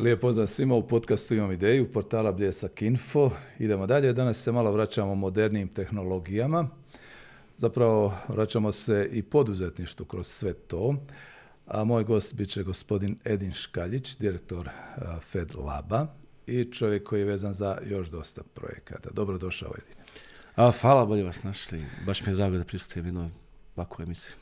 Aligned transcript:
Lijep 0.00 0.20
pozdrav 0.20 0.46
svima 0.46 0.74
u 0.74 0.86
podcastu 0.86 1.34
Imam 1.34 1.52
ideju, 1.52 1.92
portala 1.92 2.32
Bljesak 2.32 2.82
Info. 2.82 3.30
Idemo 3.58 3.86
dalje, 3.86 4.12
danas 4.12 4.42
se 4.42 4.52
malo 4.52 4.72
vraćamo 4.72 5.14
modernim 5.14 5.68
tehnologijama. 5.68 6.68
Zapravo 7.56 8.14
vraćamo 8.28 8.72
se 8.72 9.08
i 9.12 9.22
poduzetništvu 9.22 10.06
kroz 10.06 10.26
sve 10.26 10.52
to. 10.52 10.94
A 11.66 11.84
moj 11.84 12.04
gost 12.04 12.34
bit 12.34 12.50
će 12.50 12.62
gospodin 12.62 13.18
Edin 13.24 13.52
Škaljić, 13.52 14.16
direktor 14.16 14.68
Fed 15.20 15.54
Laba 15.54 16.06
i 16.46 16.64
čovjek 16.72 17.08
koji 17.08 17.20
je 17.20 17.26
vezan 17.26 17.54
za 17.54 17.78
još 17.86 18.08
dosta 18.08 18.42
projekata. 18.54 19.10
Dobrodošao 19.12 19.72
Edin. 19.78 20.02
A, 20.56 20.70
hvala, 20.80 21.06
bolje 21.06 21.24
vas 21.24 21.42
našli. 21.42 21.84
Baš 22.06 22.26
mi 22.26 22.32
je 22.32 22.36
drago 22.36 22.56
da 22.56 22.64
pristujem 22.64 23.06
jednoj 23.06 23.28
ovakvoj 23.76 24.04
emisiji. 24.04 24.34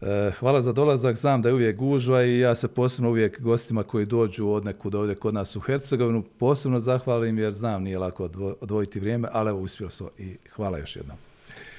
E, 0.00 0.30
hvala 0.38 0.60
za 0.60 0.72
dolazak, 0.72 1.16
znam 1.16 1.42
da 1.42 1.48
je 1.48 1.54
uvijek 1.54 1.76
gužva 1.76 2.24
i 2.24 2.38
ja 2.38 2.54
se 2.54 2.68
posebno 2.68 3.10
uvijek 3.10 3.40
gostima 3.40 3.82
koji 3.82 4.06
dođu 4.06 4.48
od 4.48 4.64
nekud 4.64 4.94
ovdje 4.94 5.14
kod 5.14 5.34
nas 5.34 5.56
u 5.56 5.60
Hercegovinu 5.60 6.22
posebno 6.38 6.80
zahvalim 6.80 7.38
jer 7.38 7.52
znam 7.52 7.82
nije 7.82 7.98
lako 7.98 8.28
odvojiti 8.60 9.00
vrijeme, 9.00 9.28
ali 9.32 9.50
evo 9.50 9.60
uspjelo 9.60 9.90
smo 9.90 10.10
i 10.18 10.36
hvala 10.50 10.78
još 10.78 10.96
jednom. 10.96 11.16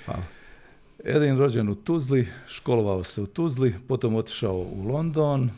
Hvala. 0.06 0.24
Edin 1.04 1.38
rođen 1.38 1.70
u 1.70 1.76
Tuzli, 1.76 2.28
školovao 2.48 3.04
se 3.04 3.22
u 3.22 3.26
Tuzli, 3.26 3.76
potom 3.88 4.16
otišao 4.16 4.56
u 4.56 4.84
London, 4.88 5.50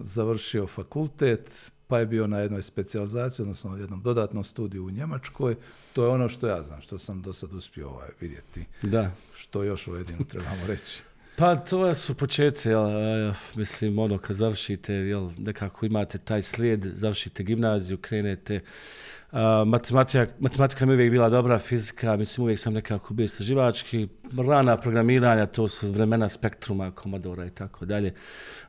završio 0.00 0.66
fakultet, 0.66 1.70
pa 1.86 1.98
je 1.98 2.06
bio 2.06 2.26
na 2.26 2.38
jednoj 2.38 2.62
specijalizaciji, 2.62 3.44
odnosno 3.44 3.76
jednom 3.76 4.02
dodatnom 4.02 4.44
studiju 4.44 4.86
u 4.86 4.90
Njemačkoj. 4.90 5.56
To 5.92 6.04
je 6.04 6.08
ono 6.08 6.28
što 6.28 6.46
ja 6.46 6.62
znam, 6.62 6.80
što 6.80 6.98
sam 6.98 7.22
do 7.22 7.32
sad 7.32 7.52
uspio 7.52 7.88
ovaj, 7.88 8.08
vidjeti. 8.20 8.64
Da. 8.82 9.10
Što 9.34 9.62
još 9.62 9.88
u 9.88 9.96
Edinu 9.96 10.24
trebamo 10.24 10.66
reći. 10.66 11.02
Pa 11.36 11.56
to 11.56 11.94
su 11.94 12.14
početci, 12.14 12.68
jel, 12.68 13.32
mislim, 13.54 13.98
ono, 13.98 14.18
kad 14.18 14.36
završite, 14.36 14.94
jel, 14.94 15.30
nekako 15.38 15.86
imate 15.86 16.18
taj 16.18 16.42
slijed, 16.42 16.84
završite 16.84 17.42
gimnaziju, 17.42 17.98
krenete, 17.98 18.60
matematika, 19.66 20.26
matematika 20.38 20.86
mi 20.86 20.92
je 20.92 20.94
uvijek 20.94 21.10
bila 21.10 21.28
dobra, 21.28 21.58
fizika, 21.58 22.16
mislim, 22.16 22.42
uvijek 22.42 22.58
sam 22.58 22.74
nekako 22.74 23.14
bio 23.14 23.24
istraživački, 23.24 24.08
rana 24.48 24.76
programiranja, 24.76 25.46
to 25.46 25.68
su 25.68 25.90
vremena 25.92 26.28
spektruma, 26.28 26.90
komodora 26.90 27.46
i 27.46 27.50
tako 27.50 27.84
dalje 27.84 28.14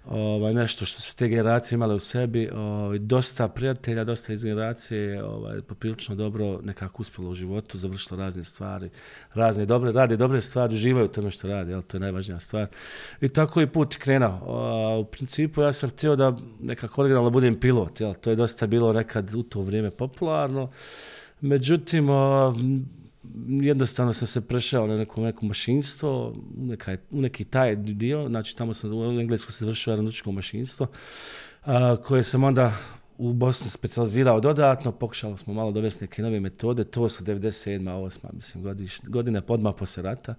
ovaj, 0.06 0.54
nešto 0.54 0.86
što 0.86 1.02
su 1.02 1.16
te 1.16 1.28
generacije 1.28 1.76
imale 1.76 1.96
u 1.96 2.00
sebi. 2.00 2.50
Ovaj, 2.56 3.00
dosta 3.00 3.48
prijatelja, 3.48 4.04
dosta 4.04 4.34
iz 4.34 4.44
generacije 4.44 5.24
ovaj, 5.24 5.62
poprilično 5.62 6.16
dobro 6.16 6.60
nekako 6.64 7.02
uspjelo 7.02 7.30
u 7.30 7.34
životu, 7.34 7.78
završilo 7.78 8.20
razne 8.20 8.44
stvari, 8.44 8.90
razne 9.34 9.66
dobre, 9.66 9.92
rade 9.92 10.18
dobre 10.18 10.42
stvari, 10.42 10.74
uživaju 10.74 11.06
u 11.06 11.10
tome 11.10 11.32
što 11.32 11.48
radi, 11.48 11.72
jel, 11.72 11.82
to 11.82 11.98
je 11.98 12.02
najvažnija 12.02 12.40
stvar. 12.40 12.68
I 13.22 13.30
tako 13.30 13.60
je 13.60 13.68
put 13.68 13.96
krenuo. 13.96 15.00
u 15.00 15.06
principu 15.06 15.62
ja 15.62 15.74
sam 15.74 15.90
htio 15.90 16.16
da 16.16 16.38
nekako 16.60 17.02
originalno 17.02 17.30
budem 17.30 17.60
pilot, 17.60 18.02
jel, 18.02 18.14
to 18.14 18.30
je 18.30 18.36
dosta 18.36 18.68
bilo 18.68 18.94
nekad 18.94 19.34
u 19.36 19.44
to 19.44 19.62
vrijeme 19.62 19.92
popularno. 19.92 20.55
Međutim, 21.42 22.08
jednostavno 23.48 24.14
sam 24.14 24.28
se 24.28 24.42
prešao 24.42 24.88
na 24.88 24.97
neko, 24.97 25.22
neko 25.22 25.45
mašinstvo, 25.45 26.34
u, 27.12 27.22
neki 27.22 27.44
taj 27.44 27.75
dio, 27.75 28.28
znači 28.28 28.58
tamo 28.58 28.73
sam 28.73 28.94
u 28.94 29.20
Englesku 29.20 29.52
se 29.52 29.66
završio 29.66 29.92
aeronautičko 29.92 30.31
mašinstvo, 30.31 30.88
koje 32.03 32.23
sam 32.23 32.44
onda 32.44 32.73
u 33.17 33.34
Bosni 33.34 33.70
specijalizirao 33.70 34.39
dodatno, 34.39 34.92
pokušali 34.92 35.38
smo 35.38 35.53
malo 35.53 35.72
dovesti 35.72 36.03
neke 36.03 36.22
nove 36.22 36.39
metode, 36.39 36.84
to 36.84 37.09
su 37.09 37.23
97. 37.23 37.84
8. 37.84 38.34
mislim, 38.34 38.64
godiš, 38.64 39.00
godine 39.08 39.42
podma 39.42 39.73
poslije 39.73 40.03
rata. 40.03 40.36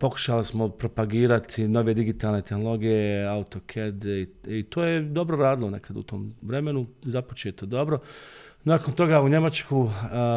pokušali 0.00 0.44
smo 0.44 0.68
propagirati 0.68 1.68
nove 1.68 1.94
digitalne 1.94 2.42
tehnologije, 2.42 3.26
AutoCAD 3.28 4.04
i, 4.04 4.28
i 4.46 4.62
to 4.62 4.84
je 4.84 5.00
dobro 5.02 5.36
radilo 5.36 5.70
nekad 5.70 5.96
u 5.96 6.02
tom 6.02 6.34
vremenu, 6.42 6.86
započeto 7.02 7.66
dobro. 7.66 7.98
Nakon 8.66 8.94
toga 8.94 9.20
u 9.20 9.28
Njemačku, 9.28 9.78
uh, 9.78 9.90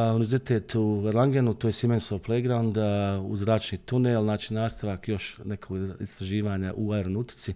univerzitet 0.10 0.76
u 0.76 1.04
Erlangenu, 1.08 1.54
to 1.54 1.68
je 1.68 1.72
Siemensov 1.72 2.20
playground, 2.20 2.78
uh, 2.78 3.32
u 3.32 3.36
zračni 3.36 3.78
tunel, 3.78 4.24
znači 4.24 4.54
nastavak 4.54 5.08
još 5.08 5.38
nekog 5.46 5.78
istraživanja 6.00 6.74
u 6.76 6.92
aeronautici. 6.92 7.54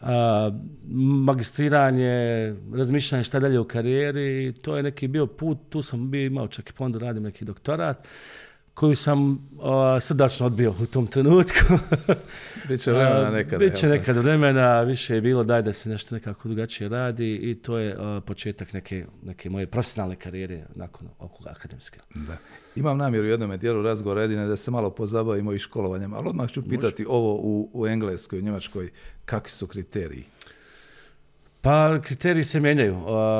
Uh, 0.00 0.08
magistriranje, 1.24 2.54
razmišljanje 2.74 3.24
šta 3.24 3.40
dalje 3.40 3.60
u 3.60 3.64
karijeri, 3.64 4.54
to 4.62 4.76
je 4.76 4.82
neki 4.82 5.08
bio 5.08 5.26
put, 5.26 5.58
tu 5.68 5.82
sam 5.82 6.10
bio 6.10 6.26
imao 6.26 6.48
čak 6.48 6.70
i 6.70 6.72
onda 6.78 6.98
radim 6.98 7.22
neki 7.22 7.44
doktorat 7.44 8.08
koju 8.78 8.96
sam 8.96 9.48
srdačno 10.00 10.46
odbio 10.46 10.74
u 10.82 10.86
tom 10.86 11.06
trenutku. 11.06 11.58
Biće 12.68 12.92
vremena 12.92 13.30
nekada. 13.30 13.58
Biće 13.58 13.88
nekad 13.88 14.16
vremena, 14.16 14.82
više 14.82 15.14
je 15.14 15.20
bilo 15.20 15.44
daj 15.44 15.62
da 15.62 15.72
se 15.72 15.88
nešto 15.88 16.14
nekako 16.14 16.48
drugačije 16.48 16.88
radi 16.88 17.36
i 17.36 17.54
to 17.54 17.78
je 17.78 17.96
početak 18.26 18.72
neke, 18.72 19.06
neke 19.22 19.50
moje 19.50 19.66
profesionalne 19.66 20.16
karijere 20.16 20.64
nakon 20.74 21.08
ovog 21.18 21.46
akademske. 21.46 21.98
Da. 22.14 22.36
Imam 22.76 22.98
namjeru 22.98 23.24
u 23.24 23.28
jednom 23.28 23.58
dijelu 23.58 23.82
razgovora 23.82 24.22
jedine 24.22 24.46
da 24.46 24.56
se 24.56 24.70
malo 24.70 24.90
pozabavimo 24.90 25.52
i 25.52 25.58
školovanjem, 25.58 26.14
ali 26.14 26.28
odmah 26.28 26.50
ću 26.50 26.68
pitati 26.68 27.06
ovo 27.08 27.34
u, 27.34 27.70
u 27.72 27.86
Engleskoj, 27.86 28.38
u 28.38 28.42
Njemačkoj, 28.42 28.90
kakvi 29.24 29.50
su 29.50 29.66
kriteriji? 29.66 30.24
Pa 31.60 31.98
kriteriji 32.02 32.44
se 32.44 32.60
mijenjaju. 32.60 32.96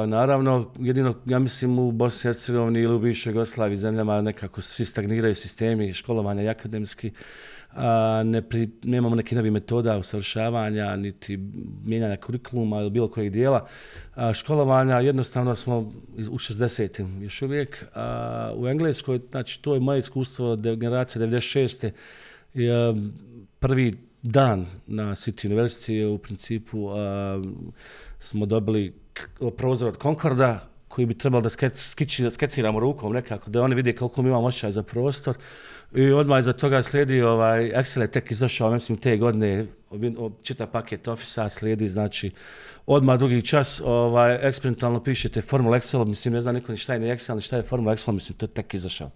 naravno, 0.07 0.73
jedino, 0.79 1.15
ja 1.27 1.39
mislim 1.39 1.79
u 1.79 1.93
Bosni 1.93 2.19
i 2.19 2.23
Hercegovini 2.23 2.81
ili 2.81 2.95
u 2.95 2.99
bivšoj 2.99 3.31
Jugoslaviji 3.31 3.77
zemljama 3.77 4.21
nekako 4.23 4.61
svi 4.61 4.85
stagniraju 4.85 5.35
sistemi 5.35 5.93
školovanja 5.93 6.43
i 6.43 6.49
akademski. 6.49 7.13
ne 8.25 8.43
nemamo 8.85 9.17
neki 9.17 9.35
novi 9.35 9.51
metoda 9.51 9.99
usavršavanja, 9.99 10.97
niti 10.97 11.39
mijenjanja 11.85 12.17
kurikuluma 12.17 12.81
ili 12.81 12.91
bilo 12.91 13.09
kojeg 13.09 13.33
dijela. 13.33 13.67
školovanja 14.35 15.01
jednostavno 15.01 15.55
smo 15.55 15.79
u 16.31 16.39
60. 16.39 17.23
još 17.23 17.43
uvijek. 17.43 17.85
u 18.57 18.69
Engleskoj, 18.69 19.21
znači 19.31 19.63
to 19.63 19.75
je 19.75 19.81
moje 19.81 19.99
iskustvo, 19.99 20.57
generacija 20.57 21.27
96. 21.27 21.91
Je, 22.55 22.95
prvi 23.59 24.08
dan 24.29 24.67
na 24.87 25.15
City 25.15 25.49
University 25.49 25.93
je 25.93 26.07
u 26.07 26.19
principu 26.19 26.89
smo 28.19 28.47
dobili 28.47 28.95
prozor 29.57 29.89
od 29.89 30.03
Concorda 30.03 30.69
koji 30.89 31.07
bi 31.07 31.19
trebalo 31.19 31.43
da 31.43 31.51
skeciramo 32.31 32.81
rukom 32.81 33.13
nekako, 33.13 33.51
da 33.51 33.63
oni 33.63 33.75
vide 33.75 33.93
koliko 33.93 34.23
mi 34.23 34.29
imamo 34.29 34.47
osjećaj 34.47 34.73
za 34.73 34.83
prostor. 34.83 35.37
I 35.95 36.11
odmah 36.13 36.41
iza 36.41 36.53
toga 36.53 36.83
slijedi 36.83 37.23
ovaj, 37.23 37.73
Excel 37.73 38.01
je 38.01 38.11
tek 38.11 38.31
izašao, 38.31 38.71
mislim, 38.71 38.99
te 38.99 39.17
godine, 39.17 39.67
čita 40.43 40.67
paket 40.67 41.09
Office 41.09 41.49
slijedi, 41.49 41.89
znači, 41.89 42.31
odmah 42.87 43.19
drugi 43.19 43.43
čas, 43.43 43.83
ovaj, 43.85 44.39
eksperimentalno 44.49 45.03
pišete 45.03 45.41
Formula 45.41 45.79
Excel, 45.79 46.05
mislim, 46.05 46.35
ne 46.35 46.41
znam 46.41 46.55
niko 46.55 46.73
ni 46.73 46.79
šta 46.79 46.93
je 46.93 47.01
ni 47.01 47.07
Excel, 47.07 47.35
ni 47.35 47.41
šta 47.41 47.57
je 47.57 47.63
Formula 47.63 47.97
Excel, 47.97 48.13
mislim, 48.13 48.39
to 48.39 48.47
je 48.47 48.51
tek 48.51 48.75
izašao 48.75 49.11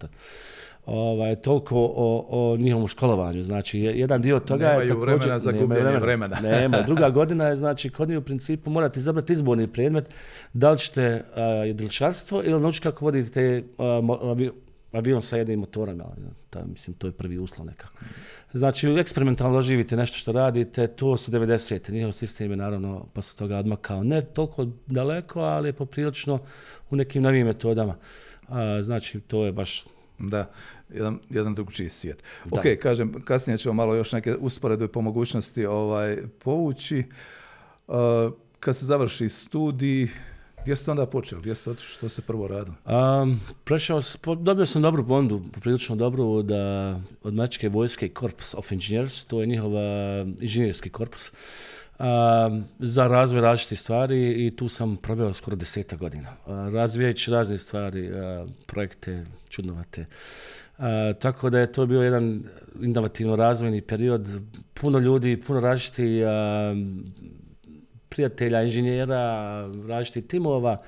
ovaj, 0.86 1.36
toliko 1.36 1.76
o, 1.76 2.26
o 2.28 2.56
njihovom 2.56 2.88
školovanju. 2.88 3.42
Znači, 3.42 3.80
jedan 3.80 4.22
dio 4.22 4.40
toga 4.40 4.66
je 4.66 4.88
također... 4.88 4.96
vremena 4.96 5.38
za 5.38 5.52
gubljenje 5.52 5.98
vremena. 5.98 6.40
nema. 6.50 6.82
Druga 6.86 7.10
godina 7.10 7.44
je, 7.44 7.56
znači, 7.56 7.90
kod 7.90 8.08
njih 8.08 8.18
u 8.18 8.22
principu 8.22 8.70
morate 8.70 9.00
izabrati 9.00 9.32
izborni 9.32 9.66
predmet, 9.66 10.08
da 10.52 10.70
li 10.70 10.78
ćete 10.78 11.24
uh, 11.30 11.66
jedriličarstvo 11.66 12.42
ili 12.44 12.60
naučiti 12.60 12.82
kako 12.82 13.04
vodite 13.04 13.62
avion 14.92 15.22
sa 15.22 15.36
jednim 15.36 15.60
motorom. 15.60 16.02
Ta, 16.50 16.64
mislim, 16.64 16.96
to 16.96 17.06
je 17.06 17.12
prvi 17.12 17.38
uslov 17.38 17.66
nekako. 17.66 17.92
Znači, 18.52 18.88
eksperimentalno 18.88 19.62
živite 19.62 19.96
nešto 19.96 20.16
što 20.16 20.32
radite, 20.32 20.86
to 20.86 21.16
su 21.16 21.30
90. 21.30 21.92
Njihov 21.92 22.12
sistem 22.12 22.50
je 22.50 22.56
naravno 22.56 23.06
posle 23.12 23.38
toga 23.38 23.58
odmakao. 23.58 24.04
Ne 24.04 24.22
toliko 24.22 24.66
daleko, 24.86 25.40
ali 25.40 25.68
je 25.68 25.72
poprilično 25.72 26.38
u 26.90 26.96
nekim 26.96 27.22
novim 27.22 27.46
metodama. 27.46 27.96
znači, 28.82 29.20
to 29.20 29.44
je 29.44 29.52
baš 29.52 29.84
da, 30.28 30.50
jedan, 30.94 31.18
jedan 31.30 31.54
drugčiji 31.54 31.88
svijet. 31.88 32.22
Ok, 32.50 32.62
kažem, 32.82 33.22
kasnije 33.24 33.58
ćemo 33.58 33.74
malo 33.74 33.94
još 33.94 34.12
neke 34.12 34.36
usporedbe 34.36 34.88
po 34.88 35.00
mogućnosti 35.00 35.66
ovaj, 35.66 36.16
povući. 36.38 37.04
Uh, 37.88 37.94
kad 38.60 38.76
se 38.76 38.86
završi 38.86 39.28
studij, 39.28 40.08
gdje 40.62 40.76
ste 40.76 40.90
onda 40.90 41.06
počeli? 41.06 41.40
Gdje 41.40 41.54
ste 41.54 41.70
otišli? 41.70 41.94
Što 41.94 42.08
ste 42.08 42.22
prvo 42.22 42.48
radili? 42.48 42.76
Um, 42.86 43.40
prešao, 43.64 44.00
dobio 44.38 44.66
sam 44.66 44.82
dobru 44.82 45.06
pondu, 45.06 45.42
prilično 45.60 45.96
dobru 45.96 46.42
da, 46.42 47.00
od 47.22 47.34
Mačke 47.34 47.68
vojske 47.68 48.10
Corpus 48.18 48.54
of 48.54 48.72
Engineers, 48.72 49.24
to 49.24 49.40
je 49.40 49.46
njihov 49.46 49.72
inženjerski 50.40 50.90
korpus 50.90 51.32
za 52.78 53.06
razvoj 53.06 53.40
različitih 53.40 53.80
stvari 53.80 54.46
i 54.46 54.56
tu 54.56 54.68
sam 54.68 54.96
proveo 54.96 55.32
skoro 55.32 55.56
deseta 55.56 55.96
godina. 55.96 56.36
Razvijajući 56.46 57.30
razne 57.30 57.58
stvari, 57.58 58.10
projekte, 58.66 59.24
čudnovate. 59.48 60.06
tako 61.18 61.50
da 61.50 61.58
je 61.58 61.72
to 61.72 61.86
bio 61.86 62.02
jedan 62.02 62.44
inovativno 62.82 63.36
razvojni 63.36 63.80
period. 63.80 64.40
Puno 64.74 64.98
ljudi, 64.98 65.42
puno 65.46 65.60
različitih 65.60 66.24
prijatelja, 68.08 68.62
inženjera, 68.62 69.66
različitih 69.88 70.26
timova, 70.26 70.82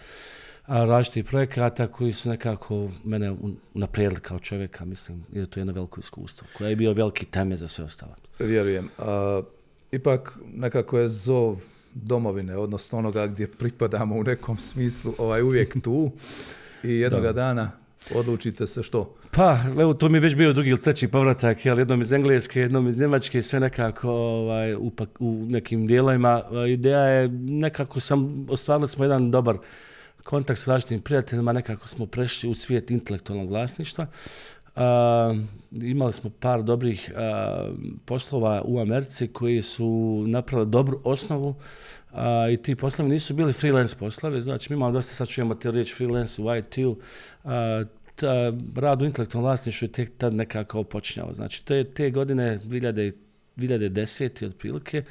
različitih 0.66 1.24
projekata 1.24 1.86
koji 1.86 2.12
su 2.12 2.28
nekako 2.28 2.90
mene 3.04 3.36
unaprijedili 3.74 4.20
kao 4.20 4.38
čovjeka, 4.38 4.84
mislim, 4.84 5.24
jer 5.32 5.46
to 5.46 5.60
je 5.60 5.60
jedno 5.60 5.72
veliko 5.72 6.00
iskustvo, 6.00 6.46
koje 6.58 6.70
je 6.70 6.76
bio 6.76 6.92
veliki 6.92 7.26
teme 7.26 7.56
za 7.56 7.68
sve 7.68 7.84
ostalo. 7.84 8.14
Vjerujem 8.38 8.88
ipak 9.94 10.38
nekako 10.54 10.98
je 10.98 11.08
zov 11.08 11.56
domovine, 11.94 12.56
odnosno 12.56 12.98
onoga 12.98 13.26
gdje 13.26 13.46
pripadamo 13.46 14.16
u 14.16 14.22
nekom 14.22 14.58
smislu, 14.58 15.14
ovaj 15.18 15.42
uvijek 15.42 15.76
tu 15.84 16.10
i 16.82 16.92
jednoga 16.92 17.32
dana 17.32 17.70
odlučite 18.14 18.66
se 18.66 18.82
što? 18.82 19.14
Pa, 19.30 19.58
evo, 19.80 19.94
to 19.94 20.08
mi 20.08 20.16
je 20.16 20.20
već 20.20 20.34
bio 20.34 20.52
drugi 20.52 20.70
ili 20.70 20.82
treći 20.82 21.08
povratak, 21.08 21.66
jel, 21.66 21.78
jednom 21.78 22.02
iz 22.02 22.12
Engleske, 22.12 22.60
jednom 22.60 22.88
iz 22.88 23.00
Njemačke, 23.00 23.42
sve 23.42 23.60
nekako 23.60 24.10
ovaj, 24.10 24.74
u, 24.74 24.92
u 25.18 25.46
nekim 25.48 25.86
dijelovima. 25.86 26.42
Ideja 26.68 27.00
je, 27.00 27.28
nekako 27.28 28.00
sam, 28.00 28.46
ostvarili 28.50 28.88
smo 28.88 29.04
jedan 29.04 29.30
dobar 29.30 29.56
kontakt 30.24 30.60
s 30.60 30.68
različitim 30.68 31.00
prijateljima, 31.00 31.52
nekako 31.52 31.88
smo 31.88 32.06
prešli 32.06 32.50
u 32.50 32.54
svijet 32.54 32.90
intelektualnog 32.90 33.48
vlasništva. 33.48 34.06
Imali 35.70 36.12
smo 36.12 36.30
par 36.40 36.62
dobrih 36.62 37.12
poslova 38.04 38.62
u 38.64 38.80
Americi 38.80 39.28
koji 39.28 39.62
su 39.62 40.24
napravili 40.26 40.70
dobru 40.70 41.00
osnovu 41.04 41.54
i 42.52 42.56
ti 42.56 42.74
poslovi 42.74 43.10
nisu 43.10 43.34
bili 43.34 43.52
freelance 43.52 43.96
poslovi, 43.96 44.42
znači 44.42 44.72
mi 44.72 44.76
imamo 44.76 44.92
dosta, 44.92 45.14
sad 45.14 45.28
čujemo 45.28 45.54
te 45.54 45.70
riječ 45.70 45.96
freelance 45.96 46.42
u 46.42 46.56
IT-u, 46.56 46.96
rad 48.76 49.02
u 49.02 49.04
intelektualnom 49.04 49.48
vlasništvu 49.48 49.86
je 49.86 49.92
tek 49.92 50.12
tad 50.18 50.34
nekako 50.34 50.84
počinjao. 50.84 51.34
Znači 51.34 51.64
te, 51.64 51.84
te 51.84 52.10
godine 52.10 52.58
2000, 52.58 53.12
2010. 53.56 54.46
otprilike 54.46 55.02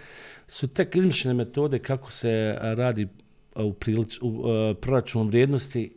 su 0.48 0.68
tek 0.68 0.96
izmišljene 0.96 1.34
metode 1.34 1.80
kako 1.80 2.12
se 2.12 2.58
radi 2.62 3.08
u, 3.56 3.74
prilič, 3.74 4.20
u 4.22 4.44
proračunu 4.82 5.26
vrijednosti 5.26 5.94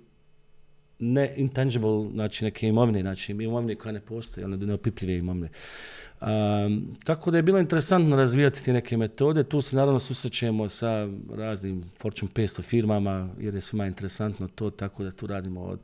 ne 0.98 1.34
intangible, 1.36 2.04
znači 2.12 2.44
neke 2.44 2.68
imovine, 2.68 3.00
znači 3.00 3.32
imovine 3.32 3.74
koja 3.74 3.92
ne 3.92 4.00
postoji, 4.00 4.44
ali 4.44 4.56
neopipljive 4.56 5.18
imovine. 5.18 5.48
Um, 6.20 6.96
tako 7.04 7.30
da 7.30 7.38
je 7.38 7.42
bilo 7.42 7.58
interesantno 7.58 8.16
razvijati 8.16 8.64
te 8.64 8.72
neke 8.72 8.96
metode. 8.96 9.44
Tu 9.44 9.60
se 9.60 9.76
naravno 9.76 9.98
susrećemo 9.98 10.68
sa 10.68 11.08
raznim 11.34 11.84
Fortune 11.98 12.32
500 12.34 12.62
firmama 12.62 13.28
jer 13.38 13.54
je 13.54 13.60
svima 13.60 13.86
interesantno 13.86 14.48
to, 14.48 14.70
tako 14.70 15.04
da 15.04 15.10
tu 15.10 15.26
radimo 15.26 15.62
od 15.62 15.78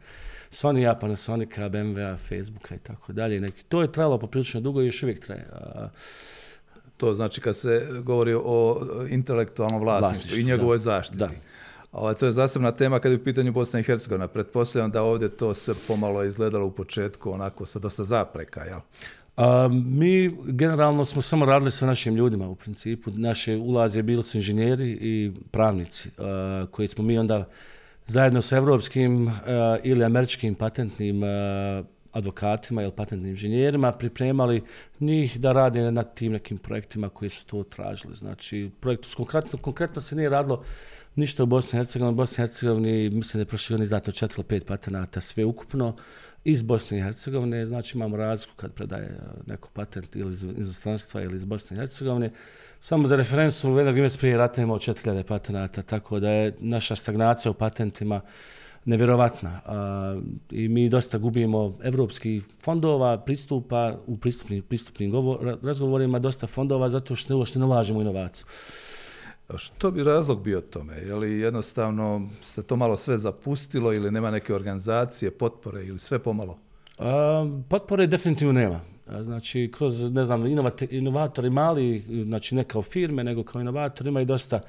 Sony-a, 0.50 0.94
Panasonica, 0.94 1.68
BMW-a, 1.68 2.16
Facebooka 2.16 2.74
i 2.74 2.78
tako 2.78 3.12
dalje. 3.12 3.48
To 3.68 3.82
je 3.82 3.92
trajalo 3.92 4.18
poprilično 4.18 4.60
dugo 4.60 4.82
i 4.82 4.86
još 4.86 5.02
uvijek 5.02 5.20
traje. 5.20 5.46
to 6.96 7.14
znači 7.14 7.40
kad 7.40 7.56
se 7.56 7.88
govori 8.04 8.34
o 8.34 8.86
intelektualnom 9.10 9.80
vlasništvu 9.80 10.38
i 10.38 10.44
njegovoj 10.44 10.78
zaštiti. 10.78 11.18
Da. 11.18 11.28
Ovaj, 11.92 12.14
to 12.14 12.26
je 12.26 12.32
zasebna 12.32 12.72
tema 12.72 12.98
kad 12.98 13.12
je 13.12 13.18
u 13.18 13.24
pitanju 13.24 13.52
Bosna 13.52 13.80
i 13.80 13.82
Hercegovina. 13.82 14.28
Pretpostavljam 14.28 14.90
da 14.90 15.02
ovdje 15.02 15.28
to 15.28 15.54
se 15.54 15.74
pomalo 15.88 16.24
izgledalo 16.24 16.66
u 16.66 16.70
početku 16.70 17.30
onako 17.30 17.66
sa 17.66 17.78
dosta 17.78 18.04
zapreka, 18.04 18.64
jel? 18.64 18.80
A, 19.36 19.68
mi 19.68 20.36
generalno 20.46 21.04
smo 21.04 21.22
samo 21.22 21.44
radili 21.44 21.70
sa 21.70 21.86
našim 21.86 22.16
ljudima 22.16 22.48
u 22.48 22.54
principu. 22.54 23.10
Naše 23.10 23.56
ulaze 23.56 24.02
bili 24.02 24.22
su 24.22 24.36
inženjeri 24.36 24.98
i 25.00 25.32
pravnici 25.50 26.10
koji 26.70 26.88
smo 26.88 27.04
mi 27.04 27.18
onda 27.18 27.48
zajedno 28.06 28.42
sa 28.42 28.56
evropskim 28.56 29.30
ili 29.82 30.04
američkim 30.04 30.54
patentnim 30.54 31.20
advokatima 32.12 32.82
ili 32.82 32.92
patentnim 32.92 33.30
inženjerima 33.30 33.92
pripremali 33.92 34.62
njih 35.00 35.40
da 35.40 35.52
rade 35.52 35.90
na 35.90 36.02
tim 36.02 36.32
nekim 36.32 36.58
projektima 36.58 37.08
koji 37.08 37.28
su 37.28 37.46
to 37.46 37.62
tražili. 37.62 38.14
Znači, 38.14 38.70
projektu 38.80 39.08
konkretno, 39.16 39.58
konkretno 39.58 40.02
se 40.02 40.16
nije 40.16 40.28
radilo 40.28 40.64
ništa 41.14 41.42
u 41.42 41.46
Bosni 41.46 41.76
i 41.76 41.80
Hercegovini. 41.80 42.12
U 42.12 42.16
Bosni 42.16 42.42
i 42.42 42.46
Hercegovini 42.46 43.10
mislim 43.10 43.38
da 43.38 43.40
je 43.40 43.46
prošli 43.46 43.74
godin 43.74 43.82
izdato 43.82 44.12
4 44.12 44.38
ili 44.38 44.60
5 44.60 44.64
patenata 44.64 45.20
sve 45.20 45.44
ukupno 45.44 45.96
iz 46.44 46.62
Bosne 46.62 46.98
i 46.98 47.02
Hercegovine. 47.02 47.66
Znači 47.66 47.96
imamo 47.98 48.16
razliku 48.16 48.56
kad 48.56 48.72
predaje 48.72 49.04
e, 49.04 49.18
neko 49.46 49.68
patent 49.72 50.16
ili 50.16 50.32
iz 50.32 50.42
inostranstva 50.42 51.22
ili 51.22 51.36
iz 51.36 51.44
Bosne 51.44 51.76
i 51.76 51.78
Hercegovine. 51.78 52.30
Samo 52.80 53.08
za 53.08 53.16
referencu, 53.16 53.76
jednog 53.76 53.94
mjesec 53.94 54.20
prije 54.20 54.36
rata 54.36 54.62
imamo 54.62 54.78
4000 54.78 55.22
patenata, 55.22 55.82
tako 55.82 56.20
da 56.20 56.30
je 56.30 56.54
naša 56.58 56.96
stagnacija 56.96 57.50
u 57.50 57.54
patentima 57.54 58.20
nevjerovatna. 58.84 59.60
I 60.50 60.68
mi 60.68 60.88
dosta 60.88 61.18
gubimo 61.18 61.74
evropskih 61.82 62.44
fondova, 62.62 63.18
pristupa 63.18 63.96
u 64.06 64.16
pristupnim, 64.16 64.62
pristupnim 64.62 65.12
razgovorima, 65.62 66.18
dosta 66.18 66.46
fondova 66.46 66.88
zato 66.88 67.16
što 67.16 67.36
uopšte 67.36 67.58
ne 67.58 67.64
ulažemo 67.64 68.00
inovaciju. 68.00 68.46
Što 69.56 69.90
bi 69.90 70.02
razlog 70.02 70.42
bio 70.42 70.60
tome? 70.60 70.96
Je 70.96 71.14
li 71.14 71.40
jednostavno 71.40 72.28
se 72.40 72.62
to 72.62 72.76
malo 72.76 72.96
sve 72.96 73.18
zapustilo 73.18 73.92
ili 73.92 74.10
nema 74.10 74.30
neke 74.30 74.54
organizacije, 74.54 75.30
potpore 75.30 75.84
ili 75.84 75.98
sve 75.98 76.18
pomalo? 76.18 76.58
potpore 77.68 78.06
definitivno 78.06 78.52
nema. 78.52 78.80
Znači, 79.22 79.72
kroz, 79.76 80.12
ne 80.12 80.24
znam, 80.24 80.46
inovatori 80.90 81.50
mali, 81.50 82.04
znači 82.24 82.54
ne 82.54 82.64
kao 82.64 82.82
firme, 82.82 83.24
nego 83.24 83.44
kao 83.44 83.60
inovatori 83.60 84.08
imaju 84.08 84.26
dosta 84.26 84.60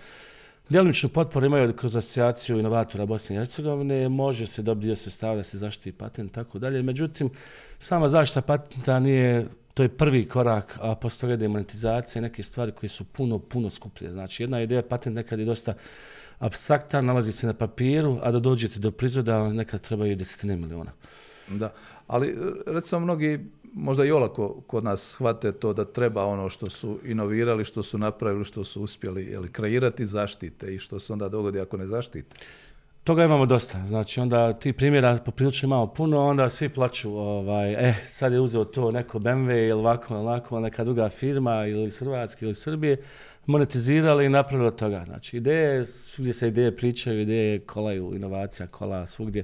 Djelomičnu 0.69 1.10
potporu 1.10 1.45
imaju 1.45 1.74
kroz 1.74 1.95
asocijaciju 1.95 2.60
inovatora 2.60 3.06
Bosne 3.06 3.36
i 3.36 3.39
Hercegovine, 3.39 4.10
može 4.10 4.48
se 4.48 4.62
dobiti 4.62 4.86
dio 4.86 4.95
sredstava 4.95 5.36
da 5.36 5.44
se 5.44 5.57
zaštiti 5.57 5.92
patent 5.92 6.31
i 6.31 6.33
tako 6.33 6.60
dalje. 6.60 6.81
Međutim, 6.81 7.30
sama 7.80 8.10
zaštita 8.10 8.42
patenta 8.42 9.00
nije 9.00 9.48
to 9.74 9.83
je 9.83 9.89
prvi 9.89 10.27
korak, 10.27 10.77
a 10.81 10.95
postoje 10.95 11.38
da 11.38 11.45
je 11.45 11.50
monetizacija 11.50 12.19
i 12.19 12.24
neke 12.24 12.44
stvari 12.44 12.71
koje 12.71 12.89
su 12.89 13.04
puno, 13.04 13.39
puno 13.39 13.69
skuplje. 13.69 14.12
Znači, 14.12 14.44
jedna 14.44 14.62
ideja 14.62 14.81
patent 14.81 15.15
nekad 15.15 15.39
je 15.39 15.45
dosta 15.45 15.74
abstraktan, 16.39 17.06
nalazi 17.06 17.31
se 17.31 17.48
na 17.48 17.54
papiru, 17.54 18.19
a 18.21 18.31
da 18.31 18.39
dođete 18.39 18.80
do 18.80 18.92
proizvoda 18.92 19.54
nekad 19.54 19.81
trebaju 19.81 20.16
desetine 20.16 20.56
miliona. 20.56 20.92
Da, 21.48 21.74
ali 22.07 22.38
recimo 22.66 23.00
mnogi 23.00 23.39
možda 23.73 24.05
i 24.05 24.11
olako 24.11 24.61
kod 24.67 24.83
nas 24.83 25.11
shvate 25.11 25.51
to 25.51 25.73
da 25.73 25.85
treba 25.85 26.25
ono 26.25 26.49
što 26.49 26.69
su 26.69 26.99
inovirali, 27.05 27.65
što 27.65 27.83
su 27.83 27.97
napravili, 27.97 28.45
što 28.45 28.63
su 28.63 28.81
uspjeli 28.81 29.25
jeli, 29.25 29.51
kreirati 29.51 30.05
zaštite 30.05 30.75
i 30.75 30.79
što 30.79 30.99
se 30.99 31.13
onda 31.13 31.29
dogodi 31.29 31.59
ako 31.59 31.77
ne 31.77 31.87
zaštite. 31.87 32.35
Toga 33.03 33.23
imamo 33.23 33.45
dosta. 33.45 33.85
Znači 33.85 34.19
onda 34.19 34.53
ti 34.53 34.73
primjera 34.73 35.17
poprilično 35.25 35.67
imamo 35.67 35.87
puno, 35.87 36.21
onda 36.21 36.49
svi 36.49 36.69
plaću, 36.69 37.17
ovaj, 37.17 37.89
eh, 37.89 37.95
sad 38.05 38.33
je 38.33 38.39
uzeo 38.39 38.65
to 38.65 38.91
neko 38.91 39.19
BMW 39.19 39.51
ili 39.51 39.71
ovako, 39.71 40.15
ovako, 40.15 40.59
neka 40.59 40.83
druga 40.83 41.09
firma 41.09 41.65
ili 41.65 41.83
iz 41.85 41.99
Hrvatske 41.99 42.45
ili 42.45 42.55
Srbije, 42.55 42.97
monetizirali 43.45 44.25
i 44.25 44.29
napravili 44.29 44.67
od 44.67 44.75
toga. 44.75 45.03
Znači 45.05 45.37
ideje, 45.37 45.85
svugdje 45.85 46.33
se 46.33 46.47
ideje 46.47 46.75
pričaju, 46.75 47.21
ideje 47.21 47.59
kolaju, 47.59 48.15
inovacija 48.15 48.67
kola 48.67 49.07
svugdje. 49.07 49.43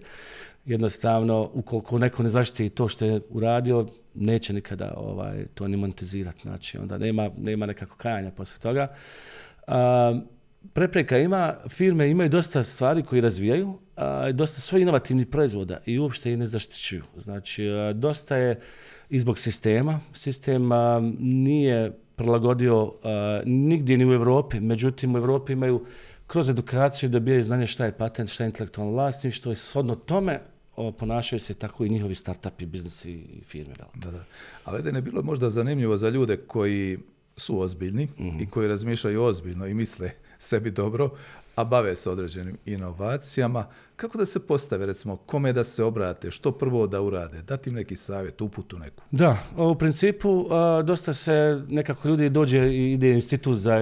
Jednostavno, 0.65 1.50
ukoliko 1.53 1.97
neko 1.97 2.23
ne 2.23 2.29
zaštiti 2.29 2.69
to 2.69 2.88
što 2.88 3.06
je 3.06 3.21
uradio, 3.29 3.88
neće 4.13 4.53
nikada 4.53 4.94
ovaj, 4.97 5.45
to 5.53 5.67
ni 5.67 5.77
monetizirati. 5.77 6.41
Znači 6.41 6.77
onda 6.77 6.98
nema, 6.98 7.29
nema 7.38 7.65
nekako 7.65 7.95
kajanja 7.95 8.31
poslije 8.31 8.60
toga 8.60 8.88
prepreka 10.74 11.17
ima, 11.17 11.55
firme 11.69 12.10
imaju 12.10 12.29
dosta 12.29 12.63
stvari 12.63 13.03
koje 13.03 13.22
razvijaju, 13.22 13.74
a, 13.95 14.31
dosta 14.31 14.62
svojih 14.62 14.81
inovativnih 14.81 15.27
proizvoda 15.27 15.77
i 15.86 16.00
uopšte 16.00 16.31
ih 16.31 16.38
ne 16.38 16.48
zaštićuju. 16.48 17.03
Znači, 17.17 17.67
dosta 17.93 18.36
je 18.36 18.60
i 19.10 19.19
zbog 19.19 19.39
sistema. 19.39 20.00
Sistem 20.13 20.69
nije 21.19 21.91
prilagodio 22.15 22.93
nigdje 23.45 23.98
ni 23.98 24.05
u 24.05 24.13
Europi, 24.13 24.60
međutim 24.60 25.15
u 25.15 25.17
Europi 25.17 25.53
imaju 25.53 25.86
kroz 26.29 26.50
edukaciju 26.50 27.09
dobijaju 27.09 27.43
znanje 27.43 27.67
šta 27.67 27.86
je 27.86 27.98
patent, 27.98 28.29
šta 28.29 28.43
je 28.43 28.48
intelektualno 28.48 28.93
vlasništvo 28.93 29.51
i 29.51 29.55
shodno 29.55 29.95
tome 29.95 30.39
ponašaju 31.00 31.39
se 31.39 31.53
tako 31.53 31.86
i 31.86 31.89
njihovi 31.89 32.15
startupi, 32.15 32.65
biznesi 32.65 33.12
i 33.12 33.41
firme. 33.45 33.74
Da, 33.95 34.12
da. 34.12 34.24
Ali 34.65 34.83
da 34.83 34.91
ne 34.91 35.01
bilo 35.01 35.21
možda 35.21 35.50
zanimljivo 35.50 35.98
za 35.98 36.09
ljude 36.09 36.38
koji 36.38 36.98
su 37.38 37.62
ozbiljni 37.62 38.07
i 38.41 38.50
koji 38.50 38.67
razmišljaju 38.67 39.24
ozbiljno 39.24 39.67
i 39.67 39.74
misle 39.74 40.12
sebi 40.38 40.71
dobro, 40.71 41.09
a 41.60 41.63
bave 41.63 41.96
se 41.96 42.10
određenim 42.10 42.58
inovacijama. 42.66 43.66
Kako 43.96 44.18
da 44.18 44.25
se 44.25 44.39
postave, 44.39 44.86
recimo, 44.86 45.18
kome 45.18 45.54
da 45.54 45.63
se 45.63 45.84
obrate, 45.84 46.32
što 46.32 46.51
prvo 46.51 46.88
da 46.88 47.01
urade, 47.01 47.42
dati 47.42 47.70
im 47.70 47.75
neki 47.75 47.96
savjet, 47.96 48.42
uputu 48.42 48.80
neku? 48.80 49.04
Da, 49.12 49.38
u 49.58 49.75
principu 49.75 50.46
dosta 50.84 51.13
se 51.13 51.62
nekako 51.68 52.08
ljudi 52.08 52.30
dođe 52.30 52.60
i 52.60 52.94
ide 52.94 53.12
institut 53.12 53.58
za, 53.58 53.80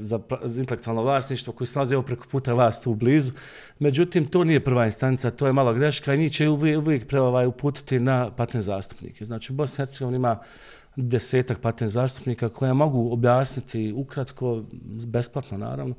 za, 0.00 0.20
intelektualno 0.60 1.02
vlasništvo 1.02 1.52
koji 1.52 1.68
se 1.68 1.78
nalazi 1.78 1.96
preko 2.06 2.26
puta 2.30 2.54
vas 2.54 2.82
tu 2.82 2.94
blizu. 2.94 3.32
Međutim, 3.78 4.26
to 4.26 4.44
nije 4.44 4.64
prva 4.64 4.86
instanca, 4.86 5.30
to 5.30 5.46
je 5.46 5.52
mala 5.52 5.72
greška 5.72 6.14
i 6.14 6.18
njih 6.18 6.32
će 6.32 6.48
uvijek, 6.48 6.78
uvijek 6.78 7.12
ovaj, 7.12 7.46
uputiti 7.46 7.98
na 7.98 8.30
patent 8.36 8.64
zastupnike. 8.64 9.24
Znači, 9.24 9.52
u 9.52 9.56
Bosni 9.56 9.84
ima 10.14 10.38
desetak 10.96 11.60
patent 11.60 11.90
zastupnika 11.90 12.48
koja 12.48 12.74
mogu 12.74 13.12
objasniti 13.12 13.92
ukratko, 13.96 14.62
besplatno 15.06 15.58
naravno, 15.58 15.94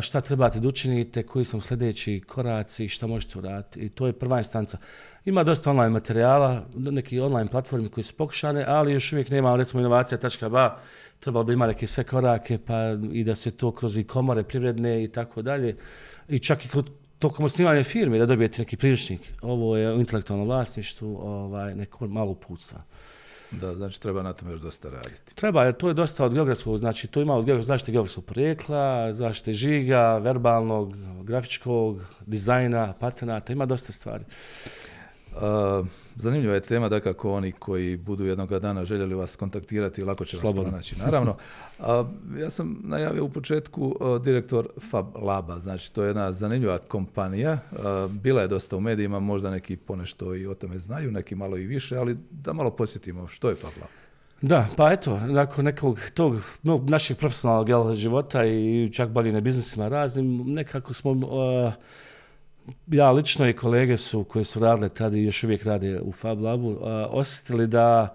šta 0.00 0.20
trebate 0.20 0.60
da 0.60 0.68
učinite, 0.68 1.22
koji 1.22 1.44
su 1.44 1.60
sljedeći 1.60 2.22
koraci, 2.26 2.88
šta 2.88 3.06
možete 3.06 3.38
uraditi. 3.38 3.80
I 3.80 3.88
to 3.88 4.06
je 4.06 4.12
prva 4.12 4.38
instanca. 4.38 4.78
Ima 5.24 5.44
dosta 5.44 5.70
online 5.70 5.90
materijala, 5.90 6.66
neki 6.74 7.20
online 7.20 7.50
platformi 7.50 7.88
koji 7.88 8.04
su 8.04 8.14
pokušane, 8.14 8.64
ali 8.68 8.92
još 8.92 9.12
uvijek 9.12 9.30
nema 9.30 9.56
recimo 9.56 9.80
inovacija.ba, 9.80 10.78
trebalo 11.20 11.44
bi 11.44 11.52
imati 11.52 11.68
neke 11.68 11.86
sve 11.86 12.04
korake 12.04 12.58
pa 12.58 12.74
i 13.12 13.24
da 13.24 13.34
se 13.34 13.50
to 13.50 13.72
kroz 13.72 13.96
i 13.96 14.04
komore 14.04 14.42
privredne 14.42 15.04
i 15.04 15.08
tako 15.08 15.42
dalje. 15.42 15.76
I 16.28 16.38
čak 16.38 16.64
i 16.64 16.68
tokom 17.18 17.44
osnivanja 17.44 17.84
firme 17.84 18.18
da 18.18 18.26
dobijete 18.26 18.62
neki 18.62 18.76
priručnik. 18.76 19.20
Ovo 19.42 19.76
je 19.76 19.94
u 19.94 20.00
intelektualnom 20.00 20.48
vlasništvu 20.48 21.16
ovaj, 21.16 21.74
neko 21.74 22.06
malo 22.08 22.30
uputstva. 22.30 22.82
Da, 23.60 23.74
znači 23.74 24.00
treba 24.00 24.22
na 24.22 24.32
tome 24.32 24.52
još 24.52 24.60
dosta 24.60 24.88
raditi. 24.88 25.34
Treba, 25.34 25.64
jer 25.64 25.74
to 25.74 25.88
je 25.88 25.94
dosta 25.94 26.24
od 26.24 26.34
geografskog, 26.34 26.76
znači 26.76 27.06
tu 27.06 27.20
ima 27.20 27.34
od 27.34 27.44
geografskog, 27.44 27.68
zaštite 27.68 27.92
geografskog 27.92 28.24
porijekla, 28.24 29.12
zaštite 29.12 29.52
žiga, 29.52 30.18
verbalnog, 30.18 30.96
grafičkog, 31.22 32.02
dizajna, 32.26 32.92
patenata, 33.00 33.52
ima 33.52 33.66
dosta 33.66 33.92
stvari. 33.92 34.24
Uh, 35.36 35.86
zanimljiva 36.16 36.54
je 36.54 36.60
tema 36.60 36.88
da 36.88 37.00
kako 37.00 37.32
oni 37.32 37.52
koji 37.52 37.96
budu 37.96 38.24
jednoga 38.24 38.58
dana 38.58 38.84
željeli 38.84 39.14
vas 39.14 39.36
kontaktirati, 39.36 40.04
lako 40.04 40.24
će 40.24 40.36
Slobodno. 40.36 40.62
vas 40.62 40.70
pronaći. 40.70 40.96
Naravno, 40.98 41.36
a, 41.80 42.04
ja 42.38 42.50
sam 42.50 42.80
najavio 42.84 43.24
u 43.24 43.28
početku 43.28 43.96
a, 44.00 44.18
direktor 44.18 44.68
Fab 44.90 45.06
Laba, 45.16 45.60
znači 45.60 45.92
to 45.92 46.02
je 46.02 46.08
jedna 46.08 46.32
zanimljiva 46.32 46.78
kompanija, 46.78 47.58
a, 47.72 48.08
bila 48.10 48.42
je 48.42 48.48
dosta 48.48 48.76
u 48.76 48.80
medijima, 48.80 49.20
možda 49.20 49.50
neki 49.50 49.76
ponešto 49.76 50.34
i 50.34 50.46
o 50.46 50.54
tome 50.54 50.78
znaju, 50.78 51.12
neki 51.12 51.34
malo 51.34 51.56
i 51.56 51.66
više, 51.66 51.96
ali 51.96 52.16
da 52.30 52.52
malo 52.52 52.70
posjetimo 52.70 53.26
što 53.28 53.48
je 53.48 53.56
Fab 53.56 53.72
Lab. 53.80 53.90
Da, 54.42 54.68
pa 54.76 54.92
eto, 54.92 55.20
nakon 55.26 55.64
nekog 55.64 56.00
tog 56.14 56.36
no, 56.62 56.84
našeg 56.88 57.16
profesionalnog 57.16 57.68
jel, 57.68 57.94
života 57.94 58.44
i 58.44 58.90
čak 58.92 59.08
bavljene 59.08 59.40
biznisima 59.40 59.88
raznim, 59.88 60.52
nekako 60.52 60.94
smo, 60.94 61.10
uh, 61.10 61.72
ja 62.86 63.10
lično 63.10 63.48
i 63.48 63.52
kolege 63.52 63.96
su 63.96 64.24
koji 64.24 64.44
su 64.44 64.60
radile 64.60 64.88
tada 64.88 65.18
i 65.18 65.24
još 65.24 65.44
uvijek 65.44 65.64
rade 65.64 66.00
u 66.00 66.12
Fab 66.12 66.40
Labu, 66.40 66.68
uh, 66.68 66.78
osjetili 67.10 67.66
da 67.66 68.14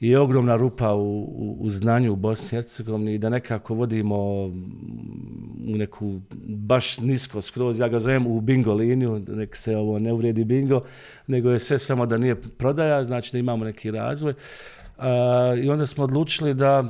je 0.00 0.18
ogromna 0.18 0.56
rupa 0.56 0.94
u, 0.94 1.20
u, 1.20 1.56
u 1.60 1.70
znanju 1.70 2.12
u 2.12 2.16
Bosni 2.16 2.46
i 2.46 2.50
Hercegovini 2.50 3.14
i 3.14 3.18
da 3.18 3.28
nekako 3.28 3.74
vodimo 3.74 4.16
u 5.68 5.76
neku 5.76 6.20
baš 6.46 6.98
nisko 6.98 7.40
skroz, 7.40 7.80
ja 7.80 7.88
ga 7.88 7.98
zovem 7.98 8.26
u 8.26 8.40
bingo 8.40 8.74
liniju, 8.74 9.22
nek 9.28 9.56
se 9.56 9.76
ovo 9.76 9.98
ne 9.98 10.12
uvrijedi 10.12 10.44
bingo, 10.44 10.80
nego 11.26 11.50
je 11.50 11.58
sve 11.58 11.78
samo 11.78 12.06
da 12.06 12.18
nije 12.18 12.40
prodaja, 12.42 13.04
znači 13.04 13.32
da 13.32 13.38
imamo 13.38 13.64
neki 13.64 13.90
razvoj. 13.90 14.34
I 15.62 15.70
onda 15.70 15.86
smo 15.86 16.04
odlučili 16.04 16.54
da 16.54 16.84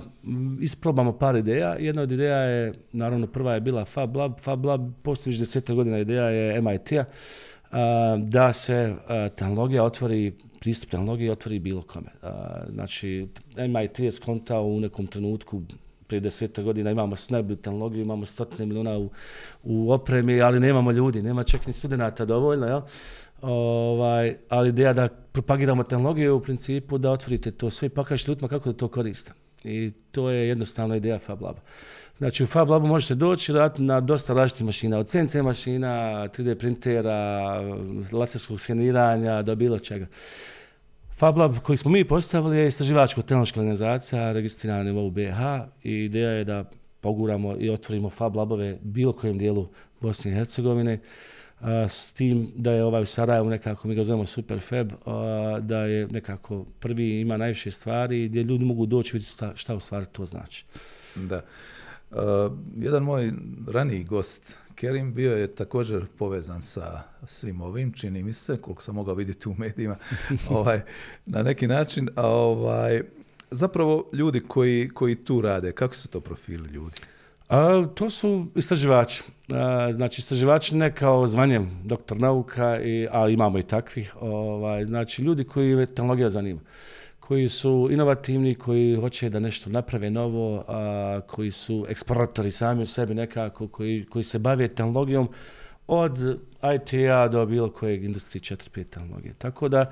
isprobamo 0.60 1.12
par 1.18 1.36
ideja. 1.36 1.76
Jedna 1.78 2.02
od 2.02 2.12
ideja 2.12 2.38
je, 2.38 2.74
naravno 2.92 3.26
prva 3.26 3.54
je 3.54 3.60
bila 3.60 3.84
Fab 3.84 4.16
Lab. 4.16 4.40
Fab 4.40 4.64
Lab 4.64 4.90
postoji 5.02 5.36
već 5.36 5.70
godina 5.70 5.98
ideja 5.98 6.24
je 6.24 6.60
MIT-a 6.60 7.04
da 8.18 8.52
se 8.52 8.94
tehnologija 9.36 9.84
otvori, 9.84 10.32
pristup 10.60 10.90
tehnologiji 10.90 11.30
otvori 11.30 11.58
bilo 11.58 11.82
kome. 11.82 12.08
Znači, 12.68 13.28
MIT 13.68 13.98
je 13.98 14.12
skontao 14.12 14.64
u 14.64 14.80
nekom 14.80 15.06
trenutku 15.06 15.62
prije 16.06 16.20
deseta 16.20 16.62
godina 16.62 16.90
imamo 16.90 17.16
najbolju 17.28 17.56
tehnologiju, 17.56 18.02
imamo 18.02 18.26
stotine 18.26 18.66
miliona 18.66 18.98
u, 18.98 19.10
u 19.62 19.92
opremi, 19.92 20.40
ali 20.40 20.60
nemamo 20.60 20.92
ljudi, 20.92 21.22
nema 21.22 21.42
čak 21.42 21.66
ni 21.66 21.72
studenta 21.72 22.24
dovoljno, 22.24 22.66
jel? 22.66 22.80
Ovaj, 23.42 24.36
ali 24.48 24.68
ideja 24.68 24.92
da 24.92 25.08
propagiramo 25.08 25.82
tehnologiju 25.82 26.36
u 26.36 26.40
principu 26.40 26.98
da 26.98 27.10
otvorite 27.10 27.50
to 27.50 27.70
sve 27.70 27.86
i 27.86 27.88
pokažete 27.88 28.30
ljudima 28.30 28.48
kako 28.48 28.72
da 28.72 28.78
to 28.78 28.88
koriste. 28.88 29.32
I 29.64 29.92
to 30.10 30.30
je 30.30 30.48
jednostavna 30.48 30.96
ideja 30.96 31.18
Fab 31.18 31.42
Laba. 31.42 31.60
Znači 32.18 32.42
u 32.42 32.46
Fab 32.46 32.70
Labu 32.70 32.86
možete 32.86 33.14
doći 33.14 33.52
raditi 33.52 33.82
na 33.82 34.00
dosta 34.00 34.34
različitih 34.34 34.66
mašina, 34.66 34.98
od 34.98 35.08
CNC 35.08 35.34
mašina, 35.34 35.88
3D 36.28 36.54
printera, 36.54 37.60
laserskog 38.12 38.60
skeniranja, 38.60 39.42
do 39.42 39.54
bilo 39.54 39.78
čega. 39.78 40.06
Fab 41.18 41.36
Lab 41.36 41.58
koji 41.62 41.76
smo 41.76 41.90
mi 41.90 42.04
postavili 42.04 42.58
je 42.58 42.66
istraživačko 42.66 43.22
tehnološka 43.22 43.60
organizacija 43.60 44.32
registrirana 44.32 44.78
na 44.78 44.84
nivou 44.84 45.10
BH 45.10 45.40
i 45.82 45.92
ideja 45.92 46.30
je 46.30 46.44
da 46.44 46.64
poguramo 47.00 47.56
i 47.58 47.70
otvorimo 47.70 48.10
Fab 48.10 48.36
Labove 48.36 48.78
bilo 48.82 49.12
kojem 49.12 49.38
dijelu 49.38 49.68
Bosne 50.00 50.30
i 50.30 50.34
Hercegovine 50.34 50.98
s 51.88 52.12
tim 52.12 52.48
da 52.56 52.72
je 52.72 52.84
ovaj 52.84 53.02
u 53.02 53.06
Sarajevu 53.06 53.50
nekako, 53.50 53.88
mi 53.88 53.94
ga 53.94 54.04
zovemo 54.04 54.26
Superfab, 54.26 54.92
da 55.60 55.78
je 55.78 56.06
nekako 56.06 56.64
prvi 56.80 57.20
ima 57.20 57.36
najviše 57.36 57.70
stvari 57.70 58.28
gdje 58.28 58.42
ljudi 58.42 58.64
mogu 58.64 58.86
doći 58.86 59.16
vidjeti 59.16 59.32
šta, 59.32 59.52
šta 59.56 59.74
u 59.74 59.80
stvari 59.80 60.06
to 60.12 60.26
znači. 60.26 60.64
Da. 61.14 61.42
Uh, 62.10 62.18
jedan 62.76 63.02
moj 63.02 63.32
raniji 63.66 64.04
gost, 64.04 64.56
Kerim, 64.74 65.14
bio 65.14 65.36
je 65.36 65.54
također 65.54 66.06
povezan 66.18 66.62
sa 66.62 67.02
svim 67.26 67.60
ovim, 67.60 67.92
čini 67.92 68.22
mi 68.22 68.32
se, 68.32 68.56
koliko 68.56 68.82
sam 68.82 68.94
mogao 68.94 69.14
vidjeti 69.14 69.48
u 69.48 69.54
medijima, 69.58 69.96
ovaj, 70.50 70.80
na 71.26 71.42
neki 71.42 71.66
način, 71.66 72.08
a 72.14 72.28
ovaj, 72.28 73.02
zapravo 73.50 74.10
ljudi 74.12 74.40
koji, 74.40 74.88
koji 74.94 75.14
tu 75.14 75.40
rade, 75.40 75.72
kako 75.72 75.94
su 75.94 76.08
to 76.08 76.20
profili 76.20 76.68
ljudi? 76.68 77.00
To 77.94 78.10
su 78.10 78.46
istraživači. 78.54 79.22
Znači, 79.92 80.20
istraživači 80.20 80.76
ne 80.76 80.94
kao 80.94 81.28
zvanjem 81.28 81.70
doktor 81.84 82.20
nauka, 82.20 82.80
i, 82.80 83.08
ali 83.10 83.32
imamo 83.32 83.58
i 83.58 83.62
takvih. 83.62 84.16
Ovaj, 84.20 84.84
znači, 84.84 85.22
ljudi 85.22 85.44
koji 85.44 85.86
tehnologija 85.86 86.30
zanima 86.30 86.60
koji 87.28 87.48
su 87.48 87.88
inovativni, 87.90 88.54
koji 88.54 88.96
hoće 88.96 89.28
da 89.28 89.40
nešto 89.40 89.70
naprave 89.70 90.10
novo, 90.10 90.64
a, 90.68 91.20
koji 91.26 91.50
su 91.50 91.86
eksploratori 91.88 92.50
sami 92.50 92.82
u 92.82 92.86
sebi 92.86 93.14
nekako, 93.14 93.68
koji, 93.68 94.06
koji 94.10 94.24
se 94.24 94.38
bave 94.38 94.68
tehnologijom 94.68 95.28
od 95.86 96.38
IT-a 96.74 97.28
do 97.28 97.46
bilo 97.46 97.70
kojeg 97.70 98.04
industrije 98.04 98.56
4-5 98.56 98.84
tehnologije. 98.84 99.34
Tako 99.38 99.68
da, 99.68 99.90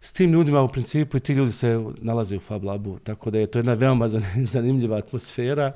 s 0.00 0.12
tim 0.12 0.32
ljudima 0.32 0.62
u 0.62 0.68
principu 0.68 1.16
i 1.16 1.20
ti 1.20 1.32
ljudi 1.32 1.52
se 1.52 1.84
nalaze 2.00 2.36
u 2.36 2.40
Fab 2.40 2.64
Labu, 2.64 2.98
tako 2.98 3.30
da 3.30 3.38
je 3.38 3.46
to 3.46 3.58
jedna 3.58 3.74
veoma 3.74 4.08
zanimljiva 4.54 4.96
atmosfera 4.96 5.72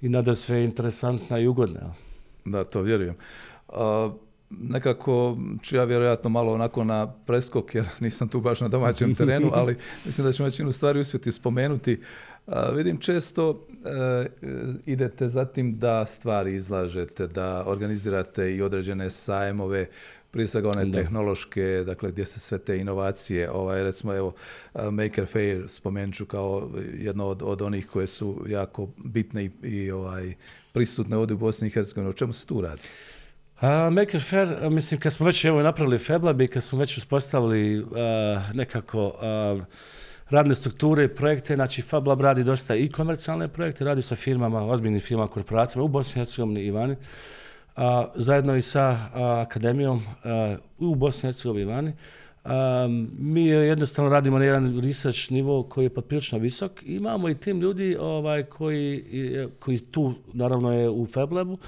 i 0.00 0.08
nada 0.08 0.34
sve 0.34 0.64
interesantna 0.64 1.38
i 1.38 1.46
ugodna. 1.46 1.94
Da, 2.44 2.64
to 2.64 2.82
vjerujem. 2.82 3.14
Uh, 3.68 3.76
nekako 4.50 5.36
ću 5.62 5.76
ja 5.76 5.84
vjerojatno 5.84 6.30
malo 6.30 6.52
onako 6.52 6.84
na 6.84 7.12
preskok, 7.12 7.74
jer 7.74 7.86
nisam 8.00 8.28
tu 8.28 8.40
baš 8.40 8.60
na 8.60 8.68
domaćem 8.68 9.14
terenu, 9.18 9.50
ali 9.54 9.76
mislim 10.04 10.26
da 10.26 10.32
ćemo 10.32 10.46
većinu 10.46 10.72
stvari 10.72 11.00
uspjeti 11.00 11.32
spomenuti. 11.32 12.00
Uh, 12.46 12.54
vidim 12.74 12.98
često 12.98 13.50
uh, 13.50 13.56
idete 14.86 15.28
za 15.28 15.44
tim 15.44 15.78
da 15.78 16.06
stvari 16.06 16.54
izlažete, 16.54 17.26
da 17.26 17.64
organizirate 17.66 18.56
i 18.56 18.62
određene 18.62 19.10
sajmove, 19.10 19.86
prije 20.30 20.46
svega 20.46 20.70
one 20.70 20.84
da. 20.84 20.98
tehnološke, 20.98 21.82
dakle 21.86 22.10
gdje 22.10 22.24
se 22.24 22.40
sve 22.40 22.58
te 22.58 22.78
inovacije, 22.78 23.50
ovaj, 23.50 23.82
recimo 23.82 24.14
evo 24.14 24.34
Maker 24.90 25.26
Fair 25.26 25.64
spomenut 25.68 26.14
ću 26.14 26.26
kao 26.26 26.70
jedno 26.98 27.26
od, 27.26 27.42
od 27.42 27.62
onih 27.62 27.86
koje 27.86 28.06
su 28.06 28.44
jako 28.48 28.88
bitne 28.96 29.44
i, 29.44 29.50
i 29.62 29.90
ovaj, 29.90 30.34
prisutne 30.72 31.16
ovdje 31.16 31.34
u 31.34 31.38
Bosni 31.38 31.68
i 31.68 31.70
Hercegovini. 31.70 32.10
O 32.10 32.12
čemu 32.12 32.32
se 32.32 32.46
tu 32.46 32.60
radi? 32.60 32.82
A, 33.60 33.90
Maker 33.90 34.20
Fair, 34.22 34.70
mislim, 34.70 35.00
kad 35.00 35.12
smo 35.12 35.26
već 35.26 35.44
evo, 35.44 35.62
napravili 35.62 35.98
FabLab 35.98 36.40
i 36.40 36.48
kad 36.48 36.64
smo 36.64 36.78
već 36.78 36.98
uspostavili 36.98 37.86
nekako 38.54 39.12
radne 40.30 40.54
strukture 40.54 41.04
i 41.04 41.08
projekte, 41.08 41.54
znači 41.54 41.82
FabLab 41.82 42.20
radi 42.20 42.44
dosta 42.44 42.74
i 42.74 42.88
komercijalne 42.90 43.48
projekte, 43.48 43.84
radi 43.84 44.02
sa 44.02 44.16
firmama, 44.16 44.66
ozbiljnim 44.66 45.00
firmama, 45.00 45.30
korporacijama 45.30 45.84
u 45.84 45.88
Bosni 45.88 46.12
i 46.12 46.14
Hercegovini 46.20 46.64
i 46.64 46.70
vani, 46.70 46.96
zajedno 48.14 48.56
i 48.56 48.62
sa 48.62 48.98
akademijom 49.42 50.02
u 50.78 50.94
Bosni 50.94 51.26
i 51.26 51.28
Hercegovini 51.28 51.92
mi 53.18 53.46
jednostavno 53.46 54.10
radimo 54.10 54.38
na 54.38 54.44
jedan 54.44 54.80
research 54.80 55.32
nivo 55.32 55.62
koji 55.62 55.84
je 55.84 55.94
poprilično 55.94 56.38
visok. 56.38 56.72
Imamo 56.86 57.28
i 57.28 57.34
tim 57.34 57.60
ljudi 57.60 57.96
ovaj, 58.00 58.42
koji, 58.42 59.04
koji 59.58 59.78
tu, 59.78 60.14
naravno, 60.32 60.72
je 60.72 60.90
u 60.90 61.06
FabLabu, 61.06 61.58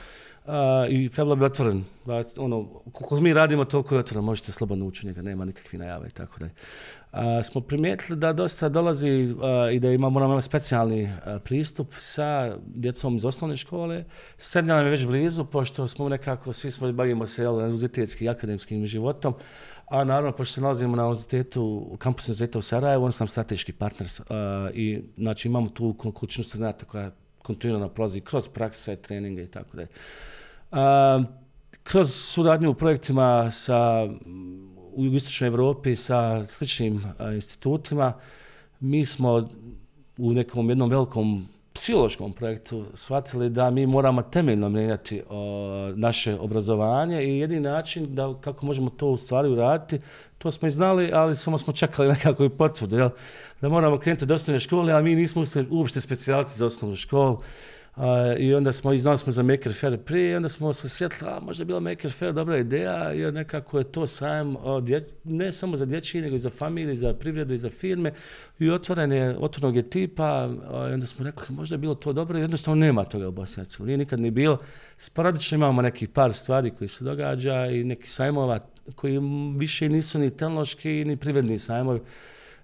Uh, 0.50 0.56
I 0.92 1.08
FabLab 1.08 1.40
je 1.40 1.46
otvoren. 1.46 1.84
Da, 2.06 2.22
ono, 2.36 2.64
koliko 2.92 3.20
mi 3.20 3.32
radimo, 3.32 3.64
toliko 3.64 3.94
je 3.94 3.98
otvoren. 3.98 4.24
Možete 4.24 4.52
slobodno 4.52 4.86
ući 4.86 5.06
njega, 5.06 5.22
nema 5.22 5.44
nikakvih 5.44 5.80
najava 5.80 6.06
i 6.06 6.10
tako 6.10 6.38
dalje. 6.38 6.52
Smo 7.42 7.60
primijetili 7.60 8.18
da 8.18 8.32
dosta 8.32 8.68
dolazi 8.68 9.08
uh, 9.10 9.72
i 9.72 9.80
da 9.80 9.90
imamo 9.90 10.20
nam 10.20 10.42
specijalni 10.42 11.02
uh, 11.02 11.10
pristup 11.44 11.94
sa 11.98 12.56
djecom 12.66 13.16
iz 13.16 13.24
osnovne 13.24 13.56
škole. 13.56 14.04
Srednja 14.36 14.74
nam 14.74 14.84
je 14.84 14.90
već 14.90 15.06
blizu, 15.06 15.44
pošto 15.44 15.88
smo 15.88 16.08
nekako, 16.08 16.52
svi 16.52 16.70
smo 16.70 16.92
bavimo 16.92 17.26
se 17.26 17.42
jel, 17.42 17.54
univerzitetskim 17.54 18.26
i 18.26 18.30
akademskim 18.30 18.86
životom. 18.86 19.34
A 19.86 20.04
naravno, 20.04 20.32
pošto 20.32 20.54
se 20.54 20.60
nalazimo 20.60 20.96
na 20.96 21.06
univerzitetu, 21.06 21.88
u 21.90 21.96
kampusu 21.96 22.30
univerziteta 22.30 22.58
u 22.58 22.62
Sarajevu, 22.62 23.04
on 23.04 23.12
sam 23.12 23.28
strateški 23.28 23.72
partner. 23.72 24.08
I 24.74 25.02
znači 25.18 25.48
imamo 25.48 25.68
tu 25.68 25.94
količinu 26.14 26.44
studenta 26.44 26.86
koja 26.86 27.10
kontinuirano 27.42 27.88
prolazi 27.88 28.20
kroz 28.20 28.48
prakse, 28.48 28.96
treninge 28.96 29.42
i 29.42 29.46
tako 29.46 29.76
dalje. 29.76 29.88
Kroz 31.82 32.14
suradnju 32.14 32.70
u 32.70 32.74
projektima 32.74 33.50
sa, 33.50 34.08
u 34.92 35.04
jugoistočnoj 35.04 35.48
Evropi 35.48 35.96
sa 35.96 36.44
sličnim 36.44 37.04
institutima, 37.34 38.12
mi 38.80 39.04
smo 39.04 39.48
u 40.18 40.32
nekom 40.32 40.68
jednom 40.68 40.90
velikom 40.90 41.48
psihološkom 41.72 42.32
projektu 42.32 42.84
shvatili 42.94 43.50
da 43.50 43.70
mi 43.70 43.86
moramo 43.86 44.22
temeljno 44.22 44.68
mijenjati 44.68 45.22
naše 45.94 46.38
obrazovanje 46.38 47.24
i 47.24 47.38
jedini 47.38 47.60
način 47.60 48.14
da 48.14 48.34
kako 48.40 48.66
možemo 48.66 48.90
to 48.90 49.08
u 49.08 49.16
stvari 49.16 49.48
uraditi, 49.48 50.00
to 50.38 50.52
smo 50.52 50.68
i 50.68 50.70
znali, 50.70 51.10
ali 51.12 51.36
samo 51.36 51.58
smo 51.58 51.72
čekali 51.72 52.08
nekako 52.14 52.44
i 52.44 52.48
potvrdu, 52.48 52.96
jel? 52.96 53.10
da 53.60 53.68
moramo 53.68 53.98
krenuti 53.98 54.26
do 54.26 54.34
osnovne 54.34 54.60
škole, 54.60 54.92
a 54.92 55.02
mi 55.02 55.14
nismo 55.14 55.42
uopšte 55.70 56.00
specijalci 56.00 56.58
za 56.58 56.66
osnovnu 56.66 56.96
školu. 56.96 57.38
I 58.38 58.54
onda 58.54 58.72
smo, 58.72 58.96
znali 58.96 59.18
smo 59.18 59.32
za 59.32 59.42
Maker 59.42 59.74
Fair 59.74 59.98
prije, 59.98 60.32
i 60.32 60.36
onda 60.36 60.48
smo 60.48 60.72
se 60.72 60.88
sjetili, 60.88 61.30
a 61.30 61.40
možda 61.40 61.62
je 61.62 61.66
bila 61.66 61.80
Maker 61.80 62.12
Fair 62.12 62.32
dobra 62.32 62.58
ideja, 62.58 62.94
jer 62.94 63.34
nekako 63.34 63.78
je 63.78 63.84
to 63.84 64.06
sajam 64.06 64.56
ne 65.24 65.52
samo 65.52 65.76
za 65.76 65.86
dječji, 65.86 66.20
nego 66.20 66.36
i 66.36 66.38
za 66.38 66.50
familiju, 66.50 66.96
za 66.96 67.14
privredu 67.14 67.54
i 67.54 67.58
za 67.58 67.70
firme. 67.70 68.12
I 68.58 68.70
otvoren 68.70 69.12
je, 69.12 69.36
otvorenog 69.38 69.76
je 69.76 69.90
tipa, 69.90 70.48
i 70.90 70.92
onda 70.92 71.06
smo 71.06 71.24
rekli, 71.24 71.54
možda 71.54 71.74
je 71.74 71.78
bilo 71.78 71.94
to 71.94 72.12
dobro, 72.12 72.38
jednostavno 72.38 72.80
nema 72.80 73.04
toga 73.04 73.28
u 73.28 73.32
Bosni 73.32 73.64
Nije 73.78 73.98
nikad 73.98 74.20
ni 74.20 74.30
bilo. 74.30 74.58
Sporadično 74.96 75.56
imamo 75.56 75.82
nekih 75.82 76.08
par 76.08 76.32
stvari 76.32 76.70
koji 76.70 76.88
se 76.88 77.04
događa 77.04 77.66
i 77.66 77.84
neki 77.84 78.08
sajmova 78.08 78.60
koji 78.94 79.18
više 79.58 79.88
nisu 79.88 80.18
ni 80.18 80.30
tehnološki, 80.30 81.04
ni 81.04 81.16
privredni 81.16 81.58
sajmovi 81.58 82.00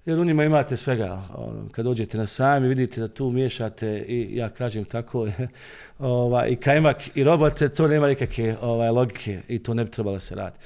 jer 0.07 0.21
u 0.21 0.25
njima 0.25 0.45
imate 0.45 0.77
svega. 0.77 1.23
Ono, 1.35 1.69
kad 1.73 1.85
dođete 1.85 2.19
na 2.19 2.27
sajam 2.27 2.65
i 2.65 2.69
vidite 2.69 3.01
da 3.01 3.09
tu 3.09 3.31
miješate 3.31 4.05
i 4.09 4.37
ja 4.37 4.49
kažem 4.49 4.85
tako 4.85 5.29
ovaj, 5.99 6.49
i 6.51 6.57
kajmak 6.57 7.17
i 7.17 7.25
robote, 7.25 7.69
to 7.69 7.89
nema 7.89 8.09
nikakve 8.09 8.57
ovaj, 8.63 8.91
logike 8.91 9.41
i 9.49 9.59
to 9.59 9.75
ne 9.75 9.85
bi 9.85 9.91
trebalo 9.91 10.19
se 10.19 10.35
raditi. 10.35 10.65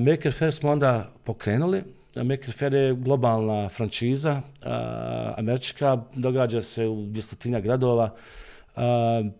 Maker 0.00 0.32
Fair 0.32 0.52
smo 0.52 0.70
onda 0.70 1.10
pokrenuli. 1.24 1.82
Maker 2.16 2.52
Fair 2.52 2.74
je 2.74 2.94
globalna 2.94 3.68
frančiza, 3.68 4.40
američka, 5.36 6.02
događa 6.14 6.62
se 6.62 6.86
u 6.86 7.06
dvjestotinja 7.06 7.60
gradova. 7.60 8.14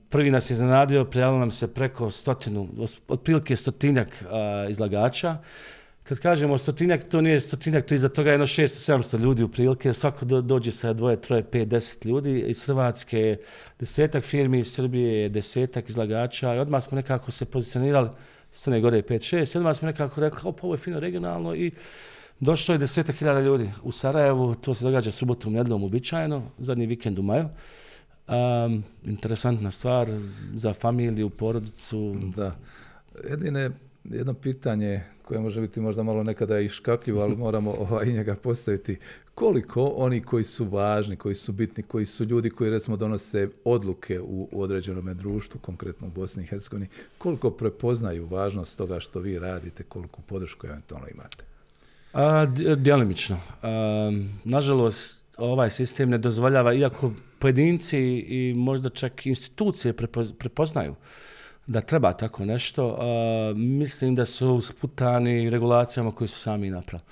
prvi 0.09 0.31
nas 0.31 0.51
je 0.51 0.55
iznenadio, 0.55 1.05
prijavilo 1.05 1.39
nam 1.39 1.51
se 1.51 1.75
preko 1.75 2.11
stotinu, 2.11 2.69
otprilike 3.09 3.57
stotinjak 3.57 4.25
izlagača. 4.69 5.39
Kad 6.11 6.19
kažemo 6.19 6.59
stotinjak, 6.59 7.05
to 7.05 7.21
nije 7.21 7.41
stotinjak, 7.41 7.87
to 7.87 7.95
iza 7.95 8.09
toga 8.09 8.31
jedno 8.31 8.47
600-700 8.47 9.19
ljudi 9.19 9.43
u 9.43 9.49
prilike, 9.49 9.93
svako 9.93 10.25
dođe 10.25 10.73
sa 10.73 10.93
dvoje, 10.93 11.21
troje, 11.21 11.43
pet, 11.43 11.69
deset 11.69 12.05
ljudi 12.05 12.41
iz 12.41 12.65
Hrvatske, 12.65 13.37
desetak 13.79 14.25
firmi 14.25 14.59
iz 14.59 14.73
Srbije, 14.73 15.29
desetak 15.29 15.89
izlagača 15.89 16.55
i 16.55 16.59
odmah 16.59 16.83
smo 16.83 16.97
nekako 16.97 17.31
se 17.31 17.45
pozicionirali, 17.45 18.09
Crne 18.53 18.81
Gore 18.81 19.03
5-6, 19.03 19.55
i 19.55 19.59
odmah 19.59 19.77
smo 19.77 19.87
nekako 19.87 20.21
rekli, 20.21 20.41
op, 20.45 20.65
ovo 20.65 20.75
je 20.75 20.79
fino 20.79 21.01
regionalno 21.01 21.55
i 21.55 21.71
došlo 22.41 22.75
je 22.75 22.79
desetak 22.79 23.17
hiljada 23.17 23.41
ljudi 23.41 23.71
u 23.83 23.93
Sarajevu, 23.93 24.55
to 24.55 24.75
se 24.75 24.85
događa 24.85 25.11
subotom, 25.11 25.53
nedlom 25.53 25.83
uobičajeno, 25.83 26.43
zadnji 26.59 26.87
vikend 26.87 27.19
u 27.19 27.23
maju. 27.23 27.49
interesantna 29.05 29.71
stvar 29.71 30.09
za 30.55 30.73
familiju, 30.73 31.31
porodicu. 31.31 32.17
Da. 32.37 32.57
Jedine, 33.31 33.71
jedno 34.05 34.35
pitanje 34.35 35.03
koje 35.23 35.41
može 35.41 35.61
biti 35.61 35.81
možda 35.81 36.03
malo 36.03 36.23
nekada 36.23 36.59
i 36.59 36.69
škakljivo, 36.69 37.23
ali 37.23 37.37
moramo 37.47 37.71
ovaj, 37.71 38.07
njega 38.07 38.35
postaviti. 38.35 38.97
Koliko 39.35 39.87
oni 39.87 40.23
koji 40.23 40.45
su 40.45 40.65
važni, 40.65 41.17
koji 41.17 41.35
su 41.35 41.53
bitni, 41.53 41.83
koji 41.83 42.07
su 42.07 42.25
ljudi 42.25 42.51
koji 42.51 42.71
recimo 42.71 42.97
donose 42.97 43.49
odluke 43.65 44.21
u, 44.21 44.49
određenom 44.53 45.15
društvu, 45.15 45.61
konkretno 45.61 46.07
u 46.07 46.11
Bosni 46.11 46.43
i 46.43 46.47
Hercegovini, 46.47 46.89
koliko 47.19 47.51
prepoznaju 47.51 48.27
važnost 48.27 48.79
toga 48.79 49.01
što 49.01 49.21
vi 49.21 49.39
radite, 49.39 49.83
koliko 49.83 50.23
podršku 50.23 50.67
eventualno 50.67 51.07
imate? 51.15 51.45
A, 52.13 52.47
djelimično. 52.77 53.39
nažalost, 54.45 55.25
ovaj 55.37 55.71
sistem 55.71 56.11
ne 56.11 56.19
dozvoljava, 56.19 56.75
iako 56.75 57.13
pojedinci 57.39 57.99
i 58.29 58.55
možda 58.57 58.89
čak 58.89 59.27
institucije 59.27 59.93
prepoznaju 60.39 60.95
da 61.71 61.81
treba 61.81 62.13
tako 62.13 62.45
nešto, 62.45 62.99
mislim 63.57 64.15
da 64.15 64.25
su 64.25 64.61
sputani 64.61 65.51
regulacijama 65.51 66.11
koje 66.11 66.29
su 66.29 66.39
sami 66.39 66.71
napravili. 66.71 67.09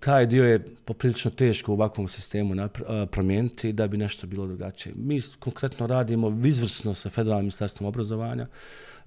taj 0.00 0.26
dio 0.26 0.44
je 0.44 0.64
poprilično 0.84 1.30
teško 1.30 1.72
u 1.72 1.74
ovakvom 1.74 2.08
sistemu 2.08 2.68
promijeniti 3.10 3.72
da 3.72 3.86
bi 3.86 3.96
nešto 3.96 4.26
bilo 4.26 4.46
drugačije. 4.46 4.94
Mi 4.96 5.22
konkretno 5.38 5.86
radimo 5.86 6.40
izvrsno 6.44 6.94
sa 6.94 7.10
Federalnim 7.10 7.44
ministarstvom 7.44 7.88
obrazovanja, 7.88 8.46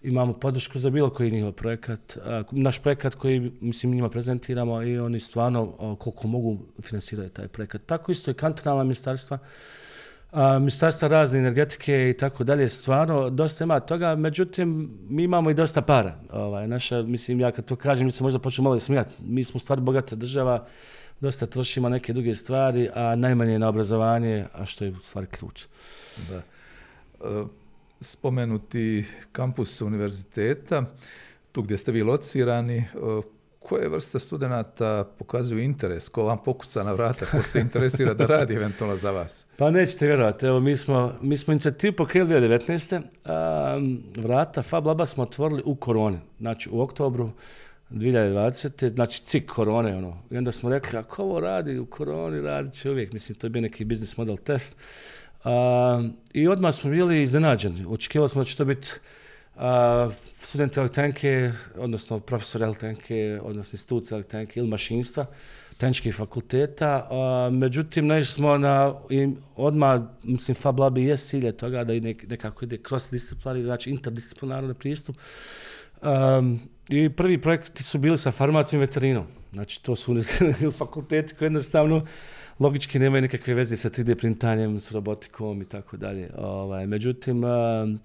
imamo 0.03 0.33
podršku 0.33 0.79
za 0.79 0.89
bilo 0.89 1.09
koji 1.09 1.31
njihov 1.31 1.51
projekat. 1.51 2.17
naš 2.51 2.79
projekat 2.79 3.15
koji 3.15 3.51
mislim 3.61 3.91
njima 3.91 4.09
prezentiramo 4.09 4.83
i 4.83 4.99
oni 4.99 5.19
stvarno 5.19 5.95
koliko 5.99 6.27
mogu 6.27 6.57
financiraju 6.81 7.29
taj 7.29 7.47
projekat. 7.47 7.81
Tako 7.85 8.11
isto 8.11 8.31
i 8.31 8.33
kantonalna 8.33 8.83
ministarstva 8.83 9.37
ministarstva 10.33 11.07
razne 11.07 11.39
energetike 11.39 12.09
i 12.09 12.13
tako 12.13 12.43
dalje, 12.43 12.69
stvarno 12.69 13.29
dosta 13.29 13.63
ima 13.63 13.79
toga, 13.79 14.15
međutim 14.15 14.97
mi 15.09 15.23
imamo 15.23 15.49
i 15.49 15.53
dosta 15.53 15.81
para. 15.81 16.19
Ovaj, 16.31 16.67
naša, 16.67 17.01
mislim, 17.01 17.39
ja 17.39 17.51
kad 17.51 17.65
to 17.65 17.75
kažem, 17.75 18.05
mi 18.05 18.11
se 18.11 18.23
možda 18.23 18.39
počnu 18.39 18.63
malo 18.63 18.79
smijati. 18.79 19.13
Mi 19.23 19.43
smo 19.43 19.59
stvar 19.59 19.79
bogata 19.79 20.15
država, 20.15 20.65
dosta 21.19 21.45
trošimo 21.45 21.89
neke 21.89 22.13
druge 22.13 22.35
stvari, 22.35 22.89
a 22.95 23.15
najmanje 23.15 23.59
na 23.59 23.69
obrazovanje, 23.69 24.45
a 24.53 24.65
što 24.65 24.85
je 24.85 24.91
u 24.91 24.99
stvari 24.99 25.27
ključ. 25.27 25.65
Da. 26.29 26.37
E, 26.37 27.45
spomenuti 28.01 29.05
kampus 29.31 29.81
univerziteta, 29.81 30.83
tu 31.51 31.61
gdje 31.61 31.77
ste 31.77 31.91
vi 31.91 32.03
locirani, 32.03 32.77
e, 32.77 32.85
koje 33.69 33.89
vrste 33.89 34.19
studenata 34.19 35.03
pokazuju 35.17 35.63
interes, 35.63 36.09
ko 36.09 36.23
vam 36.23 36.37
pokuca 36.45 36.83
na 36.83 36.93
vrata, 36.93 37.25
ko 37.25 37.43
se 37.43 37.59
interesira 37.59 38.13
da 38.13 38.25
radi 38.25 38.53
eventualno 38.53 38.97
za 38.97 39.11
vas? 39.11 39.45
Pa 39.57 39.71
nećete 39.71 40.05
vjerovati, 40.05 40.45
evo 40.45 40.59
mi 40.59 40.77
smo, 40.77 41.13
mi 41.21 41.37
smo 41.37 41.53
inicijativu 41.53 41.93
pokrenuli 41.93 42.47
2019. 42.49 43.01
Um, 43.77 44.03
vrata 44.17 44.61
Fab 44.61 44.85
Laba 44.85 45.05
smo 45.05 45.23
otvorili 45.23 45.61
u 45.65 45.75
koroni, 45.75 46.19
znači 46.39 46.69
u 46.71 46.81
oktobru 46.81 47.29
2020. 47.89 48.93
Znači 48.93 49.23
cik 49.23 49.49
korone, 49.49 49.97
ono. 49.97 50.17
I 50.31 50.37
onda 50.37 50.51
smo 50.51 50.69
rekli, 50.69 50.99
ako 50.99 51.23
ovo 51.23 51.39
radi 51.39 51.79
u 51.79 51.85
koroni, 51.85 52.41
radit 52.41 52.73
će 52.73 52.91
uvijek. 52.91 53.13
Mislim, 53.13 53.37
to 53.37 53.47
je 53.47 53.51
bio 53.51 53.61
neki 53.61 53.85
business 53.85 54.17
model 54.17 54.37
test. 54.37 54.77
I 56.33 56.47
odmah 56.47 56.75
smo 56.75 56.89
bili 56.89 57.23
iznenađeni. 57.23 57.85
Očekivali 57.89 58.29
smo 58.29 58.41
da 58.41 58.45
će 58.45 58.57
to 58.57 58.65
biti 58.65 58.89
student 60.33 60.77
elektenke, 60.77 61.51
odnosno 61.77 62.19
profesor 62.19 62.63
elektenke, 62.63 63.39
odnosno 63.43 63.75
institut 63.75 64.11
elektenke 64.11 64.59
ili 64.59 64.69
mašinstva, 64.69 65.25
tehničkih 65.77 66.15
fakulteta. 66.15 67.09
međutim, 67.51 68.07
naišli 68.07 68.33
smo 68.33 68.57
na, 68.57 68.95
i 69.09 69.29
odmah, 69.55 70.01
mislim, 70.23 70.55
Fab 70.55 70.79
Lab 70.79 70.97
je 70.97 71.17
cilje 71.17 71.51
toga 71.51 71.83
da 71.83 71.93
nekako 72.27 72.65
ide 72.65 72.77
cross 72.87 73.11
disciplinarni, 73.11 73.63
znači 73.63 73.89
interdisciplinarni 73.89 74.73
pristup. 74.73 75.15
I 76.89 77.09
prvi 77.09 77.41
projekti 77.41 77.83
su 77.83 77.97
bili 77.97 78.17
sa 78.17 78.31
farmacijom 78.31 78.81
i 78.81 78.85
veterinom. 78.85 79.25
Znači, 79.53 79.83
to 79.83 79.95
su 79.95 80.15
fakulteti 80.79 81.35
koji 81.35 81.45
jednostavno 81.45 82.05
logički 82.59 82.99
nemaju 82.99 83.21
nikakve 83.21 83.53
veze 83.53 83.77
sa 83.77 83.89
3D 83.89 84.15
printanjem, 84.15 84.79
s 84.79 84.91
robotikom 84.91 85.61
i 85.61 85.65
tako 85.65 85.97
dalje. 85.97 86.29
Ovaj, 86.37 86.87
međutim, 86.87 87.43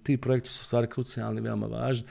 ti 0.03 0.17
projekti 0.17 0.49
su 0.49 0.65
stvari 0.65 0.87
krucijalni, 0.87 1.41
veoma 1.41 1.67
važni. 1.67 2.07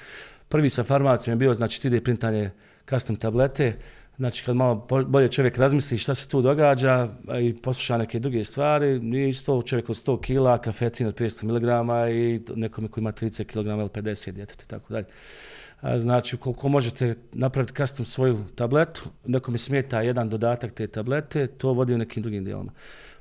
Prvi 0.49 0.69
sa 0.69 0.83
farmacijom 0.83 1.31
je 1.31 1.37
bio 1.37 1.53
znači 1.55 1.89
3D 1.89 2.03
printanje 2.03 2.49
custom 2.89 3.15
tablete, 3.15 3.77
Znači 4.21 4.43
kad 4.45 4.55
malo 4.55 4.87
bolje 5.07 5.31
čovjek 5.31 5.57
razmisli 5.57 5.97
šta 5.97 6.15
se 6.15 6.27
tu 6.27 6.41
događa 6.41 7.09
i 7.41 7.53
posluša 7.53 7.97
neke 7.97 8.19
druge 8.19 8.43
stvari, 8.43 8.99
nije 8.99 9.29
isto 9.29 9.61
čovjek 9.61 9.89
od 9.89 9.95
100 9.95 10.21
kila, 10.21 10.61
kafetin 10.61 11.07
od 11.07 11.19
500 11.19 11.43
mg 11.43 11.63
i 12.15 12.41
nekome 12.55 12.87
koji 12.87 13.01
ima 13.01 13.11
30 13.11 13.43
kg 13.43 13.67
ili 13.67 13.89
50 13.89 14.31
djeteta 14.31 14.63
i 14.65 14.69
tako 14.69 14.93
dalje. 14.93 15.05
Znači, 15.97 16.35
ukoliko 16.35 16.69
možete 16.69 17.15
napraviti 17.31 17.73
custom 17.73 18.05
svoju 18.05 18.45
tabletu, 18.55 19.03
mi 19.47 19.57
smeta 19.57 20.01
jedan 20.01 20.29
dodatak 20.29 20.71
te 20.71 20.87
tablete, 20.87 21.47
to 21.47 21.73
vodi 21.73 21.93
u 21.93 21.97
nekim 21.97 22.23
drugim 22.23 22.45
dijelama. 22.45 22.71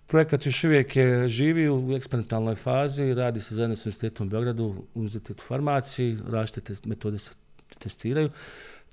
Projekat 0.06 0.46
još 0.46 0.64
uvijek 0.64 0.96
je 0.96 1.28
živi 1.28 1.68
u 1.70 1.96
eksperimentalnoj 1.96 2.54
fazi, 2.54 3.14
radi 3.14 3.40
se 3.40 3.54
zajedno 3.54 3.76
s 3.76 3.86
Universitetom 3.86 4.26
u 4.26 4.30
Beogradu, 4.30 4.84
Universitetu 4.94 5.44
farmaciji, 5.44 6.18
različite 6.28 6.74
metode 6.84 7.18
se 7.18 7.30
testiraju. 7.78 8.30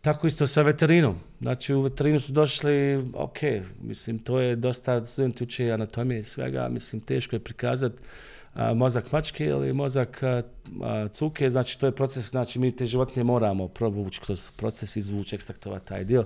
Tako 0.02 0.28
isto 0.28 0.48
sa 0.48 0.62
veterinom. 0.62 1.16
Znači 1.42 1.74
u 1.74 1.82
veterinu 1.82 2.20
su 2.20 2.32
došli, 2.32 3.06
ok, 3.14 3.38
mislim 3.82 4.20
to 4.20 4.40
je 4.40 4.56
dosta, 4.56 5.06
studenti 5.06 5.44
uče 5.44 5.72
anatomije 5.72 6.20
i 6.20 6.24
svega, 6.24 6.70
mislim 6.70 7.02
teško 7.02 7.36
je 7.36 7.40
prikazati 7.40 8.02
mozak 8.76 9.12
mačke 9.12 9.46
ili 9.46 9.74
mozak 9.74 10.22
cuke, 11.12 11.50
znači 11.50 11.80
to 11.80 11.86
je 11.86 11.96
proces, 11.96 12.30
znači 12.30 12.60
mi 12.60 12.76
te 12.76 12.86
životinje 12.86 13.24
moramo 13.24 13.68
provući 13.68 14.22
kroz 14.22 14.52
proces, 14.52 14.96
izvući, 14.96 15.36
ekstraktovati 15.36 15.88
taj 15.88 16.04
dio. 16.04 16.26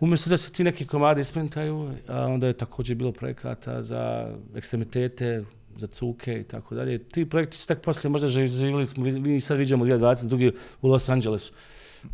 Umjesto 0.00 0.30
da 0.30 0.36
se 0.36 0.52
ti 0.52 0.64
neki 0.64 0.86
komadi 0.86 1.20
isprintaju, 1.20 1.90
onda 2.08 2.46
je 2.46 2.52
također 2.52 2.96
bilo 2.96 3.12
projekata 3.12 3.82
za 3.82 4.34
ekstremitete, 4.56 5.44
za 5.76 5.86
cuke 5.86 6.40
i 6.40 6.44
tako 6.44 6.74
dalje. 6.74 6.98
Ti 6.98 7.28
projekti 7.28 7.56
su 7.56 7.66
tek 7.66 7.80
poslije, 7.80 8.10
možda 8.10 8.28
živjeli 8.28 8.86
smo, 8.86 9.04
mi 9.04 9.40
sad 9.40 9.58
vidimo 9.58 9.84
2022. 9.84 10.52
u 10.82 10.88
Los 10.88 11.08
Angelesu, 11.08 11.52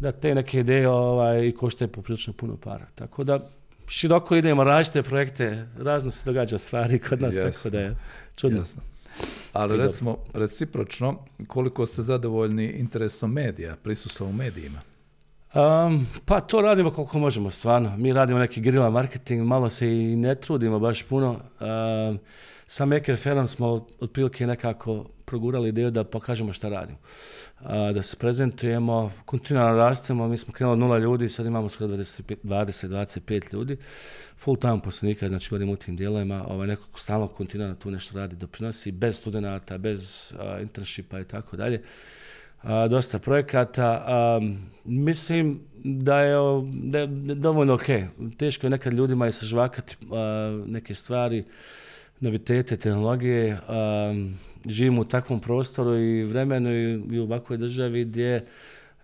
da 0.01 0.13
te 0.13 0.35
neke 0.35 0.61
ideje 0.61 0.89
ovaj, 0.89 1.53
koštaju 1.53 1.89
poprilično 1.89 2.33
puno 2.33 2.57
para. 2.57 2.87
Tako 2.95 3.25
da 3.25 3.49
široko 3.87 4.37
idemo, 4.37 4.65
različite 4.65 5.03
projekte, 5.03 5.67
razno 5.79 6.11
se 6.11 6.23
događa 6.27 6.59
stvari 6.59 6.99
kod 6.99 7.23
nas, 7.23 7.35
tako 7.35 7.71
da 7.71 7.81
je 7.81 7.97
čudno. 8.37 8.59
Jasno. 8.59 8.83
Ali 9.59 9.77
recimo, 9.77 10.17
recipročno, 10.35 11.19
koliko 11.47 11.87
ste 11.87 12.03
zadovoljni 12.03 12.67
interesom 12.67 13.33
medija, 13.33 13.77
prisustvom 13.83 14.29
u 14.29 14.33
medijima? 14.33 14.81
Um, 15.55 16.07
pa 16.25 16.41
to 16.41 16.61
radimo 16.63 16.91
koliko 16.91 17.19
možemo 17.19 17.51
stvarno. 17.51 17.97
Mi 17.97 18.13
radimo 18.13 18.39
neki 18.39 18.61
grila 18.61 18.91
marketing, 18.91 19.43
malo 19.43 19.71
se 19.71 19.89
i 19.89 20.17
ne 20.17 20.35
trudimo 20.35 20.79
baš 20.79 21.03
puno. 21.03 21.31
Um, 21.31 22.19
sa 22.67 22.85
Maker 22.85 23.17
Fairom 23.17 23.47
smo 23.47 23.87
otprilike 24.01 24.47
nekako 24.47 25.05
progurali 25.29 25.69
ideju 25.69 25.91
da 25.91 26.05
pokažemo 26.05 26.53
šta 26.53 26.69
radimo. 26.69 26.99
da 27.95 28.03
se 28.03 28.17
prezentujemo, 28.17 29.13
kontinualno 29.25 29.77
rastemo, 29.77 30.29
mi 30.29 30.37
smo 30.37 30.53
krenuli 30.53 30.73
od 30.73 30.79
nula 30.79 30.99
ljudi, 30.99 31.29
sad 31.29 31.47
imamo 31.47 31.69
skoro 31.69 31.97
20-25 31.97 33.53
ljudi, 33.53 33.77
full 34.37 34.57
time 34.57 34.81
poslovnika, 34.83 35.29
znači 35.29 35.51
govorim 35.51 35.71
u 35.71 35.77
tim 35.77 35.97
dijelovima, 35.97 36.45
ovaj, 36.49 36.67
neko 36.67 36.99
stalno 36.99 37.29
kontinualno 37.29 37.77
tu 37.77 37.91
nešto 37.91 38.19
radi, 38.19 38.37
doprinosi, 38.37 38.93
bez 38.93 39.19
studenata, 39.19 39.79
bez 39.79 40.35
internshipa 40.61 41.21
i 41.21 41.25
tako 41.25 41.57
dalje. 41.57 41.83
dosta 42.91 43.19
projekata. 43.19 44.05
mislim 44.85 45.61
da 45.85 46.21
je, 46.21 46.37
da 46.73 46.99
je 46.99 47.07
dovoljno 47.35 47.75
ok. 47.75 47.87
Teško 48.37 48.67
je 48.67 48.71
nekad 48.71 48.93
ljudima 48.93 49.29
istražvakati 49.29 49.97
neke 50.67 50.95
stvari, 50.95 51.45
novitete, 52.21 52.77
tehnologije. 52.77 53.59
Živimo 54.67 55.01
u 55.01 55.05
takvom 55.05 55.41
prostoru 55.41 55.99
i 55.99 56.25
vremenu 56.25 56.71
i, 56.73 57.21
u 57.21 57.23
ovakvoj 57.23 57.59
državi 57.59 58.05
gdje 58.05 58.47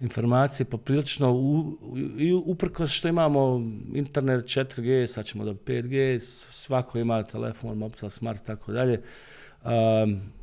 informacije 0.00 0.66
poprilično 0.66 1.32
u, 1.32 1.78
i 2.18 2.32
uprkos 2.32 2.90
što 2.90 3.08
imamo 3.08 3.62
internet 3.94 4.44
4G, 4.44 5.06
sad 5.06 5.24
ćemo 5.24 5.44
do 5.44 5.54
5G, 5.54 6.18
svako 6.50 6.98
ima 6.98 7.22
telefon, 7.22 7.78
mobitel, 7.78 8.10
smart 8.10 8.42
i 8.42 8.46
tako 8.46 8.72
dalje. 8.72 9.02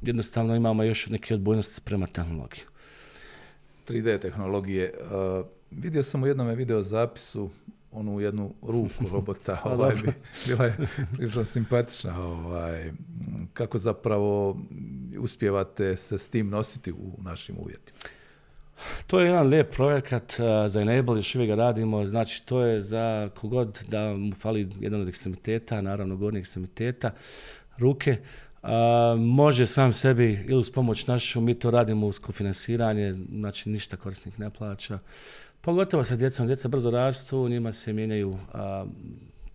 Jednostavno 0.01 0.55
imamo 0.55 0.83
još 0.83 1.07
neke 1.07 1.33
odbojnosti 1.33 1.81
prema 1.81 2.07
tehnologiji. 2.07 2.63
3D 3.87 4.19
tehnologije. 4.19 4.93
vidio 5.71 6.03
sam 6.03 6.23
u 6.23 6.27
jednom 6.27 6.47
video 6.47 6.81
zapisu 6.81 7.49
onu 7.91 8.19
jednu 8.19 8.53
ruku 8.61 9.05
robota, 9.11 9.61
ovaj, 9.73 9.95
bila 10.47 10.65
je 10.65 10.77
prilično 11.13 11.45
simpatična. 11.45 12.23
Ovaj, 12.23 12.91
kako 13.53 13.77
zapravo 13.77 14.57
uspijevate 15.19 15.97
se 15.97 16.17
s 16.17 16.29
tim 16.29 16.49
nositi 16.49 16.91
u 16.91 17.11
našim 17.21 17.55
uvjetima? 17.59 17.99
To 19.07 19.19
je 19.19 19.25
jedan 19.25 19.47
lijep 19.47 19.75
projekat 19.75 20.33
za 20.67 20.81
Enable, 20.81 21.19
još 21.19 21.35
uvijek 21.35 21.49
ga 21.49 21.55
radimo, 21.55 22.07
znači 22.07 22.45
to 22.45 22.61
je 22.61 22.81
za 22.81 23.29
kogod 23.35 23.85
da 23.87 24.13
mu 24.15 24.31
fali 24.31 24.69
jedan 24.79 25.01
od 25.01 25.07
ekstremiteta, 25.07 25.81
naravno 25.81 26.15
gornjih 26.15 26.41
ekstremiteta, 26.41 27.11
ruke, 27.77 28.17
može 29.17 29.67
sam 29.67 29.93
sebi 29.93 30.45
ili 30.47 30.59
uz 30.59 30.71
pomoć 30.71 31.07
našu, 31.07 31.41
mi 31.41 31.53
to 31.53 31.71
radimo 31.71 32.07
uz 32.07 32.19
kofinansiranje, 32.19 33.13
znači 33.13 33.69
ništa 33.69 33.97
korisnik 33.97 34.37
ne 34.37 34.49
plaća. 34.49 34.99
Pogotovo 35.61 36.03
sa 36.03 36.15
djecom, 36.15 36.47
djeca 36.47 36.67
brzo 36.67 36.91
rastu, 36.91 37.49
njima 37.49 37.71
se 37.73 37.93
mijenjaju, 37.93 38.37
a, 38.53 38.85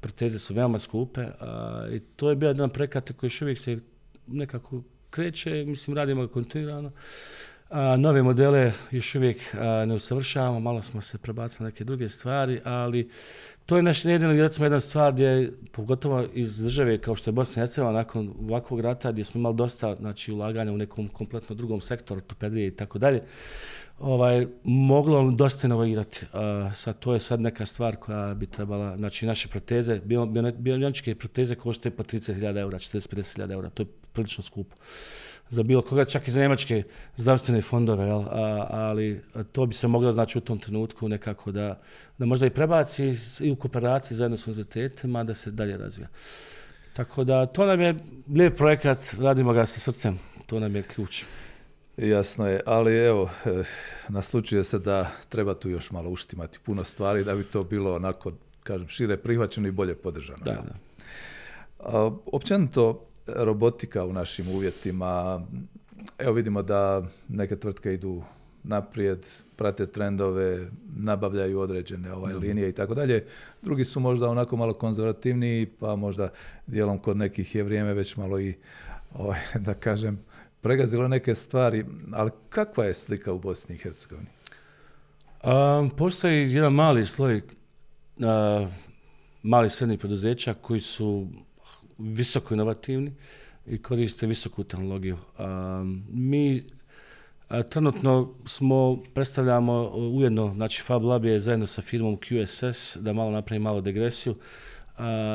proteze 0.00 0.38
su 0.38 0.54
veoma 0.54 0.78
skupe 0.78 1.24
i 1.92 2.00
to 2.00 2.30
je 2.30 2.36
bio 2.36 2.48
jedan 2.48 2.68
projekat 2.68 3.12
koji 3.16 3.28
još 3.28 3.42
uvijek 3.42 3.58
se 3.58 3.78
nekako 4.26 4.82
kreće, 5.10 5.64
mislim 5.66 5.96
radimo 5.96 6.28
kontinuirano. 6.28 6.92
A, 7.70 7.96
nove 7.96 8.22
modele 8.22 8.72
još 8.90 9.14
uvijek 9.14 9.54
ne 9.86 9.94
usavršavamo, 9.94 10.60
malo 10.60 10.82
smo 10.82 11.00
se 11.00 11.18
prebacili 11.18 11.64
na 11.64 11.70
neke 11.70 11.84
druge 11.84 12.08
stvari, 12.08 12.60
ali 12.64 13.10
to 13.66 13.76
je 13.76 13.82
nešto 13.82 14.08
jedino, 14.08 14.32
recimo, 14.32 14.66
jedna 14.66 14.80
stvar 14.80 15.12
gdje, 15.12 15.52
pogotovo 15.72 16.26
iz 16.34 16.58
države 16.58 16.98
kao 16.98 17.14
što 17.16 17.30
je 17.30 17.32
Bosna 17.32 17.62
i 17.62 17.66
Hercegovina, 17.66 17.98
nakon 17.98 18.34
ovakvog 18.40 18.80
rata 18.80 19.12
gdje 19.12 19.24
smo 19.24 19.38
imali 19.38 19.56
dosta 19.56 19.94
znači, 19.94 20.32
ulaganja 20.32 20.72
u 20.72 20.76
nekom 20.76 21.08
kompletno 21.08 21.56
drugom 21.56 21.80
sektoru, 21.80 22.18
ortopedije 22.18 22.66
i 22.66 22.76
tako 22.76 22.98
dalje, 22.98 23.22
ovaj, 23.98 24.46
moglo 24.64 25.30
dosta 25.30 25.66
inovirati. 25.66 26.26
sad, 26.74 26.98
to 26.98 27.14
je 27.14 27.20
sad 27.20 27.40
neka 27.40 27.66
stvar 27.66 27.96
koja 27.96 28.35
bi 28.35 28.46
trebala, 28.46 28.96
znači 28.96 29.26
naše 29.26 29.48
proteze, 29.48 30.00
bioničke 30.59 31.14
proteze 31.14 31.54
koštaju 31.54 31.96
po 31.96 32.02
30.000 32.02 32.61
eura, 32.61 32.78
40-50.000 32.78 33.52
eura, 33.52 33.70
to 33.70 33.82
je 33.82 33.87
prilično 34.12 34.44
skupo 34.44 34.76
za 35.48 35.62
bilo 35.62 35.82
koga, 35.82 36.04
čak 36.04 36.28
i 36.28 36.30
za 36.30 36.40
njemačke 36.40 36.82
zdravstvene 37.16 37.61
fondove, 37.61 38.06
jel? 38.06 38.24
ali 38.70 39.20
to 39.52 39.66
bi 39.66 39.74
se 39.74 39.88
moglo 39.88 40.12
znači 40.12 40.38
u 40.38 40.40
tom 40.40 40.59
trenutku 40.59 41.09
nekako 41.09 41.52
da, 41.52 41.80
da 42.18 42.26
možda 42.26 42.46
i 42.46 42.50
prebaci 42.50 43.14
i 43.40 43.50
u 43.50 43.56
kooperaciji 43.56 44.16
zajedno 44.16 44.37
s 44.37 44.46
univerzitetima 44.46 45.24
da 45.24 45.35
se 45.35 45.50
dalje 45.50 45.76
razvija. 45.76 46.09
Tako 46.92 47.24
da 47.24 47.46
to 47.46 47.66
nam 47.66 47.80
je 47.80 47.94
lijep 48.35 48.56
projekat, 48.56 48.98
radimo 49.20 49.52
ga 49.52 49.66
sa 49.66 49.80
srcem, 49.80 50.18
to 50.46 50.61
nam 50.61 50.76
je 50.76 50.82
ključ. 50.82 51.24
Jasno 51.96 52.48
je, 52.48 52.61
ali 52.66 52.96
evo, 52.96 53.30
eh, 53.44 53.62
naslučuje 54.09 54.64
se 54.64 54.78
da 54.78 55.11
treba 55.28 55.54
tu 55.54 55.70
još 55.70 55.90
malo 55.90 56.11
uštimati 56.11 56.59
puno 56.64 56.85
stvari 56.85 57.24
da 57.24 57.35
bi 57.35 57.44
to 57.44 57.62
bilo 57.62 57.94
onako, 57.94 58.32
kažem, 58.62 58.88
šire 58.88 59.16
prihvaćeno 59.16 59.68
i 59.68 59.70
bolje 59.70 59.94
podržano. 59.94 60.44
Da, 60.44 60.52
da. 60.52 62.11
općenito, 62.32 63.06
robotika 63.26 64.04
u 64.04 64.12
našim 64.12 64.48
uvjetima, 64.48 65.42
evo 66.18 66.32
vidimo 66.32 66.62
da 66.62 67.02
neke 67.28 67.56
tvrtke 67.56 67.94
idu 67.94 68.22
naprijed, 68.62 69.26
prate 69.56 69.87
trendove, 69.87 70.70
nabavljaju 70.96 71.61
određene 71.61 72.12
ovaj, 72.12 72.35
linije 72.35 72.68
i 72.68 72.72
tako 72.72 72.94
dalje. 72.94 73.26
Drugi 73.62 73.85
su 73.85 74.00
možda 74.00 74.28
onako 74.28 74.56
malo 74.56 74.74
konzervativniji, 74.74 75.66
pa 75.66 75.96
možda 75.96 76.28
dijelom 76.66 76.98
kod 76.98 77.16
nekih 77.16 77.54
je 77.54 77.62
vrijeme 77.62 77.94
već 77.94 78.16
malo 78.16 78.40
i, 78.40 78.54
ovaj, 79.14 79.40
da 79.66 79.74
kažem, 79.74 80.18
pregazilo 80.66 81.09
neke 81.09 81.35
stvari, 81.35 81.85
ali 82.12 82.31
kakva 82.48 82.85
je 82.85 82.94
slika 82.94 83.33
u 83.33 83.38
Bosni 83.38 83.74
i 83.74 83.79
Hercegovini? 83.79 84.29
postoji 85.96 86.52
jedan 86.52 86.72
mali 86.72 87.07
sloj 87.07 87.37
uh, 87.37 88.68
malih 89.42 89.72
srednjih 89.72 89.98
poduzeća 89.98 90.55
koji 90.55 90.81
su 90.81 91.29
visoko 91.98 92.55
inovativni 92.55 93.12
i 93.66 93.83
koriste 93.83 94.26
visoku 94.26 94.64
tehnologiju. 94.64 95.16
mi 96.11 96.64
trenutno 97.70 98.35
smo, 98.46 99.02
predstavljamo 99.14 99.90
ujedno, 99.94 100.52
znači 100.55 100.83
Fab 100.83 101.05
Lab 101.05 101.24
je 101.24 101.40
zajedno 101.40 101.66
sa 101.66 101.83
firmom 101.83 102.16
QSS, 102.16 102.96
da 102.96 103.12
malo 103.12 103.31
napravim 103.31 103.62
malo 103.62 103.81
degresiju, 103.81 104.35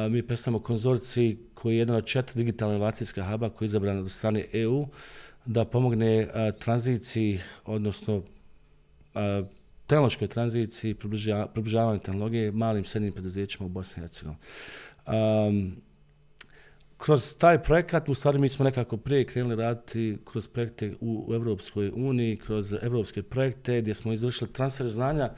mi 0.10 0.28
predstavljamo 0.28 0.64
konzorciji 0.64 1.38
koji 1.54 1.74
je 1.74 1.80
jedan 1.80 1.96
od 1.96 2.06
četiri 2.06 2.38
digitalne 2.38 2.76
inovacijska 2.76 3.32
huba 3.32 3.50
koji 3.50 3.66
je 3.66 3.68
izabran 3.68 3.98
od 3.98 4.12
strane 4.12 4.46
EU 4.54 4.88
da 5.46 5.66
pomogne 5.66 6.28
tranziciji, 6.60 7.40
odnosno 7.66 8.24
tehnološkoj 9.88 10.28
tranziciji, 10.28 10.96
približavanju 11.54 12.00
tehnologije 12.00 12.52
malim 12.52 12.84
srednjim 12.84 13.14
poduzećima 13.14 13.66
u 13.66 13.70
Bosni 13.70 14.00
i 14.00 14.04
Hercegovini. 14.04 14.40
Kroz 16.98 17.36
taj 17.38 17.64
projekat, 17.64 18.10
u 18.10 18.14
stvari 18.14 18.40
mi 18.40 18.50
smo 18.50 18.66
nekako 18.66 18.98
prije 18.98 19.26
krenuli 19.26 19.56
raditi 19.56 20.18
kroz 20.32 20.48
projekte 20.48 20.94
u 21.02 21.30
Europskoj 21.34 21.92
uniji, 21.96 22.38
kroz 22.38 22.74
europske 22.82 23.24
projekte 23.24 23.82
gdje 23.82 23.94
smo 23.94 24.14
izvršili 24.14 24.54
transfer 24.54 24.88
znanja 24.88 25.32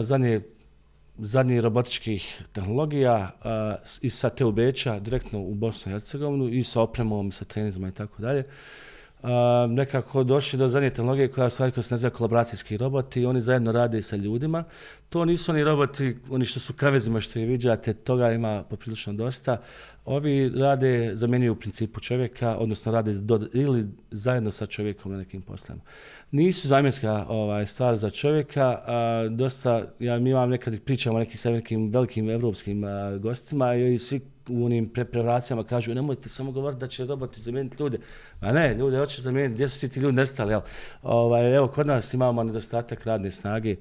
zadnje 0.00 0.40
zadnjih 1.18 1.60
robotičkih 1.60 2.42
tehnologija 2.52 3.30
i 4.00 4.10
sa 4.10 4.30
te 4.30 4.44
Beča 4.44 4.98
direktno 4.98 5.40
u 5.40 5.54
Bosnu 5.54 5.92
i 5.92 5.94
Hercegovinu 5.94 6.48
i 6.48 6.64
sa 6.64 6.82
opremom, 6.82 7.32
sa 7.32 7.44
trenizama 7.44 7.88
i 7.88 7.92
tako 7.92 8.22
dalje 8.22 8.44
nekako 9.68 10.24
došli 10.24 10.58
do 10.58 10.68
zadnje 10.68 10.90
tehnologije 10.90 11.28
koja 11.28 11.50
stvari 11.50 11.72
koja 11.72 11.82
se 11.82 11.94
naziva 11.94 12.10
kolaboracijski 12.10 12.76
roboti, 12.76 13.26
oni 13.26 13.40
zajedno 13.40 13.72
rade 13.72 14.02
sa 14.02 14.16
ljudima. 14.16 14.64
To 15.08 15.24
nisu 15.24 15.52
oni 15.52 15.64
roboti, 15.64 16.16
oni 16.30 16.44
što 16.44 16.60
su 16.60 16.72
kavezima 16.74 17.20
što 17.20 17.38
je 17.38 17.46
viđate, 17.46 17.92
toga 17.92 18.32
ima 18.32 18.64
poprilično 18.70 19.12
dosta. 19.12 19.60
Ovi 20.04 20.52
rade, 20.56 21.10
zamjenjuju 21.14 21.52
u 21.52 21.56
principu 21.56 22.00
čovjeka, 22.00 22.56
odnosno 22.56 22.92
rade 22.92 23.12
ili 23.54 23.86
zajedno 24.10 24.50
sa 24.50 24.66
čovjekom 24.66 25.12
na 25.12 25.18
nekim 25.18 25.42
poslovima. 25.42 25.84
Nisu 26.30 26.68
zamjenska 26.68 27.26
ovaj, 27.28 27.66
stvar 27.66 27.96
za 27.96 28.10
čovjeka, 28.10 28.82
dosta, 29.30 29.84
ja 29.98 30.18
mi 30.18 30.30
imam 30.30 30.50
nekad 30.50 30.80
pričamo 30.84 31.16
o 31.16 31.18
nekim 31.18 31.38
sa 31.38 31.50
nekim 31.50 31.90
velikim 31.90 32.30
evropskim 32.30 32.84
gostima 33.20 33.74
i 33.74 33.98
svi 33.98 34.20
u 34.48 34.64
onim 34.64 34.86
preparacijama 34.86 35.64
kažu 35.64 35.94
nemojte 35.94 36.28
samo 36.28 36.52
govoriti 36.52 36.80
da 36.80 36.86
će 36.86 37.04
roboti 37.04 37.40
zamijeniti 37.40 37.82
ljude. 37.82 37.98
A 38.40 38.52
ne, 38.52 38.74
ljude 38.74 38.98
hoće 38.98 39.22
zamijeniti, 39.22 39.54
gdje 39.54 39.68
su 39.68 39.88
ti 39.88 40.00
ljudi 40.00 40.16
nestali? 40.16 40.52
Jel? 40.52 40.60
Ovaj, 41.02 41.56
evo, 41.56 41.68
kod 41.68 41.86
nas 41.86 42.14
imamo 42.14 42.42
nedostatak 42.42 43.04
radne 43.06 43.30
snage, 43.30 43.76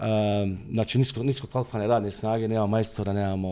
Um, 0.00 0.58
znači 0.72 0.98
nisko, 0.98 1.22
nisko 1.22 1.46
kvalifikane 1.46 1.86
radne 1.86 2.10
snage, 2.10 2.48
nemamo 2.48 2.66
majstora, 2.66 3.12
nemamo 3.12 3.48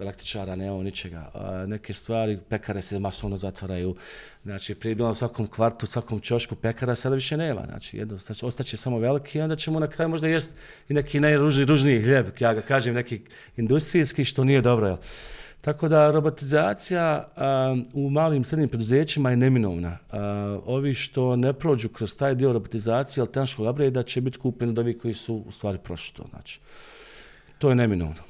električara, 0.00 0.56
nemamo 0.56 0.82
ničega. 0.82 1.30
neke 1.66 1.92
stvari, 1.92 2.38
pekare 2.48 2.82
se 2.82 2.98
masovno 2.98 3.36
zatvaraju. 3.36 3.96
Znači 4.44 4.74
prije 4.74 4.94
bilo 4.94 5.10
u 5.10 5.14
svakom 5.14 5.46
kvartu, 5.46 5.86
svakom 5.86 6.20
čošku 6.20 6.54
pekara, 6.54 6.94
sada 6.94 7.14
više 7.14 7.36
nema. 7.36 7.62
Znači 7.66 7.96
jedno, 7.96 8.16
znači, 8.16 8.46
ostaće 8.46 8.76
samo 8.76 8.98
veliki 8.98 9.38
i 9.38 9.40
onda 9.40 9.56
ćemo 9.56 9.80
na 9.80 9.86
kraju 9.86 10.08
možda 10.08 10.28
jest 10.28 10.56
i 10.88 10.94
neki 10.94 11.20
najružniji 11.20 12.02
hljeb, 12.02 12.26
ja 12.40 12.54
ga 12.54 12.60
kažem, 12.60 12.94
neki 12.94 13.20
industrijski, 13.56 14.24
što 14.24 14.44
nije 14.44 14.60
dobro. 14.60 14.86
Jel? 14.86 14.96
Tako 15.62 15.88
da 15.88 16.10
robotizacija 16.10 17.28
u 17.94 18.10
malim 18.10 18.44
srednjim 18.44 18.68
preduzećima 18.68 19.30
je 19.30 19.36
neminovna. 19.36 19.98
ovi 20.66 20.94
što 20.94 21.36
ne 21.36 21.52
prođu 21.52 21.88
kroz 21.88 22.16
taj 22.16 22.34
dio 22.34 22.52
robotizacije 22.52 23.22
ali 23.22 23.32
tehničkog 23.32 23.66
upgrade 23.66 24.02
će 24.02 24.20
biti 24.20 24.38
kupljeni 24.38 24.70
od 24.70 24.78
ovih 24.78 24.98
koji 24.98 25.14
su 25.14 25.34
u 25.46 25.50
stvari 25.50 25.78
prošli 25.78 26.16
to. 26.16 26.24
Znači, 26.30 26.60
to 27.58 27.68
je 27.68 27.74
neminovno 27.74 28.22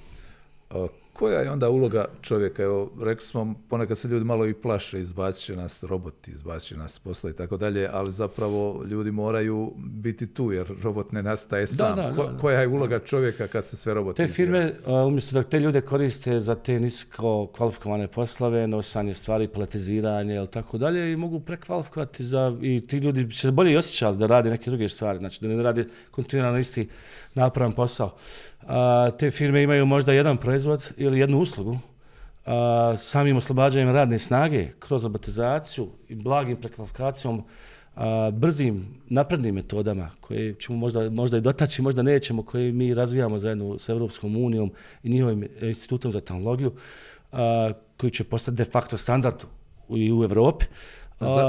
koja 1.22 1.40
je 1.40 1.50
onda 1.50 1.68
uloga 1.68 2.04
čovjeka? 2.22 2.62
Evo, 2.62 2.90
rekli 3.00 3.24
smo, 3.24 3.54
ponekad 3.68 3.98
se 3.98 4.08
ljudi 4.08 4.24
malo 4.24 4.46
i 4.46 4.54
plaše, 4.54 5.00
izbacit 5.00 5.44
će 5.44 5.56
nas 5.56 5.82
roboti, 5.82 6.30
izbacit 6.30 6.68
će 6.68 6.76
nas 6.76 6.98
posla 6.98 7.30
i 7.30 7.32
tako 7.32 7.56
dalje, 7.56 7.88
ali 7.92 8.12
zapravo 8.12 8.84
ljudi 8.84 9.10
moraju 9.10 9.72
biti 9.76 10.26
tu, 10.26 10.52
jer 10.52 10.66
robot 10.82 11.12
ne 11.12 11.22
nastaje 11.22 11.66
sam. 11.66 11.96
koja 12.40 12.60
je 12.60 12.68
uloga 12.68 12.98
čovjeka 12.98 13.46
kad 13.46 13.64
se 13.64 13.76
sve 13.76 13.94
robotizira? 13.94 14.26
Te 14.26 14.34
firme, 14.34 14.74
umjesto 15.06 15.34
da 15.34 15.42
te 15.42 15.60
ljude 15.60 15.80
koriste 15.80 16.40
za 16.40 16.54
te 16.54 16.80
nisko 16.80 17.46
kvalifikovane 17.46 18.08
poslove, 18.08 18.66
nosanje 18.66 19.14
stvari, 19.14 19.48
paletiziranje 19.48 20.34
ili 20.34 20.48
tako 20.48 20.78
dalje, 20.78 21.12
i 21.12 21.16
mogu 21.16 21.40
prekvalifikovati 21.40 22.24
za, 22.24 22.56
i 22.62 22.80
ti 22.86 22.98
ljudi 22.98 23.30
će 23.30 23.50
bolje 23.50 23.78
osjećali 23.78 24.16
da 24.16 24.26
radi 24.26 24.50
neke 24.50 24.70
druge 24.70 24.88
stvari, 24.88 25.18
znači 25.18 25.40
da 25.42 25.48
ne 25.48 25.62
radi 25.62 25.86
kontinuirano 26.10 26.58
isti 26.58 26.88
napravan 27.34 27.72
posao 27.72 28.10
a, 28.66 29.10
te 29.18 29.30
firme 29.30 29.62
imaju 29.62 29.86
možda 29.86 30.12
jedan 30.12 30.36
proizvod 30.36 30.92
ili 30.96 31.18
jednu 31.18 31.38
uslugu, 31.38 31.78
a, 32.46 32.94
samim 32.96 33.36
oslobađanjem 33.36 33.94
radne 33.94 34.18
snage 34.18 34.68
kroz 34.78 35.04
robotizaciju 35.04 35.88
i 36.08 36.14
blagim 36.14 36.56
prekvalifikacijom, 36.56 37.44
brzim, 38.32 38.86
naprednim 39.08 39.54
metodama 39.54 40.10
koje 40.20 40.54
ćemo 40.54 40.78
možda, 40.78 41.10
možda 41.10 41.38
i 41.38 41.40
dotaći, 41.40 41.82
možda 41.82 42.02
nećemo, 42.02 42.42
koje 42.42 42.72
mi 42.72 42.94
razvijamo 42.94 43.38
zajedno 43.38 43.78
s 43.78 43.88
Europskom 43.88 44.36
unijom 44.36 44.72
i 45.02 45.10
njihovim 45.10 45.48
institutom 45.60 46.12
za 46.12 46.20
tehnologiju, 46.20 46.72
koji 47.96 48.10
će 48.10 48.24
postati 48.24 48.56
de 48.56 48.64
facto 48.64 48.96
standard 48.96 49.44
i 49.88 50.12
u 50.12 50.22
Europi. 50.22 50.66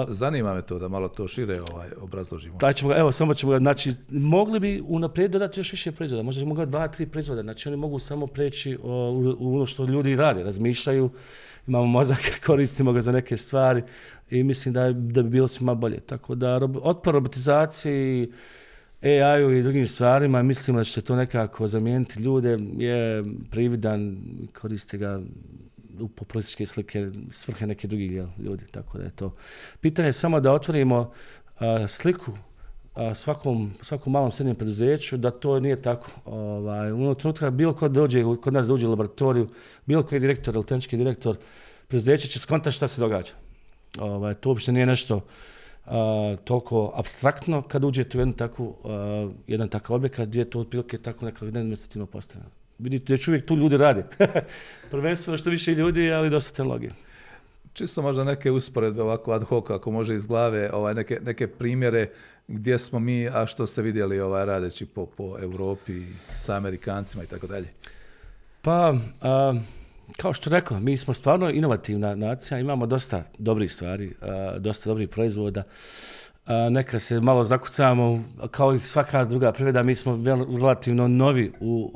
Zanima 0.07 0.53
me 0.53 0.61
to 0.61 0.79
da 0.79 0.87
malo 0.87 1.07
to 1.07 1.27
šire 1.27 1.61
ovaj, 1.61 1.89
obrazložimo. 2.01 2.57
Da 2.57 2.73
ćemo, 2.73 2.95
evo, 2.97 3.11
samo 3.11 3.33
ćemo 3.33 3.51
ga, 3.51 3.57
znači, 3.57 3.93
mogli 4.09 4.59
bi 4.59 4.83
unaprijed 4.87 5.31
dodati 5.31 5.59
još 5.59 5.71
više 5.71 5.91
proizvoda, 5.91 6.23
možda 6.23 6.45
mogu 6.45 6.65
dva, 6.65 6.87
tri 6.87 7.05
proizvoda, 7.05 7.41
znači 7.41 7.69
oni 7.69 7.77
mogu 7.77 7.99
samo 7.99 8.27
preći 8.27 8.77
u, 8.83 9.55
ono 9.55 9.65
što 9.65 9.85
ljudi 9.85 10.15
rade, 10.15 10.43
razmišljaju, 10.43 11.09
imamo 11.67 11.85
mozak, 11.85 12.19
koristimo 12.47 12.93
ga 12.93 13.01
za 13.01 13.11
neke 13.11 13.37
stvari 13.37 13.83
i 14.29 14.43
mislim 14.43 14.73
da, 14.73 14.91
da 14.91 15.23
bi 15.23 15.29
bilo 15.29 15.47
svima 15.47 15.75
bolje. 15.75 15.99
Tako 15.99 16.35
da 16.35 16.59
otpor 16.81 17.13
robotizaciji, 17.13 18.31
AI-u 19.03 19.51
i 19.51 19.63
drugim 19.63 19.87
stvarima, 19.87 20.43
mislimo 20.43 20.79
da 20.79 20.83
će 20.83 21.01
to 21.01 21.15
nekako 21.15 21.67
zamijeniti 21.67 22.21
ljude, 22.21 22.57
je 22.77 23.23
prividan, 23.51 24.17
koriste 24.61 24.97
ga 24.97 25.19
u 25.99 26.07
populističke 26.07 26.65
slike 26.65 27.07
svrhe 27.31 27.67
neke 27.67 27.87
drugih 27.87 28.11
ljudi, 28.37 28.65
tako 28.71 28.97
da 28.97 29.03
je 29.03 29.09
to. 29.09 29.35
Pitanje 29.81 30.07
je 30.07 30.13
samo 30.13 30.39
da 30.39 30.51
otvorimo 30.51 31.11
sliku 31.87 32.31
svakom, 33.15 33.71
svakom 33.81 34.13
malom 34.13 34.31
srednjem 34.31 34.55
preduzeću 34.55 35.17
da 35.17 35.31
to 35.31 35.59
nije 35.59 35.81
tako. 35.81 36.11
Ovaj, 36.25 36.91
u 36.91 37.15
trenutka 37.15 37.51
bilo 37.51 37.73
ko 37.73 37.89
dođe 37.89 38.23
kod 38.41 38.53
nas 38.53 38.67
da 38.67 38.73
uđe 38.73 38.87
u 38.87 38.89
laboratoriju, 38.89 39.49
bilo 39.85 40.03
koji 40.03 40.21
direktor 40.21 40.55
ili 40.55 40.65
tehnički 40.65 40.97
direktor 40.97 41.37
preduzeća 41.87 42.27
će 42.27 42.39
skontati 42.39 42.75
šta 42.75 42.87
se 42.87 43.01
događa. 43.01 43.33
Ovaj, 43.99 44.33
to 44.33 44.49
uopšte 44.49 44.71
nije 44.71 44.85
nešto 44.85 45.21
toliko 46.43 46.91
abstraktno 46.95 47.61
kad 47.61 47.83
uđete 47.83 48.17
u 48.17 48.21
jednu 48.21 48.33
takvu, 48.33 48.75
jedan 49.47 49.67
takav 49.67 49.95
objekat 49.95 50.27
gdje 50.27 50.39
je 50.39 50.49
to 50.49 50.59
otprilike 50.59 50.97
tako 50.97 51.25
nekako 51.25 51.45
administrativno 51.45 52.05
postavljeno 52.05 52.62
vidite 52.79 53.13
još 53.13 53.27
uvijek 53.27 53.45
tu 53.45 53.55
ljudi 53.55 53.77
radi. 53.77 54.03
Prvenstveno 54.91 55.37
što 55.37 55.49
više 55.49 55.71
ljudi, 55.71 56.11
ali 56.11 56.29
dosta 56.29 56.55
tehnologije. 56.55 56.91
Čisto 57.73 58.01
možda 58.01 58.23
neke 58.23 58.51
usporedbe 58.51 59.01
ovako 59.01 59.31
ad 59.31 59.43
hoc, 59.43 59.69
ako 59.69 59.91
može 59.91 60.15
iz 60.15 60.27
glave, 60.27 60.71
ovaj, 60.73 60.93
neke, 60.93 61.19
neke 61.23 61.47
primjere 61.47 62.09
gdje 62.47 62.77
smo 62.77 62.99
mi, 62.99 63.27
a 63.27 63.45
što 63.45 63.65
ste 63.65 63.81
vidjeli 63.81 64.19
ovaj, 64.19 64.45
radeći 64.45 64.85
po, 64.85 65.05
po 65.05 65.35
Europi 65.41 66.01
sa 66.37 66.55
Amerikancima 66.55 67.23
i 67.23 67.27
tako 67.27 67.47
dalje? 67.47 67.67
Pa, 68.61 68.95
kao 70.17 70.33
što 70.33 70.49
rekao, 70.49 70.79
mi 70.79 70.97
smo 70.97 71.13
stvarno 71.13 71.49
inovativna 71.49 72.15
nacija, 72.15 72.59
imamo 72.59 72.85
dosta 72.85 73.23
dobrih 73.37 73.73
stvari, 73.73 74.13
dosta 74.59 74.89
dobrih 74.89 75.09
proizvoda. 75.09 75.63
neka 76.71 76.99
se 76.99 77.19
malo 77.19 77.43
zakucamo, 77.43 78.23
kao 78.51 78.75
i 78.75 78.79
svaka 78.79 79.25
druga 79.25 79.51
privreda, 79.51 79.83
mi 79.83 79.95
smo 79.95 80.19
relativno 80.61 81.07
novi 81.07 81.51
u 81.59 81.91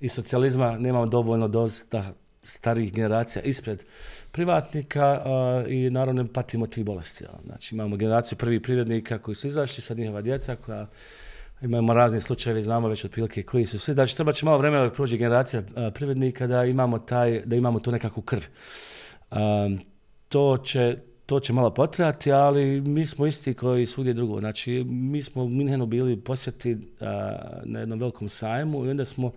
i 0.00 0.08
socijalizma 0.08 0.78
nemamo 0.78 1.06
dovoljno 1.06 1.48
dosta 1.48 2.12
starih 2.42 2.92
generacija 2.92 3.42
ispred 3.42 3.84
privatnika 4.32 5.22
i 5.68 5.90
naravno 5.90 6.26
patimo 6.32 6.66
tih 6.66 6.84
bolesti. 6.84 7.24
Znači 7.44 7.74
imamo 7.74 7.96
generaciju 7.96 8.38
prvih 8.38 8.60
privrednika 8.60 9.18
koji 9.18 9.34
su 9.34 9.46
izašli, 9.46 9.82
sad 9.82 9.98
njihova 9.98 10.20
djeca 10.20 10.56
koja 10.56 10.86
imamo 11.62 11.94
razni 11.94 12.20
slučajevi, 12.20 12.62
znamo 12.62 12.88
već 12.88 13.04
otprilike 13.04 13.42
koji 13.42 13.66
su 13.66 13.78
svi. 13.78 13.94
Znači 13.94 14.16
treba 14.16 14.32
će 14.32 14.44
malo 14.44 14.58
vremena 14.58 14.84
da 14.84 14.90
prođe 14.90 15.16
generacija 15.16 15.62
privrednika 15.94 16.46
da 16.46 16.64
imamo 16.64 16.98
taj, 16.98 17.42
da 17.44 17.56
imamo 17.56 17.80
tu 17.80 17.92
nekakvu 17.92 18.22
krv. 18.22 18.40
to 20.28 20.56
će 20.56 20.96
to 21.30 21.40
će 21.40 21.52
malo 21.52 21.70
potrajati, 21.70 22.32
ali 22.32 22.80
mi 22.80 23.06
smo 23.06 23.26
isti 23.26 23.54
koji 23.54 23.86
svugdje 23.86 24.12
drugo. 24.12 24.40
Znači, 24.40 24.84
mi 24.84 25.22
smo 25.22 25.44
u 25.44 25.48
Minhenu 25.48 25.86
bili 25.86 26.16
posjeti 26.16 26.76
na 27.64 27.80
jednom 27.80 27.98
velikom 27.98 28.28
sajmu 28.28 28.86
i 28.86 28.90
onda 28.90 29.04
smo 29.04 29.32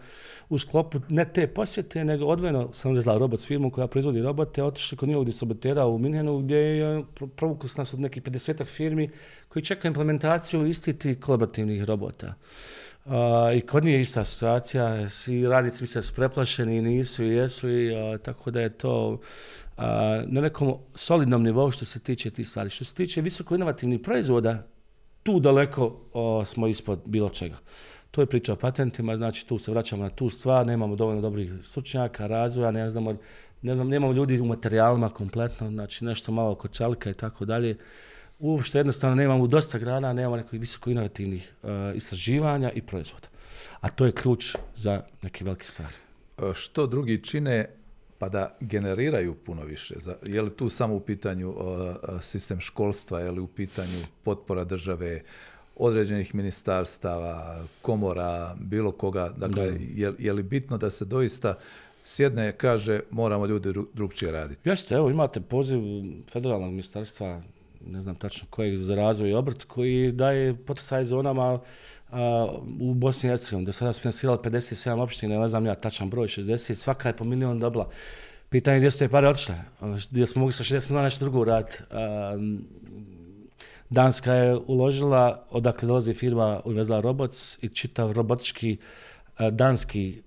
u 0.49 0.60
sklopu 0.60 0.99
ne 1.10 1.25
te 1.25 1.47
posjete, 1.47 2.06
nego 2.06 2.25
odvojeno 2.25 2.73
sam 2.73 2.93
vezla 2.93 3.17
robot 3.17 3.39
s 3.39 3.47
firmom 3.47 3.71
koja 3.71 3.88
proizvodi 3.88 4.21
robote, 4.21 4.63
otišli 4.63 4.97
kod 4.97 5.08
njihovog 5.08 5.25
distributera 5.25 5.86
u 5.86 5.97
Minhenu 5.97 6.39
gdje 6.39 6.58
je 6.58 7.03
provukli 7.36 7.69
nas 7.77 7.93
od 7.93 7.99
nekih 7.99 8.23
50 8.23 8.65
firmi 8.65 9.10
koji 9.47 9.63
čekaju 9.63 9.89
implementaciju 9.89 10.65
istih 10.65 10.95
tih 10.95 11.19
kolaborativnih 11.19 11.84
robota. 11.84 12.34
I 13.56 13.62
kod 13.62 13.86
nije 13.86 14.01
ista 14.01 14.25
situacija, 14.25 15.10
svi 15.10 15.47
radnici 15.47 15.84
misle 15.84 16.03
su 16.03 16.13
preplašeni, 16.13 16.82
nisu 16.82 17.23
i 17.23 17.36
jesu, 17.36 17.69
i, 17.69 17.91
tako 18.23 18.51
da 18.51 18.62
je 18.62 18.69
to 18.69 19.19
na 20.27 20.41
nekom 20.41 20.75
solidnom 20.95 21.43
nivou 21.43 21.71
što 21.71 21.86
se 21.86 21.99
tiče 21.99 22.29
tih 22.29 22.49
stvari. 22.49 22.69
Što 22.69 22.86
se 22.86 22.95
tiče 22.95 23.21
visoko 23.21 23.55
inovativnih 23.55 23.99
proizvoda, 23.99 24.67
tu 25.23 25.39
daleko 25.39 25.99
smo 26.45 26.67
ispod 26.67 26.99
bilo 27.05 27.29
čega. 27.29 27.57
To 28.12 28.21
je 28.21 28.25
priča 28.25 28.53
o 28.53 28.55
patentima, 28.55 29.17
znači 29.17 29.47
tu 29.47 29.57
se 29.57 29.71
vraćamo 29.71 30.03
na 30.03 30.09
tu 30.09 30.29
stvar, 30.29 30.67
nemamo 30.67 30.95
dovoljno 30.95 31.21
dobrih 31.21 31.51
stručnjaka, 31.63 32.27
razvoja, 32.27 32.71
ne 32.71 32.89
znamo, 32.89 33.15
ne 33.62 33.75
znam, 33.75 33.89
nemamo 33.89 34.13
ljudi 34.13 34.39
u 34.39 34.45
materijalima 34.45 35.09
kompletno, 35.09 35.69
znači 35.69 36.05
nešto 36.05 36.31
malo 36.31 36.51
oko 36.51 36.67
čalika 36.67 37.09
i 37.09 37.13
tako 37.13 37.45
dalje. 37.45 37.77
Uopšte 38.39 38.79
jednostavno 38.79 39.15
nemamo 39.15 39.47
dosta 39.47 39.77
grana, 39.77 40.13
nemamo 40.13 40.36
nekih 40.36 40.59
visoko 40.59 40.89
inovativnih 40.89 41.53
istraživanja 41.95 42.71
i 42.71 42.81
proizvoda. 42.81 43.27
A 43.81 43.89
to 43.89 44.05
je 44.05 44.12
ključ 44.12 44.55
za 44.77 45.01
neke 45.21 45.45
velike 45.45 45.65
stvari. 45.65 45.95
E, 46.38 46.53
što 46.53 46.88
drugi 46.88 47.23
čine 47.23 47.69
pa 48.23 48.29
da 48.29 48.55
generiraju 48.59 49.36
puno 49.36 49.63
više. 49.63 49.95
Je 50.25 50.41
li 50.41 50.49
tu 50.49 50.69
samo 50.69 50.95
u 50.95 50.99
pitanju 50.99 51.55
sistem 52.21 52.59
školstva, 52.59 53.19
je 53.19 53.31
li 53.31 53.39
u 53.39 53.47
pitanju 53.47 53.99
potpora 54.23 54.63
države, 54.63 55.21
određenih 55.75 56.36
ministarstava, 56.36 57.63
komora, 57.81 58.55
bilo 58.59 58.91
koga. 58.91 59.29
Dakle, 59.38 59.77
je, 59.95 60.13
je, 60.19 60.33
li 60.33 60.43
bitno 60.43 60.77
da 60.77 60.89
se 60.89 61.05
doista 61.05 61.55
sjedne 62.05 62.57
kaže 62.57 62.99
moramo 63.12 63.45
ljudi 63.45 63.73
drugčije 63.93 64.31
raditi? 64.31 64.69
Jeste, 64.69 64.95
evo 64.95 65.09
imate 65.09 65.41
poziv 65.41 65.79
federalnog 66.31 66.69
ministarstva, 66.69 67.41
ne 67.88 68.02
znam 68.02 68.15
tačno 68.15 68.48
kojeg 68.50 68.78
za 68.78 68.96
razvoj 68.96 69.30
i 69.30 69.34
obrt, 69.34 69.63
koji 69.63 70.12
daje 70.12 70.56
poticaj 70.56 71.06
zonama 71.06 71.60
u 72.80 72.93
Bosni 72.93 73.28
i 73.28 73.32
Hercegovini. 73.32 73.65
Do 73.65 73.72
sada 73.72 73.93
su 73.93 74.02
financirali 74.02 74.38
57 74.38 75.02
opština, 75.02 75.39
ne 75.39 75.50
znam 75.50 75.65
ja 75.65 75.76
tačan 75.76 76.10
broj, 76.10 76.28
60, 76.28 76.74
svaka 76.74 77.10
je 77.10 77.15
po 77.15 77.24
milion 77.24 77.60
dobila. 77.60 77.89
Pitanje 78.50 78.76
je 78.76 78.80
gdje 78.80 78.91
su 78.91 79.00
te 79.00 79.10
pare 79.10 79.28
otišle, 79.28 79.56
gdje 80.12 80.28
smo 80.28 80.39
mogli 80.39 80.54
sa 80.54 80.63
60 80.63 80.89
milijuna 80.89 81.04
nešto 81.04 81.26
drugo 81.26 81.39
uraditi. 81.39 81.78
Danska 83.89 84.34
je 84.34 84.58
uložila, 84.67 85.48
odakle 85.50 85.88
dolazi 85.88 86.13
firma 86.13 86.62
Uvezla 86.65 87.02
Robots 87.02 87.63
i 87.63 87.69
čitav 87.69 88.12
robotički 88.12 88.78
danski 89.52 90.22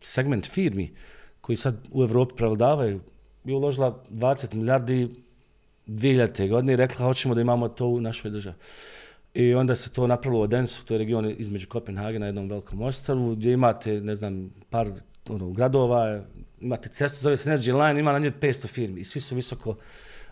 segment 0.00 0.46
firmi 0.46 0.94
koji 1.40 1.56
sad 1.56 1.76
u 1.92 2.02
Europi 2.02 2.34
prevladavaju 2.36 3.00
je 3.44 3.54
uložila 3.54 4.02
20 4.10 4.54
milijardi 4.54 5.08
2000. 5.88 6.48
godine 6.48 6.72
i 6.72 6.76
rekla 6.76 7.06
hoćemo 7.06 7.34
da 7.34 7.40
imamo 7.40 7.68
to 7.68 7.86
u 7.86 8.00
našoj 8.00 8.30
državi. 8.30 8.56
I 9.34 9.54
onda 9.54 9.74
se 9.74 9.90
to 9.90 10.06
napravilo 10.06 10.40
u 10.40 10.42
Odensu, 10.42 10.84
to 10.84 10.94
je 10.94 10.98
region 10.98 11.34
između 11.38 11.68
Kopenhagena 11.68 12.26
jednom 12.26 12.48
velikom 12.48 12.82
ostrvu, 12.82 13.34
gdje 13.34 13.52
imate, 13.52 14.00
ne 14.00 14.14
znam, 14.14 14.50
par 14.70 14.88
ono, 15.28 15.50
gradova, 15.50 16.22
imate 16.60 16.88
cestu, 16.88 17.20
zove 17.20 17.36
se 17.36 17.50
Energy 17.50 17.86
Line, 17.86 18.00
ima 18.00 18.12
na 18.12 18.18
njoj 18.18 18.32
500 18.40 18.66
firmi 18.66 19.00
i 19.00 19.04
svi 19.04 19.20
su 19.20 19.34
visoko 19.34 19.76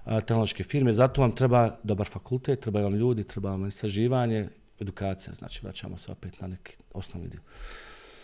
tehnološke 0.07 0.65
firme, 0.65 0.93
zato 0.93 1.21
vam 1.21 1.33
treba 1.33 1.77
dobar 1.83 2.07
fakultet, 2.07 2.61
treba 2.61 2.81
vam 2.81 2.95
ljudi, 2.95 3.25
treba 3.25 3.51
vam 3.51 3.67
istraživanje, 3.67 4.49
edukacija, 4.81 5.35
znači 5.35 5.61
vraćamo 5.63 5.97
se 5.97 6.13
opet 6.13 6.41
na 6.41 6.47
neki 6.47 6.77
osnovni 6.93 7.29
dio. 7.29 7.41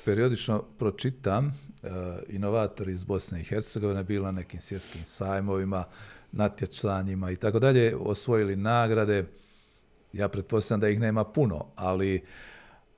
periodično 0.05 0.63
pročitam 0.79 1.47
uh, 1.47 1.91
inovatori 2.29 2.93
iz 2.93 3.05
Bosne 3.05 3.41
i 3.41 3.45
Hercegovine, 3.45 4.05
bila 4.05 4.33
na 4.33 4.41
nekim 4.41 4.61
svjetskim 4.61 5.05
sajmovima, 5.05 5.85
natječanjima 6.33 7.31
i 7.31 7.37
tako 7.37 7.59
dalje, 7.59 7.97
osvojili 7.97 8.57
nagrade. 8.57 9.25
Ja 10.13 10.29
pretpostavljam 10.29 10.81
da 10.81 10.89
ih 10.89 11.01
nema 11.01 11.25
puno, 11.25 11.67
ali 11.77 12.23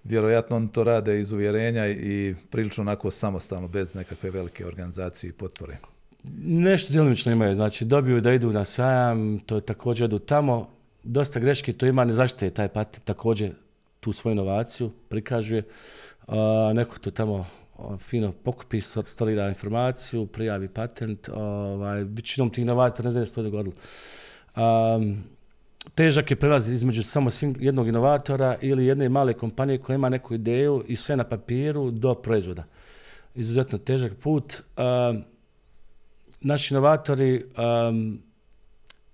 vjerojatno 0.05 0.57
on 0.57 0.69
to 0.69 0.85
rade 0.85 1.21
iz 1.21 1.33
uvjerenja 1.33 1.89
i 1.89 2.35
prilično 2.51 2.83
onako 2.83 3.11
samostalno, 3.11 3.69
bez 3.69 3.95
nekakve 3.95 4.31
velike 4.31 4.67
organizacije 4.67 5.29
i 5.29 5.33
potpore. 5.33 5.79
Nešto 6.45 6.93
djelomično 6.93 7.33
imaju, 7.33 7.55
znači 7.55 7.85
dobiju 7.85 8.21
da 8.21 8.33
idu 8.33 8.53
na 8.53 8.65
sajam, 8.65 9.39
to 9.39 9.61
također 9.61 10.05
idu 10.05 10.19
tamo, 10.19 10.69
dosta 11.03 11.41
greški 11.41 11.73
to 11.73 11.87
ima, 11.87 12.05
ne 12.05 12.13
zaštite 12.13 12.51
taj 12.51 12.69
patent 12.69 13.05
također 13.05 13.53
tu 14.01 14.13
svoju 14.13 14.33
inovaciju, 14.33 14.91
prikažuje, 15.09 15.63
a, 16.27 16.73
neko 16.75 16.99
to 16.99 17.11
tamo 17.11 17.47
fino 17.99 18.33
pokupi, 18.33 18.81
storira 18.81 19.49
informaciju, 19.49 20.27
prijavi 20.27 20.69
patent, 20.69 21.29
ovaj, 21.29 22.05
većinom 22.05 22.51
tih 22.51 22.63
inovatora 22.63 23.07
ne 23.07 23.11
znam 23.11 23.27
što 23.27 23.41
je 23.41 23.45
dogodilo. 23.45 23.75
Um, 24.57 25.25
težak 25.95 26.31
je 26.31 26.37
prelaz 26.37 26.69
između 26.73 27.03
samo 27.03 27.31
jednog 27.59 27.89
inovatora 27.89 28.57
ili 28.61 28.87
jedne 28.87 29.09
male 29.09 29.33
kompanije 29.33 29.79
koja 29.79 29.95
ima 29.95 30.09
neku 30.09 30.35
ideju 30.35 30.85
i 30.89 30.97
sve 30.97 31.17
na 31.17 31.25
papiru 31.25 31.91
do 31.91 32.15
proizvoda. 32.15 32.65
Izuzetno 33.35 33.79
težak 33.79 34.13
put. 34.23 34.63
Um, 34.77 35.25
naši 36.41 36.75
inovatori 36.75 37.45
um, 37.89 38.23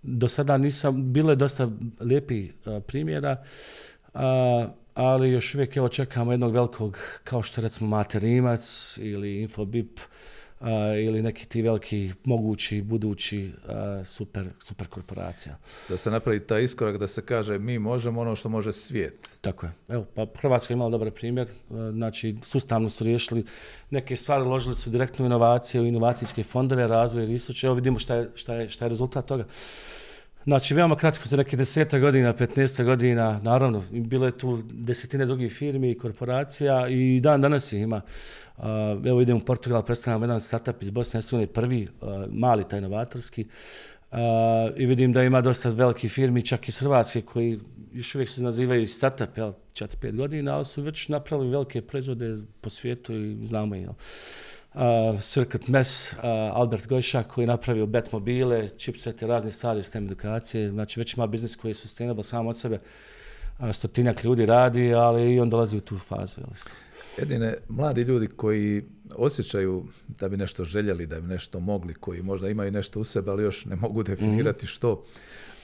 do 0.03 0.29
sada 0.29 0.57
nisam, 0.59 1.13
bilo 1.13 1.31
je 1.31 1.37
dosta 1.37 1.69
lijepih 2.01 2.55
uh, 2.67 2.83
primjera, 2.83 3.37
uh, 4.15 4.21
ali 4.95 5.31
još 5.31 5.55
uvijek 5.55 5.77
evo 5.77 5.89
čekamo 5.89 6.33
jednog 6.33 6.55
velikog, 6.55 6.99
kao 7.25 7.43
što 7.43 7.61
recimo 7.61 7.91
Materimac 7.91 8.99
ili 9.03 9.41
Infobip, 9.41 10.01
uh, 10.61 10.67
ili 11.05 11.23
neki 11.23 11.49
ti 11.49 11.63
veliki 11.63 12.13
mogući, 12.25 12.83
budući 12.83 13.53
uh, 13.65 14.07
super, 14.07 14.49
super 14.59 14.87
korporacija. 14.87 15.59
Da 15.89 15.97
se 15.97 16.11
napravi 16.11 16.47
taj 16.47 16.63
iskorak 16.63 16.99
da 16.99 17.07
se 17.07 17.23
kaže 17.23 17.59
mi 17.59 17.79
možemo 17.79 18.21
ono 18.21 18.37
što 18.37 18.49
može 18.49 18.73
svijet. 18.73 19.39
Tako 19.41 19.67
je. 19.67 19.73
Evo, 19.89 20.07
pa 20.15 20.27
Hrvatska 20.41 20.73
je 20.73 20.77
imala 20.77 20.91
dobar 20.91 21.11
primjer. 21.11 21.49
Znači, 21.93 22.37
sustavno 22.43 22.89
su 22.89 23.05
riješili 23.05 23.45
neke 23.91 24.17
stvari, 24.17 24.45
ložili 24.45 24.77
su 24.77 24.91
direktnu 24.91 25.27
inovaciju, 25.27 25.87
inovacijske 25.87 26.43
fondove, 26.43 26.87
razvoj 26.87 27.25
i 27.25 27.27
Evo 27.67 27.75
vidimo 27.75 27.99
šta 27.99 28.15
je, 28.15 28.31
šta 28.35 28.55
je, 28.55 28.69
šta 28.69 28.85
je 28.85 28.89
rezultat 28.89 29.27
toga. 29.27 29.45
Znači, 30.45 30.75
veoma 30.75 30.97
kratko, 30.97 31.29
za 31.29 31.37
neke 31.37 31.57
deseta 31.57 31.99
godina, 31.99 32.35
15 32.35 32.85
godina, 32.85 33.41
naravno, 33.43 33.85
bilo 33.91 34.27
je 34.27 34.39
tu 34.39 34.63
desetine 34.71 35.27
drugih 35.27 35.53
firmi 35.53 35.91
i 35.91 35.99
korporacija 35.99 36.89
i 36.89 37.21
dan 37.21 37.41
danas 37.41 37.73
ih 37.73 37.81
ima. 37.81 38.01
Evo 39.07 39.21
idem 39.21 39.37
u 39.37 39.41
Portugal, 39.41 39.83
predstavljam 39.83 40.23
jedan 40.23 40.41
startup 40.41 40.83
iz 40.83 40.91
Bosne 40.91 41.19
i 41.19 41.23
Hercegovine, 41.23 41.53
prvi, 41.53 41.89
mali 42.31 42.69
taj 42.69 42.79
inovatorski, 42.79 43.47
uh, 44.11 44.19
i 44.77 44.87
vidim 44.87 45.13
da 45.13 45.23
ima 45.23 45.41
dosta 45.41 45.69
velikih 45.69 46.13
firmi, 46.13 46.45
čak 46.45 46.69
iz 46.69 46.79
Hrvatske, 46.79 47.23
koji 47.23 47.59
još 47.93 48.15
uvijek 48.15 48.29
se 48.29 48.43
nazivaju 48.43 48.87
startup, 48.87 49.37
jel, 49.37 49.53
4-5 49.73 50.17
godina, 50.17 50.57
ali 50.57 50.65
su 50.65 50.83
već 50.83 51.09
napravili 51.09 51.51
velike 51.51 51.83
proizvode 51.83 52.37
po 52.61 52.71
svijetu 52.71 53.15
i 53.15 53.47
znamo, 53.47 53.75
jel. 53.75 53.93
Uh, 54.75 55.21
Circuit 55.21 55.69
Mess, 55.69 56.13
uh, 56.13 56.19
Albert 56.53 56.87
Gojšak 56.87 57.27
koji 57.27 57.43
je 57.43 57.47
napravio 57.47 57.87
Batmobile, 57.87 58.69
chipsete, 58.69 59.27
razne 59.27 59.51
stvari 59.51 59.83
s 59.83 59.91
tem 59.91 60.05
edukacije, 60.05 60.71
znači 60.71 61.01
već 61.01 61.15
ima 61.15 61.27
biznis 61.27 61.57
koji 61.57 61.71
je 61.71 61.75
sustainable 61.75 62.25
sam 62.25 62.47
od 62.47 62.59
sebe, 62.59 62.79
uh, 63.59 63.73
stotinjak 63.73 64.25
ljudi 64.25 64.47
radi, 64.47 64.95
ali 64.95 65.35
i 65.35 65.41
on 65.41 65.51
dolazi 65.51 65.77
u 65.77 65.81
tu 65.81 65.99
fazu. 65.99 66.41
Jel. 66.41 66.51
Jedine 67.19 67.55
mladi 67.69 68.03
ljudi 68.03 68.27
koji 68.27 68.85
osjećaju 69.15 69.85
da 70.09 70.29
bi 70.29 70.37
nešto 70.37 70.65
željeli, 70.65 71.07
da 71.07 71.21
bi 71.21 71.29
nešto 71.29 71.61
mogli, 71.61 71.95
koji 71.95 72.23
možda 72.23 72.49
imaju 72.49 72.71
nešto 72.71 73.01
u 73.01 73.05
sebi, 73.05 73.31
ali 73.31 73.43
još 73.43 73.65
ne 73.65 73.77
mogu 73.77 74.03
definirati 74.03 74.65
mm 74.65 74.69
-hmm. 74.69 74.73
što, 74.73 75.05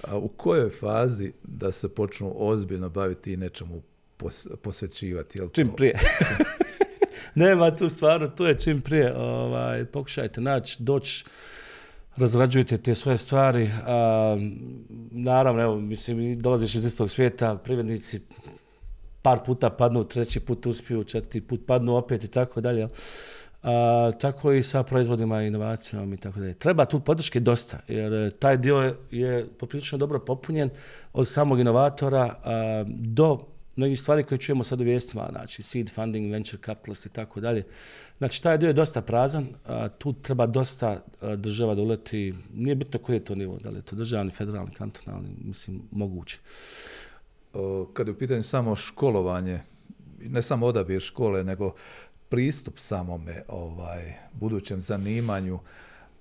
a 0.03 0.17
u 0.17 0.29
kojoj 0.29 0.71
fazi 0.71 1.33
da 1.43 1.73
se 1.73 1.89
počnu 1.89 2.33
ozbiljno 2.37 2.89
baviti 2.89 3.33
i 3.33 3.37
nečemu 3.37 3.83
pos, 4.17 4.47
posvećivati? 4.63 5.39
Jel 5.39 5.49
čim 5.49 5.69
prije. 5.77 5.99
Nema 7.35 7.77
tu 7.77 7.89
stvarno, 7.89 8.29
tu 8.29 8.45
je 8.45 8.59
čim 8.59 8.81
prije. 8.81 9.17
Ovaj, 9.17 9.85
pokušajte 9.85 10.41
naći, 10.41 10.83
doći, 10.83 11.25
razrađujete 12.17 12.77
te 12.77 12.95
svoje 12.95 13.19
stvari. 13.19 13.71
A, 13.87 14.37
naravno, 15.11 15.63
evo, 15.63 15.81
mislim, 15.81 16.39
dolaziš 16.41 16.75
iz 16.75 16.85
istog 16.85 17.11
svijeta, 17.11 17.57
privrednici 17.57 18.21
par 19.23 19.39
puta 19.47 19.71
padnu, 19.71 20.05
treći 20.05 20.41
put 20.41 20.67
uspiju, 20.67 21.05
četvrti 21.05 21.41
put 21.41 21.67
padnu 21.67 21.97
opet 21.97 22.25
i 22.25 22.29
tako 22.29 22.61
dalje. 22.61 22.89
A, 23.63 24.13
tako 24.21 24.53
i 24.53 24.63
sa 24.63 24.83
proizvodima 24.83 25.43
i 25.43 25.47
inovacijama 25.47 26.15
i 26.15 26.19
tako 26.19 26.41
dalje. 26.41 26.55
Treba 26.55 26.85
tu 26.85 27.01
podrške 27.01 27.41
dosta, 27.41 27.79
jer 27.89 28.13
e, 28.13 28.31
taj 28.31 28.57
dio 28.57 28.97
je 29.11 29.49
poprilično 29.59 29.99
dobro 29.99 30.19
popunjen 30.19 30.71
od 31.13 31.29
samog 31.29 31.61
inovatora 31.61 32.35
a, 32.45 32.85
do 32.89 33.56
mnogih 33.77 34.01
stvari 34.01 34.23
koje 34.23 34.39
čujemo 34.39 34.65
sad 34.65 34.81
u 34.81 34.85
vijestima, 34.85 35.29
znači 35.31 35.63
seed 35.63 35.91
funding, 35.91 36.33
venture 36.33 36.63
capitalist 36.65 37.07
i 37.07 37.09
tako 37.09 37.41
dalje. 37.41 37.65
Znači 38.19 38.43
taj 38.43 38.59
dio 38.59 38.67
je 38.67 38.73
dosta 38.73 39.03
prazan, 39.03 39.47
a, 39.67 39.89
tu 39.89 40.13
treba 40.13 40.47
dosta 40.47 41.03
a, 41.21 41.37
država 41.37 41.75
da 41.75 41.83
uleti, 41.83 42.35
nije 42.55 42.75
bitno 42.75 43.01
koji 43.01 43.17
je 43.17 43.25
to 43.25 43.35
nivo, 43.35 43.59
da 43.59 43.71
li 43.71 43.77
je 43.77 43.83
to 43.83 43.97
državni, 43.97 44.31
federalni, 44.31 44.71
kantonalni, 44.71 45.29
mislim, 45.45 45.83
moguće. 45.91 46.39
Kad 47.93 48.07
je 48.07 48.13
u 48.13 48.19
pitanju 48.19 48.43
samo 48.43 48.77
školovanje, 48.77 49.61
ne 50.21 50.43
samo 50.43 50.67
odabir 50.67 51.01
škole, 51.01 51.45
nego 51.45 51.75
pristup 52.29 52.79
samome 52.79 53.43
ovaj, 53.49 54.15
budućem 54.33 54.81
zanimanju, 54.81 55.59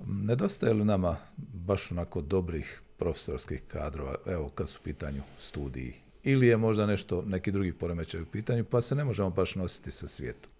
nedostaje 0.08 0.74
li 0.74 0.86
nama 0.86 1.18
baš 1.38 1.92
onako 1.92 2.22
dobrih 2.22 2.82
profesorskih 2.98 3.62
kadrova, 3.68 4.16
evo 4.26 4.50
kad 4.50 4.70
su 4.70 4.80
u 4.82 4.84
pitanju 4.84 5.22
studiji, 5.38 5.94
ili 6.26 6.48
je 6.48 6.58
možda 6.58 6.86
nešto, 6.86 7.24
neki 7.28 7.52
drugi 7.52 7.74
poremećaj 7.74 8.22
u 8.22 8.26
pitanju, 8.26 8.64
pa 8.64 8.82
se 8.82 8.96
ne 8.96 9.04
možemo 9.04 9.30
baš 9.30 9.56
nositi 9.56 9.92
sa 9.92 10.08
svijetom? 10.08 10.52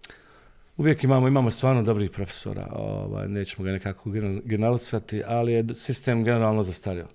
Uvijek 0.76 1.04
imamo, 1.04 1.28
imamo 1.28 1.50
stvarno 1.50 1.82
dobrih 1.82 2.10
profesora, 2.10 2.68
ovaj, 2.72 3.28
nećemo 3.28 3.64
ga 3.64 3.72
nekako 3.72 4.10
generalisati, 4.44 5.22
ali 5.26 5.52
je 5.52 5.64
sistem 5.74 6.24
generalno 6.24 6.62
zastario. 6.62 7.06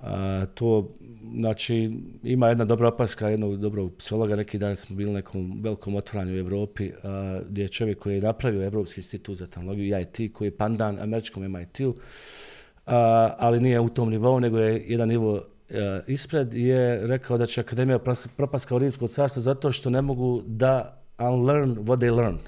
A, 0.00 0.44
to, 0.54 0.88
znači, 1.34 1.90
ima 2.22 2.48
jedna 2.48 2.64
dobra 2.64 2.88
opaska 2.88 3.28
jednog 3.28 3.56
dobrog 3.56 3.92
psihologa, 3.98 4.36
neki 4.36 4.58
dan 4.58 4.76
smo 4.76 4.96
bili 4.96 5.10
na 5.10 5.16
nekom 5.16 5.60
velikom 5.62 5.94
otvaranju 5.94 6.34
u 6.34 6.38
Evropi, 6.38 6.90
a, 7.02 7.40
gdje 7.48 7.62
je 7.62 7.68
čovjek 7.68 7.98
koji 7.98 8.14
je 8.14 8.20
napravio 8.20 8.66
Evropski 8.66 9.00
institut 9.00 9.36
za 9.36 9.46
tehnologiju 9.46 10.00
IT, 10.00 10.32
koji 10.32 10.48
je 10.48 10.56
pandan 10.56 10.98
američkom 10.98 11.52
MIT-u, 11.52 11.94
ali 13.38 13.60
nije 13.60 13.80
u 13.80 13.88
tom 13.88 14.10
nivou, 14.10 14.40
nego 14.40 14.58
je 14.58 14.84
jedan 14.86 15.08
nivo 15.08 15.36
a, 15.36 15.55
ispred, 16.06 16.54
je 16.54 17.06
rekao 17.06 17.38
da 17.38 17.46
će 17.46 17.60
Akademija 17.60 17.98
propast 18.36 18.66
kao 18.66 18.78
rimsko 18.78 19.06
carstvo 19.06 19.42
zato 19.42 19.72
što 19.72 19.90
ne 19.90 20.02
mogu 20.02 20.42
da 20.46 21.02
unlearn 21.18 21.74
what 21.74 21.98
they 21.98 22.16
learned. 22.16 22.40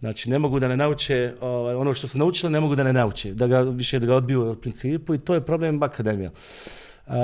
Znači, 0.00 0.30
ne 0.30 0.38
mogu 0.38 0.60
da 0.60 0.68
ne 0.68 0.76
nauče 0.76 1.34
ovaj, 1.40 1.74
ono 1.74 1.94
što 1.94 2.08
su 2.08 2.18
naučili, 2.18 2.52
ne 2.52 2.60
mogu 2.60 2.74
da 2.74 2.82
ne 2.82 2.92
nauče, 2.92 3.34
da 3.34 3.46
ga 3.46 3.60
više 3.60 3.98
da 3.98 4.06
ga 4.06 4.14
odbiju 4.14 4.50
u 4.50 4.54
principu 4.54 5.14
i 5.14 5.18
to 5.18 5.34
je 5.34 5.40
problem 5.40 5.82
akademija. 5.82 6.30
Uh, 7.06 7.14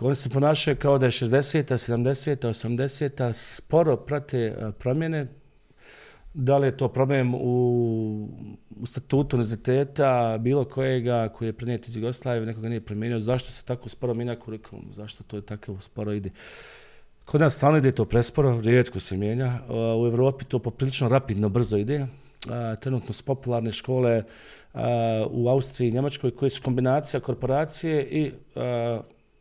oni 0.00 0.14
se 0.14 0.30
ponašaju 0.30 0.76
kao 0.76 0.98
da 0.98 1.06
je 1.06 1.10
60-a, 1.10 1.78
70-a, 1.78 2.48
80-a, 2.48 3.32
sporo 3.32 3.96
prate 3.96 4.56
promjene. 4.78 5.26
Da 6.40 6.58
li 6.58 6.66
je 6.66 6.76
to 6.76 6.88
problem 6.88 7.34
u, 7.34 8.28
u 8.80 8.86
statutu 8.86 9.36
univerziteta, 9.36 10.38
bilo 10.40 10.64
kojega 10.64 11.28
koji 11.28 11.48
je 11.48 11.52
prenijet 11.52 11.88
iz 11.88 11.96
Jugoslavije, 11.96 12.46
nekoga 12.46 12.68
nije 12.68 12.80
promijenio, 12.80 13.20
zašto 13.20 13.50
se 13.50 13.64
tako 13.64 13.88
sporo 13.88 14.14
mina 14.14 14.36
kurikulum, 14.36 14.84
zašto 14.94 15.24
to 15.24 15.36
je 15.36 15.42
tako 15.42 15.80
sporo 15.80 16.12
ide. 16.12 16.30
Kod 17.24 17.40
nas 17.40 17.56
stvarno 17.56 17.78
ide 17.78 17.92
to 17.92 18.04
presporo, 18.04 18.60
rijetko 18.60 19.00
se 19.00 19.16
mijenja. 19.16 19.58
U 20.02 20.06
Evropi 20.06 20.44
to 20.44 20.58
poprilično 20.58 21.08
rapidno, 21.08 21.48
brzo 21.48 21.76
ide 21.76 22.06
trenutno 22.80 23.12
su 23.12 23.24
popularne 23.24 23.72
škole 23.72 24.22
u 25.30 25.48
Austriji 25.48 25.88
i 25.88 25.92
Njemačkoj 25.92 26.30
koje 26.30 26.50
su 26.50 26.62
kombinacija 26.62 27.20
korporacije 27.20 28.08
i 28.10 28.32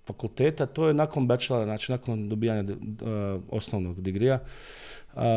fakulteta, 0.08 0.66
to 0.66 0.88
je 0.88 0.94
nakon 0.94 1.28
bachelora, 1.28 1.66
znači 1.66 1.92
nakon 1.92 2.30
dobijanja 2.30 2.64
osnovnog 3.50 4.02
digrija, 4.02 4.40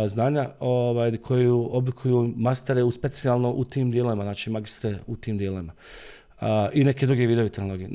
znanja 0.09 0.49
ovaj, 0.61 1.17
koji 1.17 1.47
oblikuju 1.49 2.33
mastere 2.37 2.83
u 2.83 2.91
specijalno 2.91 3.51
u 3.51 3.65
tim 3.65 3.91
dijelima, 3.91 4.23
znači 4.23 4.51
magistre 4.51 4.99
u 5.07 5.17
tim 5.17 5.39
dijelima. 5.39 5.73
Uh, 6.41 6.47
i 6.73 6.85
neke 6.85 7.07
druge 7.07 7.27
vidove 7.27 7.49
tehnologije, 7.49 7.89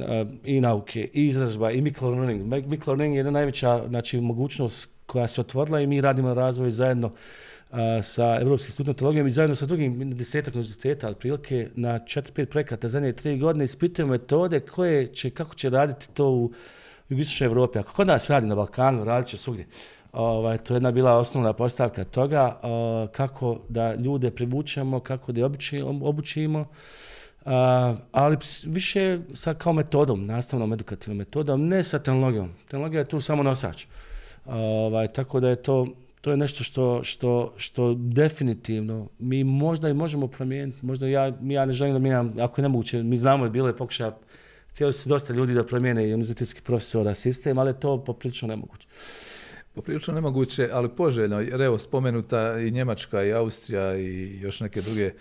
i 0.44 0.62
nauke, 0.62 1.10
i 1.14 1.28
izražba, 1.28 1.72
i 1.72 1.82
microlearning. 1.82 2.68
Microlearning 2.68 3.16
je 3.16 3.20
jedna 3.20 3.32
najveća 3.32 3.84
znači, 3.88 4.22
mogućnost 4.22 4.90
koja 5.06 5.28
se 5.28 5.42
otvorila 5.42 5.82
i 5.82 5.88
mi 5.88 6.02
radimo 6.02 6.34
razvoj 6.34 6.72
zajedno 6.72 7.08
uh, 7.08 7.78
sa 8.04 8.38
Evropskim 8.42 8.72
studentologijom 8.72 9.28
i 9.28 9.32
zajedno 9.32 9.56
sa 9.56 9.66
drugim 9.66 10.18
desetak 10.18 10.54
univerziteta, 10.54 11.08
ali 11.08 11.16
prilike 11.16 11.70
na 11.76 12.00
4-5 12.00 12.46
projekata 12.46 12.88
zadnje 12.88 13.14
tri 13.14 13.38
godine 13.38 13.66
ispitujemo 13.66 14.12
metode 14.12 14.60
koje 14.60 15.08
će, 15.08 15.30
kako 15.30 15.56
će 15.56 15.70
raditi 15.70 16.08
to 16.14 16.30
u 16.30 16.52
jugoistočnoj 17.10 17.46
Evropi. 17.46 17.80
Ako 17.80 17.94
kod 17.94 18.08
nas 18.08 18.30
radi 18.30 18.48
na 18.48 18.56
Balkanu, 18.56 19.04
radit 19.04 19.30
će 19.30 19.38
svugdje. 19.38 19.66
Ovaj, 20.16 20.58
to 20.58 20.74
je 20.74 20.76
jedna 20.76 20.92
bila 20.92 21.18
osnovna 21.18 21.54
postavka 21.54 22.04
toga 22.04 22.60
kako 23.12 23.60
da 23.70 23.96
ljude 23.96 24.32
privučemo, 24.32 25.00
kako 25.00 25.32
da 25.32 25.50
obučimo, 26.02 26.66
ali 28.12 28.38
više 28.66 29.20
sa 29.34 29.54
kao 29.54 29.74
metodom, 29.74 30.26
nastavnom 30.26 30.74
edukativnom 30.74 31.18
metodom, 31.18 31.68
ne 31.68 31.84
sa 31.84 32.00
tehnologijom. 32.00 32.52
Tehnologija 32.70 33.00
je 33.00 33.08
tu 33.08 33.20
samo 33.20 33.44
nosač. 33.44 33.86
Ovaj, 34.46 35.08
tako 35.08 35.40
da 35.40 35.50
je 35.50 35.56
to, 35.56 35.88
to 36.22 36.32
je 36.32 36.38
nešto 36.38 36.64
što, 36.64 37.04
što, 37.04 37.54
što 37.58 37.94
definitivno 37.94 39.08
mi 39.20 39.44
možda 39.44 39.90
i 39.90 39.94
možemo 39.94 40.28
promijeniti. 40.28 40.86
Možda 40.86 41.08
ja, 41.08 41.32
ja 41.44 41.66
ne 41.66 41.74
želim 41.74 41.94
da 41.94 42.00
mijenjam, 42.00 42.34
ako 42.40 42.62
je 42.62 42.64
nemoguće, 42.64 43.04
mi 43.04 43.18
znamo 43.18 43.44
je 43.44 43.50
bilo 43.50 43.68
je 43.68 43.76
pokušaja, 43.76 44.18
htjeli 44.72 44.94
su 44.94 45.10
dosta 45.10 45.34
ljudi 45.34 45.54
da 45.54 45.66
promijene 45.66 46.04
i 46.04 46.14
univerzitetski 46.14 46.62
profesora 46.62 47.14
sistem, 47.14 47.58
ali 47.58 47.70
je 47.70 47.80
to 47.80 48.04
poprilično 48.04 48.48
nemoguće. 48.48 48.88
Poprilično 49.76 50.14
nemoguće, 50.14 50.70
ali 50.72 50.90
poželjno, 50.90 51.40
jer 51.40 51.62
evo 51.62 51.78
spomenuta 51.78 52.60
i 52.60 52.72
Njemačka 52.72 53.24
i 53.24 53.34
Austrija 53.34 53.98
i 53.98 54.40
još 54.42 54.60
neke 54.60 54.82
druge 54.82 55.12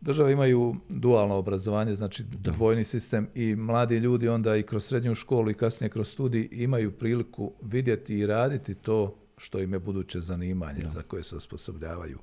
Države 0.00 0.32
imaju 0.32 0.76
dualno 0.88 1.34
obrazovanje, 1.34 1.94
znači 1.94 2.24
dvojni 2.24 2.84
sistem 2.84 3.28
i 3.34 3.56
mladi 3.56 3.96
ljudi 3.96 4.28
onda 4.28 4.56
i 4.56 4.62
kroz 4.62 4.84
srednju 4.84 5.14
školu 5.14 5.50
i 5.50 5.54
kasnije 5.54 5.90
kroz 5.90 6.08
studij 6.08 6.48
imaju 6.52 6.92
priliku 6.92 7.52
vidjeti 7.62 8.18
i 8.18 8.26
raditi 8.26 8.74
to 8.74 9.16
što 9.36 9.58
im 9.60 9.72
je 9.72 9.78
buduće 9.78 10.20
zanimanje 10.20 10.80
za 10.86 11.02
koje 11.02 11.22
se 11.22 11.36
osposobljavaju. 11.36 12.18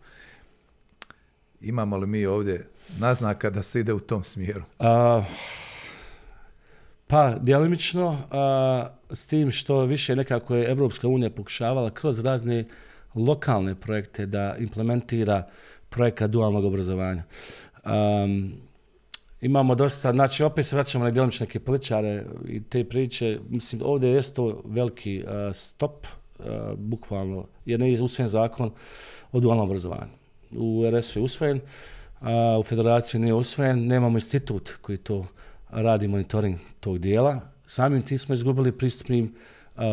Imamo 1.61 1.97
li 1.97 2.07
mi 2.07 2.25
ovdje 2.25 2.69
naznaka 2.99 3.49
da 3.49 3.61
se 3.61 3.79
ide 3.79 3.93
u 3.93 3.99
tom 3.99 4.23
smjeru? 4.23 4.63
pa, 7.07 7.35
djelimično, 7.41 8.17
s 9.13 9.25
tim 9.25 9.51
što 9.51 9.85
više 9.85 10.15
nekako 10.15 10.55
je 10.55 10.71
Evropska 10.71 11.07
unija 11.07 11.29
pokušavala 11.29 11.89
kroz 11.89 12.19
razne 12.19 12.65
lokalne 13.15 13.75
projekte 13.75 14.25
da 14.25 14.55
implementira 14.59 15.47
projekat 15.89 16.31
dualnog 16.31 16.65
obrazovanja. 16.65 17.23
imamo 19.41 19.75
dosta, 19.75 20.11
znači 20.11 20.43
opet 20.43 20.65
se 20.65 20.75
vraćamo 20.75 21.03
na 21.03 21.11
djelomično 21.11 21.43
neke 21.43 21.59
političare 21.59 22.25
i 22.47 22.63
te 22.63 22.83
priče, 22.83 23.39
mislim 23.49 23.81
ovdje 23.85 24.09
je 24.09 24.21
to 24.21 24.61
veliki 24.65 25.23
stop, 25.53 26.07
bukvalno, 26.77 27.45
jer 27.65 27.79
ne 27.79 27.91
je 27.91 28.01
usvojen 28.01 28.27
zakon 28.27 28.71
o 29.31 29.39
dualnom 29.39 29.65
obrazovanju. 29.65 30.11
U 30.51 30.83
RS 30.91 31.15
je 31.15 31.21
usvojen, 31.21 31.59
u 32.59 32.63
federaciji 32.63 33.21
nije 33.21 33.33
usvojen, 33.33 33.87
nemamo 33.87 34.17
institut 34.17 34.71
koji 34.81 34.97
to 34.97 35.25
radi 35.69 36.07
monitoring 36.07 36.57
tog 36.79 36.99
dijela. 36.99 37.52
Samim 37.73 38.01
tim 38.01 38.17
smo 38.17 38.35
izgubili 38.35 38.71
pristupnim 38.71 39.33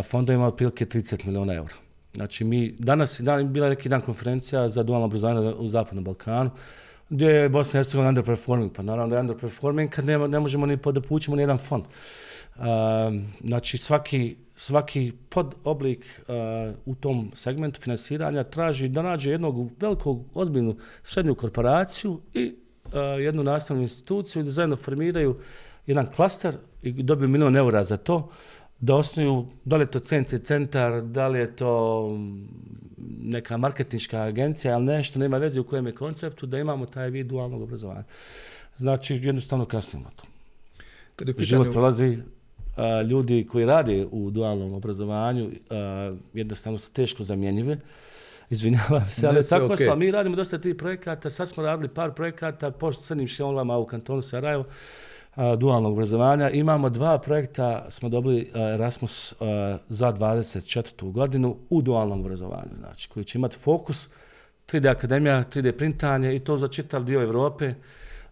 fondovima 0.05 0.47
otprilike 0.47 0.87
30 0.87 1.27
milijuna 1.27 1.55
eura. 1.55 1.75
Znači 2.15 2.45
mi, 2.45 2.75
danas 2.79 3.21
je 3.21 3.45
bila 3.45 3.69
neki 3.69 3.89
dan 3.89 4.01
konferencija 4.01 4.69
za 4.69 4.83
dualno 4.83 5.07
obrazovanje 5.07 5.55
u 5.55 5.69
Zapadnom 5.69 6.05
Balkanu, 6.05 6.51
gdje 7.09 7.27
je 7.27 7.49
Bosna 7.49 7.79
i 7.79 7.81
Hercegovina 7.81 8.09
underperforming. 8.09 8.73
Pa 8.73 8.83
naravno 8.83 9.11
da 9.11 9.17
je 9.17 9.21
underperforming 9.21 9.91
kad 9.91 10.05
ne, 10.05 10.19
ne 10.19 10.41
možemo 10.41 10.67
ni 10.67 10.77
podapućimo 10.77 11.37
ni 11.37 11.43
jedan 11.43 11.59
fond. 11.59 11.85
znači 13.45 13.79
svaki, 13.79 14.37
svaki 14.55 15.13
pod 15.29 15.55
oblik 15.65 16.23
u 16.85 16.95
tom 16.95 17.31
segmentu 17.35 17.81
financiranja 17.81 18.45
traži 18.45 18.89
da 18.89 19.03
nađe 19.03 19.31
jednog 19.31 19.71
velikog, 19.81 20.25
ozbiljnu 20.35 20.77
srednju 21.03 21.35
korporaciju 21.35 22.21
i 22.35 22.55
jednu 23.21 23.43
nastavnu 23.43 23.83
instituciju 23.83 24.43
da 24.43 24.51
zajedno 24.51 24.77
formiraju 24.77 25.37
jedan 25.87 26.07
klaster 26.07 26.55
i 26.83 26.93
dobiju 26.93 27.29
milijon 27.29 27.57
eura 27.57 27.85
za 27.85 27.97
to 27.97 28.31
da 28.81 28.95
osnuju, 28.95 29.47
da 29.65 29.77
li 29.77 29.83
je 29.83 29.91
to 29.91 29.99
centri 29.99 30.39
centar, 30.39 31.03
da 31.03 31.29
li 31.29 31.39
je 31.39 31.57
to 31.57 32.09
neka 33.23 33.57
marketinška 33.57 34.23
agencija, 34.23 34.75
ali 34.75 34.85
nešto 34.85 35.19
nema 35.19 35.39
veze 35.39 35.61
u 35.61 35.65
kojem 35.65 35.87
je 35.87 35.95
konceptu, 35.95 36.47
da 36.47 36.59
imamo 36.59 36.87
taj 36.87 37.11
vid 37.11 37.27
dualnog 37.27 37.63
obrazovanja. 37.63 38.05
Znači, 38.79 39.15
jednostavno 39.15 39.65
kasnimo 39.65 40.11
to. 40.17 40.25
Život 41.39 41.73
prolazi, 41.73 42.19
ljudi 43.11 43.47
koji 43.51 43.65
rade 43.65 44.07
u 44.11 44.31
dualnom 44.31 44.73
obrazovanju 44.73 45.51
jednostavno 46.35 46.79
su 46.79 46.93
teško 46.93 47.23
zamjenjive. 47.23 47.79
Izvinjavam 48.51 49.07
se, 49.07 49.27
ali 49.27 49.49
tako 49.49 49.65
okay. 49.67 49.97
Mi 49.97 50.11
radimo 50.11 50.37
dosta 50.37 50.59
tih 50.59 50.75
projekata, 50.75 51.31
sad 51.31 51.49
smo 51.49 51.63
radili 51.63 51.89
par 51.89 52.13
projekata 52.13 52.71
po 52.71 52.93
srednjim 52.93 53.29
školama 53.29 53.79
u 53.79 53.87
kantonu 53.87 54.23
Sarajevo 54.23 54.65
dualnog 55.59 55.93
obrazovanja. 55.93 56.51
Imamo 56.51 56.91
dva 56.91 57.19
projekta, 57.19 57.87
smo 57.89 58.09
dobili 58.09 58.51
Erasmus 58.55 59.35
za 59.89 60.13
24. 60.13 61.13
godinu 61.13 61.57
u 61.71 61.83
dualnom 61.83 62.21
obrazovanju, 62.21 62.73
znači 62.79 63.09
koji 63.09 63.25
će 63.25 63.39
imati 63.39 63.57
fokus 63.59 64.09
3D 64.67 64.91
akademija, 64.91 65.45
3D 65.45 65.73
printanje 65.73 66.37
i 66.37 66.41
to 66.41 66.59
za 66.59 66.69
čitav 66.69 67.05
dio 67.05 67.23
Europe. 67.23 67.75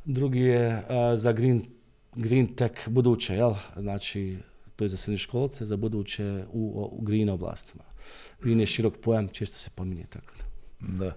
Drugi 0.04 0.40
je 0.40 0.82
za 1.16 1.32
green, 1.32 1.62
green 2.14 2.46
tech 2.54 2.88
buduće, 2.88 3.34
jel? 3.34 3.54
Znači, 3.76 4.38
to 4.76 4.84
je 4.84 4.88
za 4.88 4.96
srednjoškolce, 4.96 5.66
za 5.66 5.76
buduće 5.76 6.44
u, 6.52 6.90
u 6.92 7.00
green 7.02 7.28
oblastima. 7.28 7.84
Green 8.40 8.61
je 8.61 8.66
širok 8.66 8.94
pojam, 9.02 9.28
često 9.28 9.59
se 9.59 9.70
pominje 9.74 10.04
tako 10.11 10.32
da. 10.38 10.44
Da. 11.04 11.12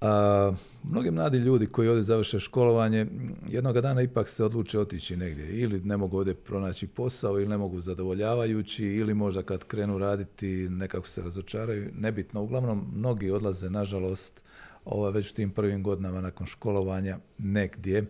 A, 0.00 0.52
mnogi 0.90 1.10
mladi 1.10 1.38
ljudi 1.38 1.66
koji 1.66 1.88
ovdje 1.88 2.02
završe 2.02 2.40
školovanje, 2.40 3.06
jednoga 3.48 3.80
dana 3.80 4.02
ipak 4.02 4.28
se 4.28 4.44
odluče 4.44 4.78
otići 4.78 5.16
negdje. 5.16 5.60
Ili 5.60 5.80
ne 5.80 5.96
mogu 5.96 6.18
ovdje 6.18 6.34
pronaći 6.34 6.86
posao, 6.86 7.40
ili 7.40 7.48
ne 7.48 7.56
mogu 7.56 7.80
zadovoljavajući, 7.80 8.86
ili 8.86 9.14
možda 9.14 9.42
kad 9.42 9.64
krenu 9.64 9.98
raditi 9.98 10.68
nekako 10.70 11.08
se 11.08 11.22
razočaraju. 11.22 11.90
Nebitno, 11.94 12.42
uglavnom 12.42 12.92
mnogi 12.94 13.30
odlaze, 13.30 13.70
nažalost, 13.70 14.42
ovaj, 14.84 15.12
već 15.12 15.32
tim 15.32 15.50
prvim 15.50 15.82
godinama 15.82 16.20
nakon 16.20 16.46
školovanja 16.46 17.18
negdje. 17.38 18.04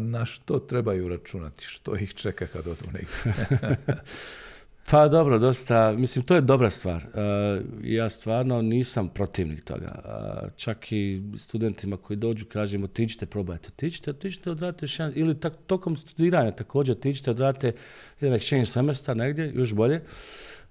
Na 0.00 0.26
što 0.26 0.58
trebaju 0.58 1.08
računati? 1.08 1.64
Što 1.64 1.96
ih 1.96 2.14
čeka 2.14 2.46
kad 2.46 2.66
odu 2.66 2.84
negdje? 2.92 3.46
Pa 4.90 5.08
dobro, 5.08 5.38
dosta, 5.38 5.92
mislim, 5.92 6.24
to 6.24 6.34
je 6.34 6.40
dobra 6.40 6.70
stvar. 6.70 7.02
E, 7.02 7.60
ja 7.82 8.08
stvarno 8.08 8.62
nisam 8.62 9.08
protivnik 9.08 9.64
toga. 9.64 10.02
E, 10.04 10.48
čak 10.56 10.92
i 10.92 11.22
studentima 11.38 11.96
koji 11.96 12.16
dođu 12.16 12.46
kažem, 12.46 12.84
otiđite, 12.84 13.26
probajte, 13.26 13.68
otiđite, 13.68 14.10
otiđite, 14.10 14.50
odradite 14.50 14.86
šan, 14.86 15.12
ili 15.14 15.40
tak, 15.40 15.52
tokom 15.66 15.96
studiranja 15.96 16.50
također 16.50 16.96
otiđite, 16.96 17.30
odradite 17.30 17.72
jedan 18.20 18.38
exchange 18.38 18.64
semestar 18.64 19.16
negdje, 19.16 19.52
još 19.54 19.74
bolje. 19.74 20.00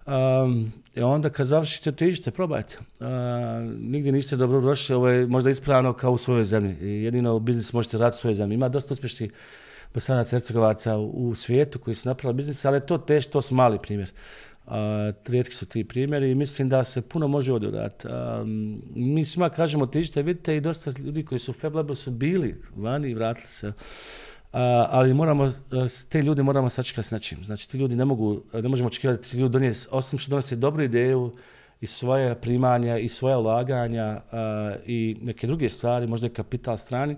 Um, 0.05 0.71
I 0.95 1.01
onda 1.01 1.29
kad 1.29 1.47
završite, 1.47 1.89
otiđite, 1.89 2.31
probajte. 2.31 2.77
Uh, 2.99 3.07
nigdje 3.79 4.11
niste 4.11 4.35
dobro 4.35 4.61
došli, 4.61 4.95
ovo 4.95 5.09
je 5.09 5.27
možda 5.27 5.49
ispravno 5.49 5.93
kao 5.93 6.11
u 6.11 6.17
svojoj 6.17 6.43
zemlji. 6.43 7.03
Jedino 7.03 7.39
biznis 7.39 7.73
možete 7.73 7.97
raditi 7.97 8.17
u 8.17 8.21
svojoj 8.21 8.35
zemlji. 8.35 8.53
Ima 8.55 8.69
dosta 8.69 8.93
uspješnih 8.93 9.31
Bosanaca 9.93 10.29
Hercegovaca 10.29 10.97
u, 10.97 11.35
svijetu 11.35 11.79
koji 11.79 11.95
su 11.95 12.09
napravili 12.09 12.37
biznis, 12.37 12.65
ali 12.65 12.85
to 12.85 12.97
teško, 12.97 13.31
to 13.31 13.41
su 13.41 13.55
mali 13.55 13.79
primjer. 13.81 14.11
Uh, 14.65 14.73
rijetki 15.27 15.55
su 15.55 15.65
ti 15.65 15.83
primjeri 15.83 16.31
i 16.31 16.35
mislim 16.35 16.69
da 16.69 16.83
se 16.83 17.01
puno 17.01 17.27
može 17.27 17.53
odraditi. 17.53 18.07
mi 18.95 19.25
svima 19.25 19.49
kažemo 19.49 19.83
otiđite, 19.83 20.21
vidite 20.21 20.57
i 20.57 20.61
dosta 20.61 20.91
ljudi 20.99 21.25
koji 21.25 21.39
su 21.39 21.51
u 21.51 21.53
Fablabu 21.53 21.95
su 21.95 22.11
bili 22.11 22.55
vani 22.75 23.09
i 23.09 23.13
vratili 23.13 23.47
se. 23.47 23.73
ali 24.89 25.13
moramo, 25.13 25.51
te 26.09 26.21
ljudi 26.21 26.43
moramo 26.43 26.69
sačekati 26.69 27.07
s 27.07 27.11
nečim. 27.11 27.43
Znači 27.43 27.69
ti 27.69 27.77
ljudi 27.77 27.95
ne 27.95 28.05
mogu, 28.05 28.41
ne 28.53 28.69
možemo 28.69 28.87
očekivati 28.87 29.21
da 29.21 29.29
ti 29.29 29.37
ljudi 29.37 29.53
donijeti, 29.53 29.87
osim 29.91 30.19
što 30.19 30.29
donose 30.29 30.55
dobru 30.55 30.83
ideju 30.83 31.33
i 31.81 31.87
svoje 31.87 32.35
primanja 32.35 32.97
i 32.97 33.09
svoja 33.09 33.37
ulaganja 33.37 34.21
i 34.85 35.17
neke 35.21 35.47
druge 35.47 35.69
stvari, 35.69 36.07
možda 36.07 36.27
i 36.27 36.29
kapital 36.29 36.77
strani, 36.77 37.15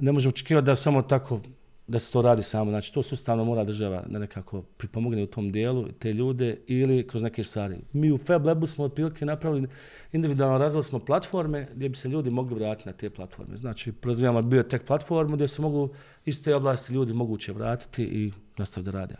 ne 0.00 0.12
možemo 0.12 0.30
očekivati 0.30 0.66
da 0.66 0.74
samo 0.74 1.02
tako 1.02 1.40
da 1.86 1.98
se 1.98 2.12
to 2.12 2.22
radi 2.22 2.42
samo. 2.42 2.70
Znači, 2.70 2.94
to 2.94 3.02
sustavno 3.02 3.44
mora 3.44 3.64
država 3.64 4.02
da 4.06 4.18
nekako 4.18 4.62
pripomogne 4.62 5.22
u 5.22 5.26
tom 5.26 5.52
dijelu 5.52 5.88
te 5.98 6.12
ljude 6.12 6.56
ili 6.66 7.06
kroz 7.06 7.22
neke 7.22 7.44
stvari. 7.44 7.76
Mi 7.92 8.12
u 8.12 8.18
Fab 8.18 8.66
smo 8.66 8.84
otprilike 8.84 9.24
napravili, 9.24 9.68
individualno 10.12 10.58
razvili 10.58 10.84
smo 10.84 10.98
platforme 10.98 11.68
gdje 11.74 11.88
bi 11.88 11.96
se 11.96 12.08
ljudi 12.08 12.30
mogli 12.30 12.54
vratiti 12.54 12.88
na 12.88 12.92
te 12.92 13.10
platforme. 13.10 13.56
Znači, 13.56 13.92
prozivamo 13.92 14.42
biotech 14.42 14.84
platformu 14.84 15.36
gdje 15.36 15.48
se 15.48 15.62
mogu 15.62 15.88
iz 16.24 16.44
te 16.44 16.54
oblasti 16.54 16.94
ljudi 16.94 17.12
moguće 17.12 17.52
vratiti 17.52 18.04
i 18.04 18.32
nastaviti 18.56 18.90
da 18.92 18.98
rade. 18.98 19.14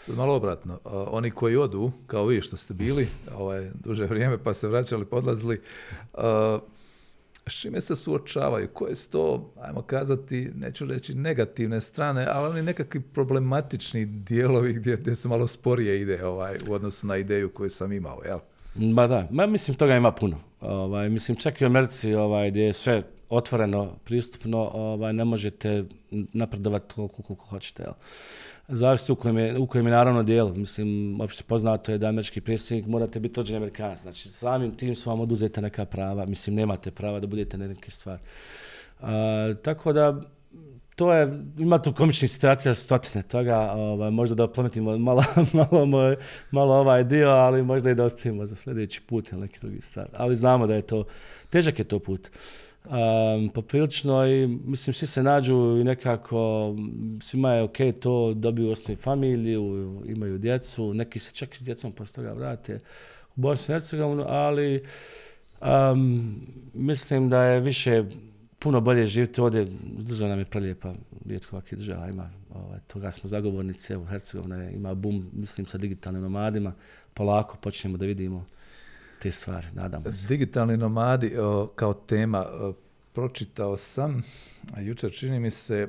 Sad 0.00 0.16
malo 0.16 0.34
obratno, 0.34 0.78
oni 0.84 1.30
koji 1.30 1.56
odu, 1.56 1.92
kao 2.06 2.26
vi 2.26 2.42
što 2.42 2.56
ste 2.56 2.74
bili, 2.74 3.08
ovaj, 3.34 3.70
duže 3.84 4.04
vrijeme 4.04 4.38
pa 4.38 4.54
se 4.54 4.68
vraćali, 4.68 5.04
podlazili, 5.04 5.60
s 7.48 7.60
čime 7.60 7.80
se 7.80 7.96
suočavaju, 7.96 8.68
koje 8.68 8.94
su 8.94 9.10
to, 9.10 9.52
ajmo 9.62 9.82
kazati, 9.82 10.50
neću 10.54 10.86
reći 10.86 11.14
negativne 11.14 11.80
strane, 11.80 12.26
ali 12.30 12.48
oni 12.48 12.62
nekakvi 12.62 13.00
problematični 13.00 14.06
dijelovi 14.06 14.72
gdje, 14.72 14.96
gdje 14.96 15.14
se 15.14 15.28
malo 15.28 15.46
sporije 15.46 16.00
ide 16.00 16.24
ovaj, 16.24 16.56
u 16.68 16.72
odnosu 16.72 17.06
na 17.06 17.16
ideju 17.16 17.50
koju 17.50 17.70
sam 17.70 17.92
imao, 17.92 18.20
jel? 18.26 18.38
Ma 18.74 19.06
da, 19.06 19.28
ma 19.30 19.46
mislim 19.46 19.76
toga 19.76 19.96
ima 19.96 20.12
puno. 20.12 20.47
Ovaj, 20.60 21.08
mislim, 21.08 21.36
čak 21.36 21.60
i 21.60 21.64
u 21.64 21.66
Americi 21.66 22.14
ovaj, 22.14 22.50
gdje 22.50 22.62
je 22.62 22.72
sve 22.72 23.02
otvoreno, 23.28 23.92
pristupno, 24.04 24.70
ovaj, 24.74 25.12
ne 25.12 25.24
možete 25.24 25.84
napredovati 26.10 26.94
koliko, 26.94 27.22
koliko 27.22 27.44
hoćete. 27.44 27.82
Jel? 27.82 27.92
Zavisi 28.68 29.12
u 29.12 29.16
kojem, 29.16 29.38
je, 29.38 29.58
u 29.58 29.66
kojem 29.66 29.86
je 29.86 29.92
naravno 29.92 30.22
dijelu. 30.22 30.54
Mislim, 30.54 31.20
opšte 31.20 31.44
poznato 31.44 31.92
je 31.92 31.98
da 31.98 32.08
američki 32.08 32.40
predsjednik 32.40 32.86
morate 32.86 33.20
biti 33.20 33.40
rođeni 33.40 33.56
Amerikanac. 33.56 34.02
Znači, 34.02 34.28
samim 34.28 34.76
tim 34.76 34.94
su 34.94 35.10
vam 35.10 35.20
oduzete 35.20 35.60
neka 35.60 35.84
prava. 35.84 36.26
Mislim, 36.26 36.56
nemate 36.56 36.90
prava 36.90 37.20
da 37.20 37.26
budete 37.26 37.58
neke 37.58 37.90
stvari. 37.90 38.20
A, 39.00 39.54
tako 39.62 39.92
da, 39.92 40.20
to 40.98 41.12
je, 41.12 41.42
ima 41.58 41.82
tu 41.82 41.92
komičnih 41.92 42.30
situacija 42.30 42.74
stotine 42.74 43.22
toga, 43.22 43.58
ovaj, 43.58 44.10
možda 44.10 44.34
da 44.34 44.44
oplemetimo 44.44 44.98
malo, 44.98 45.24
malo, 45.70 45.86
moj, 45.86 46.16
malo 46.50 46.74
ovaj 46.74 47.04
dio, 47.04 47.28
ali 47.28 47.62
možda 47.62 47.90
i 47.90 47.94
da 47.94 48.04
ostavimo 48.04 48.46
za 48.46 48.56
sljedeći 48.56 49.00
put 49.00 49.32
ili 49.32 49.40
neki 49.40 49.58
drugi 49.60 49.80
stvar. 49.80 50.08
Ali 50.16 50.36
znamo 50.36 50.66
da 50.66 50.74
je 50.74 50.82
to, 50.82 51.04
težak 51.50 51.78
je 51.78 51.84
to 51.84 51.98
put. 51.98 52.30
Um, 52.84 53.48
poprilično 53.48 54.26
i 54.26 54.46
mislim 54.46 54.94
svi 54.94 55.06
se 55.06 55.22
nađu 55.22 55.78
i 55.80 55.84
nekako 55.84 56.74
svima 57.22 57.52
je 57.52 57.62
ok 57.62 57.76
to 58.00 58.34
dobiju 58.34 58.70
osnovi 58.70 58.96
familiju, 58.96 60.02
imaju 60.06 60.38
djecu, 60.38 60.94
neki 60.94 61.18
se 61.18 61.34
čak 61.34 61.54
i 61.54 61.58
s 61.58 61.64
djecom 61.64 61.92
posle 61.92 62.14
toga 62.14 62.32
vrate 62.32 62.78
u 63.36 63.40
Bosnu 63.40 63.72
i 63.72 63.74
Hercegovinu, 63.74 64.24
ali 64.26 64.82
um, 65.60 66.36
mislim 66.74 67.28
da 67.28 67.42
je 67.42 67.60
više 67.60 68.04
puno 68.58 68.80
bolje 68.80 69.06
živjeti 69.06 69.40
ovdje, 69.40 69.66
država 69.82 70.30
nam 70.30 70.38
je 70.38 70.44
prelijepa, 70.44 70.94
rijetko 71.26 71.56
ovakve 71.56 71.78
država 71.78 72.08
ima, 72.08 72.30
ovaj, 72.54 72.80
toga 72.86 73.10
smo 73.10 73.28
zagovornice, 73.28 73.92
evo 73.94 74.04
Hercegovina 74.04 74.70
ima 74.70 74.94
bum, 74.94 75.30
mislim 75.32 75.66
sa 75.66 75.78
digitalnim 75.78 76.22
nomadima, 76.22 76.72
polako 77.14 77.56
počnemo 77.56 77.96
da 77.96 78.06
vidimo 78.06 78.44
te 79.22 79.30
stvari, 79.30 79.66
nadamo 79.74 80.12
se. 80.12 80.28
Digitalni 80.28 80.76
nomadi 80.76 81.36
o, 81.38 81.66
kao 81.74 81.94
tema, 81.94 82.46
o, 82.46 82.74
pročitao 83.12 83.76
sam, 83.76 84.22
a 84.74 84.80
jučer 84.80 85.12
čini 85.12 85.40
mi 85.40 85.50
se 85.50 85.88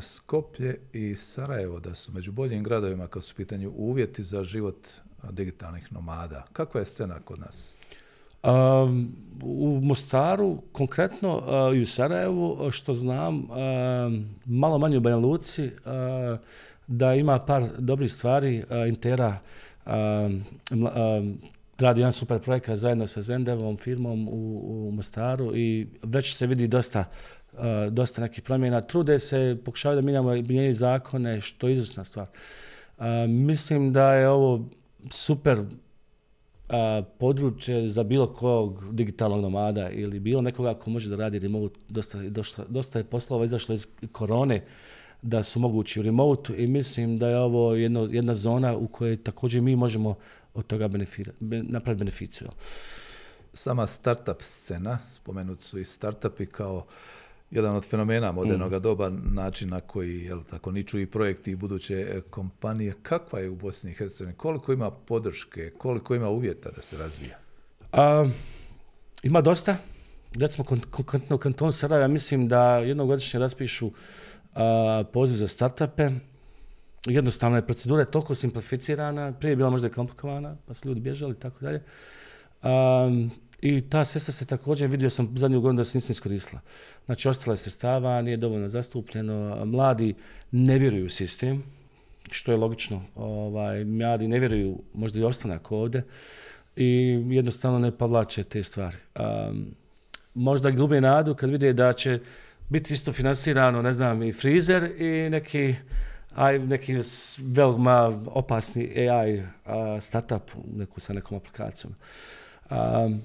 Skoplje 0.00 0.78
i 0.92 1.14
Sarajevo 1.14 1.80
da 1.80 1.94
su 1.94 2.12
među 2.12 2.32
boljim 2.32 2.62
gradovima 2.62 3.08
kad 3.08 3.24
su 3.24 3.34
u 3.34 3.36
pitanju 3.36 3.72
uvjeti 3.76 4.24
za 4.24 4.44
život 4.44 4.88
digitalnih 5.30 5.92
nomada. 5.92 6.46
Kakva 6.52 6.80
je 6.80 6.86
scena 6.86 7.20
kod 7.20 7.38
nas? 7.38 7.75
Um, 8.46 9.16
u 9.42 9.80
Mostaru, 9.82 10.58
konkretno 10.72 11.36
uh, 11.36 11.76
i 11.76 11.82
u 11.82 11.86
Sarajevu, 11.86 12.70
što 12.70 12.94
znam, 12.94 13.38
uh, 13.38 13.46
malo 14.44 14.78
manje 14.78 14.96
u 14.96 15.00
Banja 15.00 15.16
Luci, 15.16 15.70
da 16.86 17.14
ima 17.14 17.38
par 17.38 17.68
dobrih 17.78 18.12
stvari. 18.12 18.64
Intera 18.88 19.38
radi 21.78 22.00
jedan 22.00 22.12
super 22.12 22.38
projekat 22.38 22.78
zajedno 22.78 23.06
sa 23.06 23.22
Zendevom 23.22 23.76
firmom 23.76 24.28
u, 24.28 24.60
u 24.88 24.90
Mostaru 24.90 25.56
i 25.56 25.86
već 26.02 26.36
se 26.36 26.46
vidi 26.46 26.68
dosta 26.68 27.04
dosta 27.90 28.22
nekih 28.22 28.44
promjena. 28.44 28.80
Trude 28.80 29.18
se, 29.18 29.56
pokušavaju 29.64 30.00
da 30.00 30.04
mijenjamo 30.04 30.30
mijenjaju 30.30 30.74
zakone, 30.74 31.40
što 31.40 31.68
je 31.68 31.72
izvrsna 31.72 32.04
stvar. 32.04 32.26
Mislim 33.28 33.92
da 33.92 34.14
je 34.14 34.28
ovo 34.28 34.64
super 35.10 35.58
a, 36.68 37.02
područje 37.18 37.88
za 37.88 38.02
bilo 38.02 38.34
kog 38.34 38.94
digitalnog 38.94 39.40
nomada 39.40 39.90
ili 39.90 40.20
bilo 40.20 40.42
nekoga 40.42 40.74
ko 40.74 40.90
može 40.90 41.10
da 41.10 41.16
radi 41.16 41.38
remote, 41.38 41.74
dosta, 41.88 42.22
dosta, 42.22 42.64
dosta 42.68 42.98
je 42.98 43.04
poslova 43.04 43.44
izašlo 43.44 43.74
iz 43.74 43.86
korone 44.12 44.64
da 45.22 45.42
su 45.42 45.60
mogući 45.60 46.00
u 46.00 46.02
remote 46.02 46.54
i 46.56 46.66
mislim 46.66 47.18
da 47.18 47.28
je 47.28 47.38
ovo 47.38 47.74
jedno, 47.74 48.08
jedna 48.10 48.34
zona 48.34 48.76
u 48.76 48.88
kojoj 48.88 49.16
također 49.16 49.62
mi 49.62 49.76
možemo 49.76 50.14
od 50.54 50.66
toga 50.66 50.88
benefira, 50.88 51.32
ben, 51.40 51.66
napraviti 51.68 51.98
beneficiju. 51.98 52.48
Sama 53.52 53.86
startup 53.86 54.42
scena, 54.42 54.98
spomenut 55.08 55.60
su 55.60 55.78
i 55.78 55.84
startupi 55.84 56.46
kao 56.46 56.86
jedan 57.50 57.76
od 57.76 57.84
fenomena 57.84 58.32
modernog 58.32 58.72
mm. 58.72 58.80
doba, 58.80 59.10
način 59.24 59.68
na 59.68 59.80
koji 59.80 60.22
jel, 60.22 60.40
tako, 60.50 60.70
niču 60.72 61.00
i 61.00 61.06
projekti 61.06 61.50
i 61.50 61.56
buduće 61.56 61.94
e, 61.94 62.20
kompanije. 62.20 62.94
Kakva 63.02 63.38
je 63.38 63.50
u 63.50 63.56
Bosni 63.56 63.90
i 63.90 63.94
Hercegovini? 63.94 64.36
Koliko 64.36 64.72
ima 64.72 64.90
podrške? 64.90 65.70
Koliko 65.78 66.14
ima 66.14 66.28
uvjeta 66.28 66.70
da 66.70 66.82
se 66.82 66.98
razvija? 66.98 67.38
A, 67.92 68.28
ima 69.22 69.40
dosta. 69.40 69.76
Recimo, 70.34 70.64
konkretno 70.64 71.72
Sarajeva, 71.72 72.04
ja 72.04 72.08
mislim 72.08 72.48
da 72.48 72.78
jednogodišnje 72.78 73.40
raspišu 73.40 73.90
a, 74.54 75.04
poziv 75.12 75.36
za 75.36 75.48
startupe. 75.48 76.10
Jednostavno 77.06 77.56
je 77.56 77.66
procedura 77.66 78.02
je 78.02 78.10
toliko 78.10 78.34
simplificirana, 78.34 79.32
prije 79.32 79.52
je 79.52 79.56
bila 79.56 79.70
možda 79.70 79.88
komplikovana, 79.88 80.56
pa 80.66 80.74
su 80.74 80.88
ljudi 80.88 81.00
bježali 81.00 81.32
i 81.32 81.40
tako 81.40 81.56
dalje. 81.60 81.82
Um, 82.62 83.30
I 83.60 83.80
ta 83.80 84.04
sestra 84.04 84.32
se 84.32 84.46
također, 84.46 84.90
vidio 84.90 85.10
sam 85.10 85.32
zadnju 85.36 85.60
godinu 85.60 85.76
da 85.76 85.84
se 85.84 85.98
nisam 85.98 86.12
iskoristila. 86.12 86.60
Znači, 87.06 87.28
ostala 87.28 87.52
je 87.52 87.56
sestava, 87.56 88.22
nije 88.22 88.36
dovoljno 88.36 88.68
zastupljeno, 88.68 89.64
mladi 89.64 90.14
ne 90.50 90.78
vjeruju 90.78 91.06
u 91.06 91.08
sistem, 91.08 91.62
što 92.30 92.52
je 92.52 92.56
logično. 92.56 93.02
Ovaj, 93.14 93.84
mladi 93.84 94.28
ne 94.28 94.38
vjeruju 94.38 94.78
možda 94.94 95.20
i 95.20 95.24
ostanak 95.24 95.72
ovde 95.72 96.02
i 96.76 97.22
jednostavno 97.28 97.78
ne 97.78 97.92
povlače 97.92 98.42
te 98.42 98.62
stvari. 98.62 98.96
Um, 99.14 99.74
možda 100.34 100.70
gube 100.70 101.00
nadu 101.00 101.34
kad 101.34 101.50
vide 101.50 101.72
da 101.72 101.92
će 101.92 102.20
biti 102.68 102.94
isto 102.94 103.12
finansirano, 103.12 103.82
ne 103.82 103.92
znam, 103.92 104.22
i 104.22 104.32
frizer 104.32 105.00
i 105.00 105.30
neki 105.30 105.74
aj 106.34 106.58
neki 106.58 106.96
veoma 107.38 108.22
opasni 108.26 109.08
AI 109.08 109.38
uh, 109.38 109.44
startup 110.00 110.50
neku 110.74 111.00
sa 111.00 111.12
nekom 111.12 111.36
aplikacijom. 111.36 111.94
Um, 112.70 113.22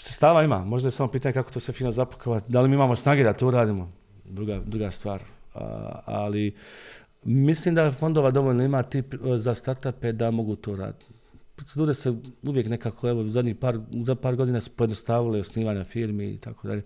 sestava 0.00 0.42
ima, 0.42 0.64
možda 0.64 0.86
je 0.86 0.92
samo 0.92 1.08
pitanje 1.10 1.32
kako 1.32 1.50
to 1.50 1.60
se 1.60 1.72
fino 1.72 1.92
zapakovati, 1.92 2.52
da 2.52 2.60
li 2.60 2.68
mi 2.68 2.74
imamo 2.74 2.96
snage 2.96 3.24
da 3.24 3.32
to 3.32 3.48
uradimo, 3.48 3.92
druga, 4.24 4.60
druga 4.66 4.90
stvar. 4.90 5.22
A, 5.54 6.00
ali 6.04 6.54
mislim 7.24 7.74
da 7.74 7.92
fondova 7.92 8.30
dovoljno 8.30 8.64
ima 8.64 8.82
tip 8.82 9.14
za 9.36 9.54
startupe 9.54 10.12
da 10.12 10.30
mogu 10.30 10.56
to 10.56 10.76
raditi. 10.76 11.06
Procedure 11.56 11.94
se 11.94 12.14
uvijek 12.46 12.68
nekako, 12.68 13.08
evo, 13.08 13.24
zadnjih 13.24 13.56
par, 13.56 13.78
za 13.90 14.14
par 14.14 14.36
godina 14.36 14.60
su 14.60 14.70
pojednostavile 14.70 15.40
osnivanja 15.40 15.84
firmi 15.84 16.30
i 16.30 16.38
tako 16.38 16.68
dalje. 16.68 16.82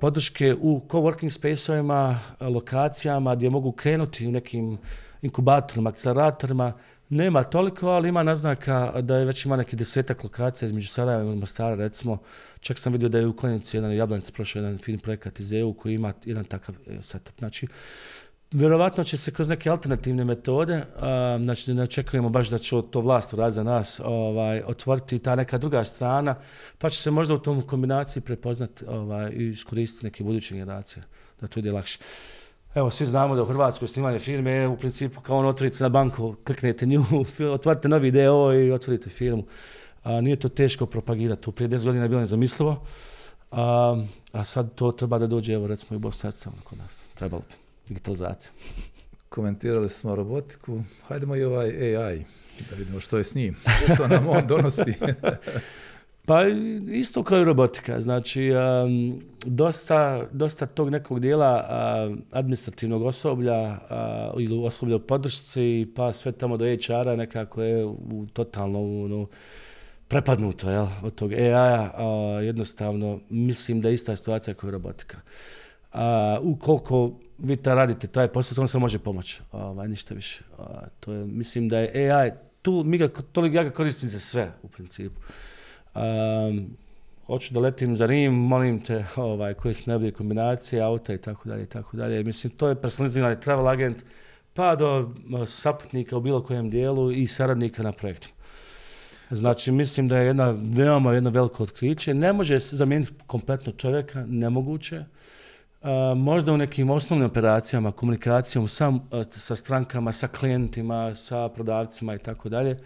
Podrške 0.00 0.54
u 0.60 0.80
coworking 0.88 1.30
space-ovima, 1.30 2.18
lokacijama 2.40 3.34
gdje 3.34 3.50
mogu 3.50 3.72
krenuti 3.72 4.26
u 4.26 4.32
nekim 4.32 4.78
inkubatorima, 5.22 5.90
akceleratorima, 5.90 6.72
Nema 7.08 7.42
toliko, 7.42 7.88
ali 7.88 8.08
ima 8.08 8.22
naznaka 8.22 9.00
da 9.00 9.16
je 9.16 9.24
već 9.24 9.44
ima 9.44 9.56
neki 9.56 9.76
desetak 9.76 10.24
lokacija 10.24 10.66
između 10.66 10.88
Sarajeva 10.88 11.32
i 11.32 11.36
Mostara, 11.36 11.74
recimo. 11.74 12.18
Čak 12.60 12.78
sam 12.78 12.92
vidio 12.92 13.08
da 13.08 13.18
je 13.18 13.26
u 13.26 13.36
Klinici 13.36 13.76
jedan 13.76 13.92
Jablanic 13.92 14.30
prošao 14.30 14.60
jedan 14.60 14.78
film 14.78 14.98
projekat 14.98 15.40
iz 15.40 15.52
EU 15.52 15.72
koji 15.74 15.94
ima 15.94 16.12
jedan 16.24 16.44
takav 16.44 16.74
e, 16.86 17.02
setup. 17.02 17.38
Znači, 17.38 17.66
Vjerovatno 18.54 19.04
će 19.04 19.16
se 19.16 19.30
kroz 19.30 19.48
neke 19.48 19.70
alternativne 19.70 20.24
metode, 20.24 20.84
a, 20.96 21.38
znači 21.42 21.74
ne 21.74 21.82
očekujemo 21.82 22.28
baš 22.28 22.48
da 22.48 22.58
će 22.58 22.76
to 22.90 23.00
vlast 23.00 23.32
uraditi 23.32 23.54
za 23.54 23.62
nas, 23.62 24.00
ovaj, 24.04 24.62
otvoriti 24.66 25.18
ta 25.18 25.34
neka 25.34 25.58
druga 25.58 25.84
strana, 25.84 26.34
pa 26.78 26.90
će 26.90 27.02
se 27.02 27.10
možda 27.10 27.34
u 27.34 27.38
tom 27.38 27.62
kombinaciji 27.62 28.22
prepoznati 28.22 28.84
ovaj, 28.88 29.32
i 29.32 29.48
iskoristiti 29.48 30.06
neke 30.06 30.24
buduće 30.24 30.54
generacije, 30.54 31.02
da 31.40 31.46
to 31.46 31.58
ide 31.58 31.72
lakše. 31.72 31.98
Evo, 32.74 32.90
svi 32.90 33.06
znamo 33.06 33.36
da 33.36 33.42
u 33.42 33.46
Hrvatskoj 33.46 33.88
snimanje 33.88 34.18
firme 34.18 34.50
je 34.50 34.68
u 34.68 34.76
principu 34.76 35.20
kao 35.20 35.38
ono 35.38 35.48
otvorite 35.48 35.84
na 35.84 35.88
banku, 35.88 36.34
kliknete 36.44 36.86
nju, 36.86 37.04
otvorite 37.54 37.88
novi 37.88 38.10
deo 38.10 38.52
i 38.52 38.72
otvorite 38.72 39.10
firmu. 39.10 39.44
A, 40.02 40.20
nije 40.20 40.36
to 40.36 40.48
teško 40.48 40.86
propagirati. 40.86 41.42
To 41.42 41.52
prije 41.52 41.68
10 41.68 41.84
godina 41.84 42.04
je 42.04 42.08
bilo 42.08 42.20
nezamislivo. 42.20 42.82
A, 43.50 43.96
a 44.32 44.44
sad 44.44 44.74
to 44.74 44.92
treba 44.92 45.18
da 45.18 45.26
dođe, 45.26 45.52
evo 45.52 45.66
recimo 45.66 45.96
i 45.96 45.98
Bosna 45.98 46.32
kod 46.64 46.78
nas. 46.78 47.04
Trebalo 47.14 47.42
bi. 47.48 47.54
Digitalizacija. 47.88 48.52
Komentirali 49.28 49.88
smo 49.88 50.14
robotiku. 50.14 50.82
Hajdemo 51.08 51.36
i 51.36 51.44
ovaj 51.44 51.96
AI, 51.96 52.24
da 52.70 52.76
vidimo 52.76 53.00
što 53.00 53.18
je 53.18 53.24
s 53.24 53.34
njim, 53.34 53.56
što 53.94 54.08
nam 54.08 54.28
on 54.28 54.46
donosi. 54.46 54.94
Pa 56.26 56.44
isto 56.88 57.22
kao 57.22 57.40
i 57.40 57.44
robotika, 57.44 58.00
znači 58.00 58.50
um, 58.50 59.22
dosta, 59.46 60.26
dosta 60.32 60.66
tog 60.66 60.90
nekog 60.90 61.20
dijela 61.20 61.64
uh, 62.10 62.18
administrativnog 62.30 63.02
osoblja 63.02 63.62
uh, 63.62 64.42
ili 64.42 64.66
osoblja 64.66 64.96
u 64.96 65.00
podršci 65.00 65.86
pa 65.96 66.12
sve 66.12 66.32
tamo 66.32 66.56
do 66.56 66.64
HR-a 66.64 67.16
nekako 67.16 67.62
je 67.62 67.84
u 67.86 68.26
totalno 68.32 69.04
ono, 69.04 69.26
prepadnuto 70.08 70.70
jel, 70.70 70.86
od 71.02 71.14
tog 71.14 71.32
AI-a. 71.32 71.90
Uh, 71.98 72.44
jednostavno 72.44 73.20
mislim 73.28 73.80
da 73.80 73.88
je 73.88 73.94
ista 73.94 74.16
situacija 74.16 74.54
kao 74.54 74.68
i 74.68 74.70
robotika. 74.70 75.18
Ukoliko 76.40 77.12
vi 77.38 77.56
ta 77.56 77.74
radite 77.74 78.06
taj 78.06 78.28
posao, 78.28 78.56
to 78.56 78.66
se 78.66 78.78
može 78.78 78.98
pomoći, 78.98 79.42
ovaj, 79.52 79.88
ništa 79.88 80.14
više. 80.14 80.44
To 81.00 81.12
je, 81.12 81.24
mislim 81.24 81.68
da 81.68 81.78
je 81.78 82.12
AI, 82.12 82.30
tu 82.62 82.82
mi 82.84 82.98
ga, 82.98 83.08
toliko 83.08 83.56
ja 83.56 83.64
ga 83.64 83.70
koristim 83.70 84.08
za 84.08 84.18
sve 84.18 84.52
u 84.62 84.68
principu. 84.68 85.20
Um, 85.94 86.76
hoću 87.26 87.54
da 87.54 87.60
letim 87.60 87.96
za 87.96 88.06
Rim, 88.06 88.34
molim 88.34 88.80
te, 88.80 89.04
ovaj, 89.16 89.54
koje 89.54 89.74
su 89.74 89.82
najbolje 89.86 90.12
kombinacije, 90.12 90.82
auta 90.82 91.14
i 91.14 91.18
tako 91.18 91.48
dalje 91.48 91.62
i 91.62 91.66
tako 91.66 91.96
dalje. 91.96 92.24
Mislim, 92.24 92.52
to 92.52 92.68
je 92.68 92.80
personalizirani 92.80 93.40
travel 93.40 93.68
agent, 93.68 94.04
pa 94.54 94.76
do 94.76 95.14
saputnika 95.46 96.16
u 96.16 96.20
bilo 96.20 96.42
kojem 96.42 96.70
dijelu 96.70 97.12
i 97.12 97.26
saradnika 97.26 97.82
na 97.82 97.92
projektu. 97.92 98.28
Znači, 99.30 99.72
mislim 99.72 100.08
da 100.08 100.18
je 100.18 100.26
jedna 100.26 100.54
veoma 100.62 101.14
jedno 101.14 101.30
veliko 101.30 101.62
otkriće. 101.62 102.14
Ne 102.14 102.32
može 102.32 102.60
se 102.60 102.76
zamijeniti 102.76 103.12
kompletno 103.26 103.72
čovjeka, 103.72 104.24
nemoguće. 104.28 105.04
možda 106.16 106.52
u 106.52 106.56
nekim 106.56 106.90
osnovnim 106.90 107.26
operacijama, 107.26 107.92
komunikacijom 107.92 108.68
sam, 108.68 109.08
sa 109.30 109.56
strankama, 109.56 110.12
sa 110.12 110.28
klijentima, 110.28 111.14
sa 111.14 111.48
prodavcima 111.48 112.14
i 112.14 112.18
tako 112.18 112.48
dalje, 112.48 112.78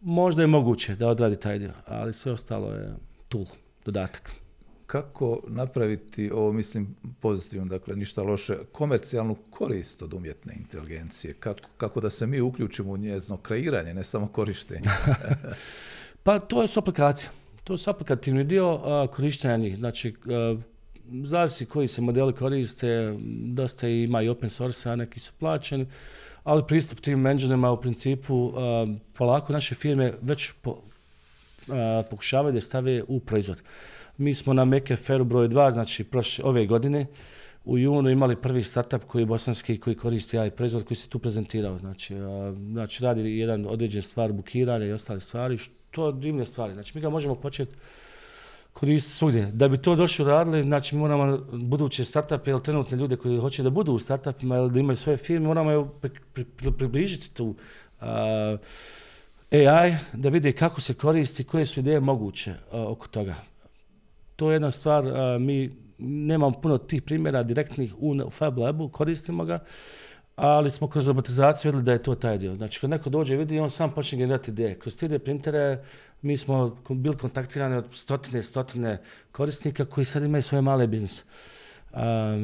možda 0.00 0.42
je 0.42 0.46
moguće 0.46 0.96
da 0.96 1.08
odradi 1.08 1.36
taj 1.36 1.58
dio, 1.58 1.72
ali 1.86 2.12
sve 2.12 2.32
ostalo 2.32 2.72
je 2.72 2.94
tool, 3.28 3.46
dodatak 3.84 4.32
kako 4.88 5.40
napraviti 5.48 6.30
ovo, 6.30 6.52
mislim, 6.52 6.96
pozitivno, 7.20 7.66
dakle, 7.66 7.96
ništa 7.96 8.22
loše, 8.22 8.56
komercijalnu 8.72 9.36
korist 9.50 10.02
od 10.02 10.14
umjetne 10.14 10.54
inteligencije? 10.58 11.34
Kako, 11.34 11.60
kako 11.76 12.00
da 12.00 12.10
se 12.10 12.26
mi 12.26 12.40
uključimo 12.40 12.92
u 12.92 12.96
njezno 12.96 13.36
kreiranje, 13.36 13.94
ne 13.94 14.04
samo 14.04 14.28
korištenje? 14.28 14.88
pa 16.24 16.40
to 16.40 16.62
je 16.62 16.68
su 16.68 16.80
aplikacija. 16.80 17.30
To 17.64 17.72
je 17.72 17.78
aplikativni 17.86 18.44
dio 18.44 18.80
korištenja 19.12 19.56
njih. 19.56 19.76
Znači, 19.76 20.14
zavisi 21.24 21.66
koji 21.66 21.88
se 21.88 22.02
modeli 22.02 22.32
koriste, 22.32 23.16
dosta 23.44 23.88
ima 23.88 24.22
i 24.22 24.28
open 24.28 24.50
source, 24.50 24.90
a 24.90 24.96
neki 24.96 25.20
su 25.20 25.32
plaćeni, 25.38 25.86
ali 26.48 26.62
pristup 26.66 27.00
tim 27.00 27.26
engineima 27.26 27.70
u 27.72 27.80
principu 27.80 28.52
polako 29.12 29.52
naše 29.52 29.74
firme 29.74 30.12
već 30.22 30.52
pokušavaju 32.10 32.52
da 32.52 32.60
stave 32.60 33.02
u 33.08 33.20
proizvod. 33.20 33.62
Mi 34.16 34.34
smo 34.34 34.52
na 34.52 34.66
Fair 34.96 35.24
broj 35.24 35.48
2, 35.48 35.72
znači 35.72 36.04
prošle, 36.04 36.44
ove 36.44 36.66
godine, 36.66 37.06
u 37.64 37.78
junu 37.78 38.10
imali 38.10 38.36
prvi 38.36 38.62
startup 38.62 39.04
koji 39.04 39.22
je 39.22 39.26
bosanski, 39.26 39.78
koji 39.80 39.96
koristi 39.96 40.38
AI 40.38 40.50
proizvod 40.50 40.84
koji 40.84 40.96
se 40.96 41.08
tu 41.08 41.18
prezentirao. 41.18 41.78
Znači, 41.78 42.14
znači 42.72 43.02
radi 43.02 43.38
jedan 43.38 43.66
određen 43.66 44.02
stvar 44.02 44.32
bukiranja 44.32 44.86
i 44.86 44.92
ostale 44.92 45.20
stvari, 45.20 45.58
što 45.58 46.12
divne 46.12 46.46
stvari. 46.46 46.72
Znači 46.72 46.92
mi 46.94 47.00
ga 47.00 47.10
možemo 47.10 47.34
početi 47.34 47.74
koristiti 48.80 49.16
svugdje. 49.16 49.46
Da 49.46 49.68
bi 49.68 49.78
to 49.78 49.94
došli 49.94 50.24
radili, 50.24 50.62
znači 50.62 50.96
moramo 50.96 51.38
buduće 51.52 52.04
startupe 52.04 52.50
ili 52.50 52.62
trenutne 52.62 52.98
ljude 52.98 53.16
koji 53.16 53.38
hoće 53.38 53.62
da 53.62 53.70
budu 53.70 53.92
u 53.92 53.98
startupima 53.98 54.56
ili 54.56 54.70
da 54.70 54.80
imaju 54.80 54.96
svoje 54.96 55.16
firme, 55.16 55.46
moramo 55.46 55.92
približiti 56.78 57.30
tu 57.30 57.54
AI, 59.50 59.96
da 60.12 60.28
vide 60.28 60.52
kako 60.52 60.80
se 60.80 60.94
koristi, 60.94 61.44
koje 61.44 61.66
su 61.66 61.80
ideje 61.80 62.00
moguće 62.00 62.54
oko 62.72 63.08
toga 63.08 63.34
to 64.38 64.50
je 64.50 64.54
jedna 64.54 64.70
stvar, 64.70 65.04
mi 65.40 65.70
nemamo 65.98 66.60
puno 66.60 66.78
tih 66.78 67.02
primjera 67.02 67.42
direktnih 67.42 67.94
u 67.98 68.30
Fab 68.30 68.58
Labu, 68.58 68.88
koristimo 68.88 69.44
ga, 69.44 69.58
ali 70.36 70.70
smo 70.70 70.88
kroz 70.88 71.08
robotizaciju 71.08 71.68
vidjeli 71.68 71.84
da 71.84 71.92
je 71.92 72.02
to 72.02 72.14
taj 72.14 72.38
dio. 72.38 72.54
Znači, 72.54 72.80
kad 72.80 72.90
neko 72.90 73.10
dođe 73.10 73.34
i 73.34 73.38
vidi, 73.38 73.58
on 73.58 73.70
sam 73.70 73.90
počne 73.90 74.18
generirati 74.18 74.50
ideje. 74.50 74.78
Kroz 74.78 74.96
3D 74.96 75.18
printere 75.18 75.84
mi 76.22 76.36
smo 76.36 76.76
bili 76.88 77.16
kontaktirani 77.16 77.76
od 77.76 77.86
stotine, 77.92 78.42
stotine 78.42 78.98
korisnika 79.32 79.84
koji 79.84 80.04
sad 80.04 80.22
imaju 80.22 80.42
svoje 80.42 80.62
male 80.62 80.86
biznise. 80.86 81.22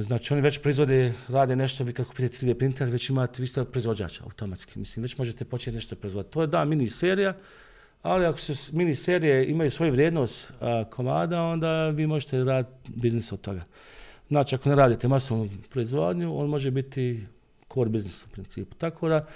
znači, 0.01 0.33
oni 0.35 0.43
već 0.43 0.59
proizvode, 0.63 1.13
rade 1.29 1.57
nešto, 1.57 1.85
vi 1.85 1.93
kako 1.93 2.15
pitete 2.15 2.47
3D 2.47 2.55
printer, 2.55 2.89
već 2.89 3.11
imate, 3.11 3.43
vi 3.43 3.47
ste 3.49 3.65
proizvođača 3.65 4.25
automatski. 4.25 4.79
Mislim, 4.79 5.03
već 5.03 5.19
možete 5.19 5.45
početi 5.45 5.75
nešto 5.75 5.97
proizvoditi. 5.97 6.33
To 6.33 6.41
je 6.41 6.47
da, 6.47 6.65
mini 6.65 6.91
serija, 6.91 7.37
ali 8.03 8.27
ako 8.27 8.39
se 8.39 8.73
mini 8.73 8.95
serije 8.95 9.51
imaju 9.51 9.71
svoju 9.71 9.93
vrijednost 9.93 10.53
komada, 10.91 11.43
onda 11.43 11.89
vi 11.89 12.07
možete 12.07 12.45
raditi 12.45 12.93
biznis 12.95 13.33
od 13.33 13.41
toga. 13.41 13.65
Znači, 14.29 14.55
ako 14.55 14.69
ne 14.69 14.75
radite 14.75 15.09
masovnu 15.09 15.49
proizvodnju, 15.71 16.39
on 16.39 16.49
može 16.49 16.71
biti 16.71 17.27
core 17.75 17.91
biznis 17.91 18.25
u 18.25 18.29
principu. 18.29 18.75
Tako 18.75 19.09
da, 19.09 19.27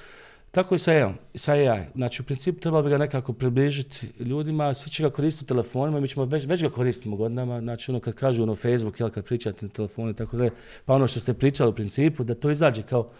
tako 0.51 0.75
i 0.75 0.79
sa 0.79 0.91
AI. 0.91 1.13
Sa 1.35 1.53
AI. 1.53 1.85
Znači, 1.95 2.23
u 2.23 2.25
principu 2.25 2.61
trebalo 2.61 2.83
bi 2.83 2.91
ga 2.91 2.99
nekako 2.99 3.33
približiti 3.33 4.07
ljudima, 4.21 4.75
svi 4.75 4.91
će 4.91 5.03
ga 5.03 5.11
koristiti 5.11 5.45
u 5.45 5.49
telefonima, 5.49 6.01
mi 6.01 6.09
ćemo 6.09 6.27
već, 6.27 6.47
već 6.47 6.63
ga 6.63 6.71
koristimo 6.71 7.17
godinama, 7.17 7.61
znači 7.61 7.91
ono 7.91 8.01
kad 8.01 8.15
kažu 8.15 8.43
ono 8.43 8.55
Facebook, 8.55 9.01
jel, 9.01 9.11
kad 9.11 9.25
pričate 9.25 9.67
na 9.67 9.73
telefonu 9.73 10.11
i 10.11 10.15
tako 10.15 10.37
da 10.37 10.51
pa 10.85 10.95
ono 10.95 11.07
što 11.07 11.21
ste 11.21 11.35
pričali 11.35 11.71
u 11.71 11.75
principu, 11.75 12.25
da 12.25 12.35
to 12.35 12.51
izađe 12.51 12.83
kao 12.83 13.11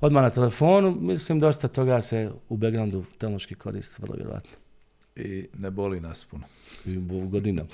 odmah 0.00 0.22
na 0.22 0.30
telefonu, 0.30 0.96
mislim 1.00 1.40
dosta 1.40 1.68
toga 1.68 2.02
se 2.02 2.30
u 2.48 2.56
backgroundu 2.56 3.04
tehnološki 3.18 3.54
koristi, 3.54 4.02
vrlo 4.02 4.14
vjerojatno 4.16 4.62
i 5.16 5.48
ne 5.58 5.70
boli 5.70 6.00
nas 6.00 6.24
puno. 6.24 6.44
I 6.86 6.96
godinama. 7.26 7.68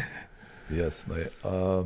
Jasno 0.80 1.16
je. 1.16 1.30
A, 1.42 1.84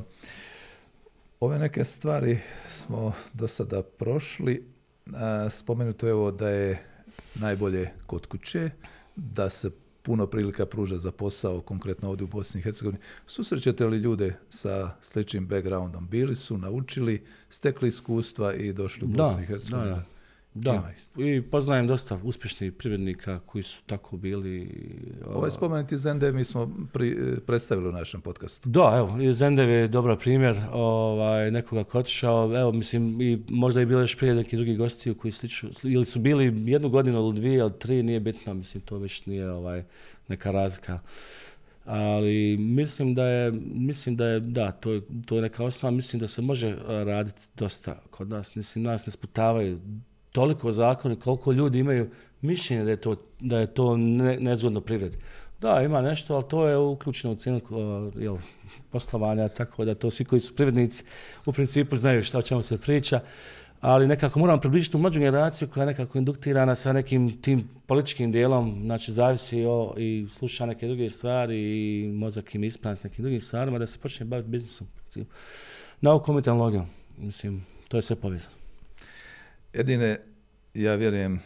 ove 1.41 1.59
neke 1.59 1.84
stvari 1.84 2.39
smo 2.70 3.12
do 3.32 3.49
sada 3.49 3.82
prošli. 3.82 4.78
Spomenuto 5.51 6.07
je 6.07 6.15
ovo 6.15 6.31
da 6.31 6.49
je 6.49 6.85
najbolje 7.35 7.91
kod 8.07 8.27
kuće, 8.27 8.71
da 9.17 9.51
se 9.51 9.71
puno 10.03 10.27
prilika 10.27 10.67
pruža 10.67 10.99
za 10.99 11.13
posao, 11.13 11.61
konkretno 11.61 12.09
ovdje 12.09 12.25
u 12.25 12.29
Bosni 12.29 12.61
i 12.61 12.63
Hercegovini. 12.63 13.03
Susrećete 13.27 13.87
li 13.87 13.99
ljude 13.99 14.37
sa 14.51 14.91
sličnim 15.01 15.47
backgroundom? 15.47 16.09
Bili 16.09 16.35
su, 16.35 16.59
naučili, 16.59 17.25
stekli 17.51 17.89
iskustva 17.89 18.55
i 18.55 18.73
došli 18.73 19.05
u 19.05 19.09
Bosnu 19.09 19.43
i 19.43 19.47
Hercegovinu? 19.47 19.91
Da, 19.91 19.97
da, 19.97 20.18
i 21.19 21.43
poznajem 21.43 21.87
dosta 21.87 22.19
uspješnih 22.23 22.73
privrednika 22.73 23.39
koji 23.39 23.63
su 23.63 23.83
tako 23.87 24.17
bili. 24.17 24.71
Ovaj 25.27 25.51
spomenuti 25.51 25.97
Zendev 25.97 26.35
mi 26.35 26.45
smo 26.45 26.71
predstavili 27.47 27.89
u 27.89 27.93
našem 27.93 28.21
podcastu. 28.21 28.69
Da, 28.69 28.95
evo, 28.97 29.33
Zendev 29.33 29.69
je 29.69 29.89
dobar 29.89 30.19
primjer 30.19 30.57
ovaj, 30.73 31.51
nekoga 31.51 31.85
ko 31.85 31.99
otišao, 31.99 32.59
evo, 32.61 32.73
mislim, 32.73 33.21
i 33.21 33.43
možda 33.49 33.81
je 33.81 33.87
bilo 33.87 34.01
još 34.01 34.17
prije 34.17 34.35
neki 34.35 34.57
drugi 34.57 34.77
gosti 34.77 35.15
koji 35.15 35.33
sliču, 35.33 35.67
ili 35.85 36.05
su 36.05 36.21
bili 36.21 36.71
jednu 36.71 36.89
godinu 36.89 37.19
ili 37.19 37.35
dvije 37.35 37.59
ili 37.59 37.79
tri, 37.79 38.03
nije 38.03 38.21
bitno, 38.21 38.55
mislim, 38.55 38.81
to 38.81 38.99
već 38.99 39.27
nije 39.27 39.51
ovaj, 39.51 39.85
neka 40.29 40.51
razlika. 40.51 40.99
Ali 41.85 42.57
mislim 42.57 43.15
da 43.15 43.25
je, 43.25 43.53
mislim 43.75 44.17
da 44.17 44.27
je, 44.27 44.41
da, 44.41 44.71
to 44.71 44.93
je, 44.93 45.03
to 45.27 45.37
je 45.37 45.43
neka 45.43 45.65
osnova, 45.65 45.97
mislim 45.97 46.21
da 46.21 46.27
se 46.27 46.43
može 46.43 46.77
raditi 46.87 47.43
dosta 47.57 48.01
kod 48.11 48.29
nas, 48.29 48.55
mislim, 48.55 48.85
nas 48.85 49.07
ne 49.07 49.13
sputavaju 49.13 49.81
toliko 50.39 50.72
zakoni 50.72 51.16
koliko 51.16 51.53
ljudi 51.53 51.78
imaju 51.78 52.11
mišljenje 52.41 52.84
da 52.84 52.91
je 52.91 52.97
to, 52.97 53.16
da 53.41 53.59
je 53.59 53.66
to 53.66 53.97
ne, 53.97 54.36
nezgodno 54.41 54.80
privredi. 54.80 55.16
Da, 55.61 55.82
ima 55.82 56.03
nešto, 56.03 56.34
ali 56.34 56.45
to 56.49 56.68
je 56.68 56.76
uključeno 56.76 57.32
u 57.32 57.36
cijenu 57.36 57.61
jel, 58.16 58.36
poslovanja, 58.91 59.49
tako 59.49 59.84
da 59.84 59.95
to 59.95 60.11
svi 60.11 60.24
koji 60.24 60.41
su 60.41 60.55
privrednici 60.55 61.05
u 61.47 61.53
principu 61.53 61.97
znaju 61.97 62.22
šta 62.22 62.39
o 62.39 62.43
čemu 62.43 62.62
se 62.62 62.78
priča, 62.78 63.20
ali 63.80 64.07
nekako 64.07 64.39
moramo 64.39 64.61
približiti 64.61 64.97
u 64.97 65.01
mlađu 65.01 65.20
generaciju 65.20 65.68
koja 65.68 65.82
je 65.82 65.86
nekako 65.86 66.18
induktirana 66.18 66.74
sa 66.74 66.93
nekim 66.93 67.43
tim 67.43 67.68
političkim 67.86 68.32
dijelom, 68.32 68.78
znači 68.84 69.12
zavisi 69.12 69.64
o, 69.64 69.95
i 69.97 70.26
sluša 70.30 70.66
neke 70.66 70.86
druge 70.86 71.11
stvari 71.11 71.57
i 71.59 72.09
mozak 72.12 72.55
im 72.55 72.64
ispravan 72.64 72.97
s 72.97 73.05
nekim 73.05 73.22
drugim 73.22 73.41
stvarima, 73.41 73.78
da 73.78 73.86
se 73.86 73.99
počne 73.99 74.26
baviti 74.26 74.49
biznisom, 74.49 74.86
naukom 76.01 76.39
i 76.39 76.43
tehnologijom. 76.43 76.86
Mislim, 77.18 77.66
to 77.89 77.97
je 77.97 78.03
sve 78.03 78.16
povezano. 78.16 78.58
Jedine, 79.73 80.21
ja 80.75 80.95
vjerujem, 80.95 81.41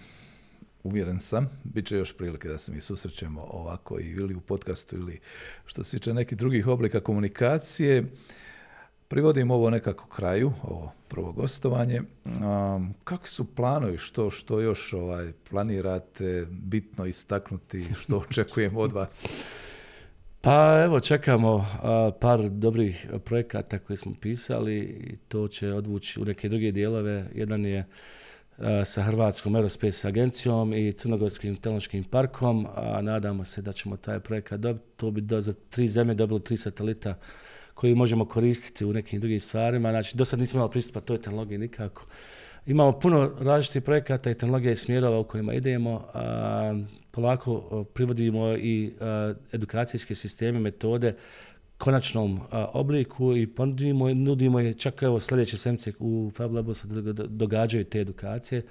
uvjeren 0.82 1.20
sam, 1.20 1.50
bit 1.64 1.86
će 1.86 1.96
još 1.96 2.16
prilike 2.16 2.48
da 2.48 2.58
se 2.58 2.72
mi 2.72 2.80
susrećemo 2.80 3.42
ovako 3.50 3.98
ili 4.00 4.34
u 4.34 4.40
podcastu 4.40 4.96
ili 4.96 5.20
što 5.66 5.84
se 5.84 5.98
tiče 5.98 6.14
nekih 6.14 6.38
drugih 6.38 6.66
oblika 6.66 7.00
komunikacije. 7.00 8.04
Privodim 9.08 9.50
ovo 9.50 9.70
nekako 9.70 10.06
kraju, 10.08 10.52
ovo 10.62 10.92
prvo 11.08 11.32
gostovanje. 11.32 12.02
Um, 12.24 12.94
kakvi 13.04 13.28
su 13.28 13.54
planovi, 13.54 13.98
što, 13.98 14.30
što 14.30 14.60
još 14.60 14.92
ovaj, 14.92 15.32
planirate 15.50 16.46
bitno 16.50 17.06
istaknuti, 17.06 17.86
što 18.00 18.16
očekujemo 18.28 18.80
od 18.80 18.92
vas? 18.92 19.26
Pa 20.44 20.82
evo, 20.84 21.00
čekamo 21.00 21.66
par 22.20 22.48
dobrih 22.48 23.06
projekata 23.24 23.78
koje 23.78 23.96
smo 23.96 24.12
pisali 24.20 24.78
i 24.78 25.16
to 25.16 25.48
će 25.48 25.72
odvući 25.72 26.20
u 26.20 26.24
neke 26.24 26.48
druge 26.48 26.72
dijelove. 26.72 27.26
Jedan 27.34 27.64
je 27.64 27.84
sa 28.84 29.02
Hrvatskom 29.02 29.54
Aerospace 29.54 30.08
agencijom 30.08 30.74
i 30.74 30.92
Crnogorskim 30.92 31.56
tehnološkim 31.56 32.04
parkom, 32.04 32.66
a 32.74 33.02
nadamo 33.02 33.44
se 33.44 33.62
da 33.62 33.72
ćemo 33.72 33.96
taj 33.96 34.20
projekat 34.20 34.60
dobiti. 34.60 34.84
To 34.96 35.10
bi 35.10 35.20
do, 35.20 35.40
za 35.40 35.52
tri 35.70 35.88
zemlje 35.88 36.14
dobilo 36.14 36.38
tri 36.38 36.56
satelita 36.56 37.14
koji 37.74 37.94
možemo 37.94 38.24
koristiti 38.24 38.84
u 38.84 38.92
nekim 38.92 39.20
drugim 39.20 39.40
stvarima. 39.40 39.90
Znači, 39.90 40.16
do 40.16 40.24
sad 40.24 40.38
nismo 40.38 40.58
imali 40.58 40.70
pristupa 40.70 41.00
toj 41.00 41.22
tehnologiji 41.22 41.58
nikako. 41.58 42.06
Imamo 42.66 43.00
puno 43.00 43.32
različitih 43.40 43.82
projekata 43.82 44.30
i 44.30 44.34
tehnologija 44.34 44.72
i 44.72 44.76
smjerova 44.76 45.18
u 45.18 45.24
kojima 45.24 45.54
idemo. 45.54 46.04
A, 46.14 46.74
polako 47.12 47.84
privodimo 47.94 48.56
i 48.56 48.92
edukacijske 49.52 50.14
sisteme, 50.14 50.60
metode 50.60 51.16
konačnom 51.78 52.40
obliku 52.72 53.36
i 53.36 53.46
ponudimo, 53.46 54.14
nudimo 54.14 54.60
je 54.60 54.74
čak 54.74 55.02
evo 55.02 55.20
sljedeće 55.20 55.58
semce 55.58 55.92
u 55.98 56.30
Fab 56.36 56.54
Labu 56.54 56.74
se 56.74 56.88
događaju 57.28 57.84
te 57.84 58.00
edukacije. 58.00 58.62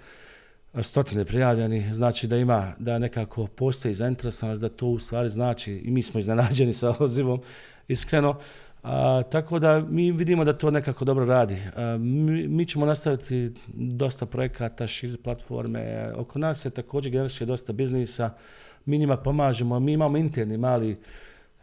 Stotine 0.81 1.25
prijavljeni, 1.25 1.93
znači 1.93 2.27
da 2.27 2.37
ima, 2.37 2.73
da 2.79 2.99
nekako 2.99 3.47
postoji 3.47 3.93
zainteresovanost 3.93 4.61
da 4.61 4.69
to 4.69 4.87
u 4.87 4.99
stvari 4.99 5.29
znači 5.29 5.73
i 5.73 5.91
mi 5.91 6.01
smo 6.01 6.19
iznenađeni 6.19 6.73
sa 6.73 6.95
odzivom, 6.99 7.41
iskreno, 7.87 8.39
A, 8.83 9.23
tako 9.31 9.59
da 9.59 9.79
mi 9.89 10.11
vidimo 10.11 10.43
da 10.43 10.57
to 10.57 10.71
nekako 10.71 11.05
dobro 11.05 11.25
radi. 11.25 11.57
mi, 11.99 12.47
mi, 12.47 12.65
ćemo 12.65 12.85
nastaviti 12.85 13.51
dosta 13.73 14.25
projekata, 14.25 14.87
širiti 14.87 15.23
platforme. 15.23 16.11
Oko 16.15 16.39
nas 16.39 16.65
je 16.65 16.69
također 16.69 17.11
generacija 17.11 17.47
dosta 17.47 17.73
biznisa. 17.73 18.29
Mi 18.85 18.97
njima 18.97 19.17
pomažemo. 19.17 19.79
Mi 19.79 19.93
imamo 19.93 20.17
interni 20.17 20.57
mali 20.57 20.97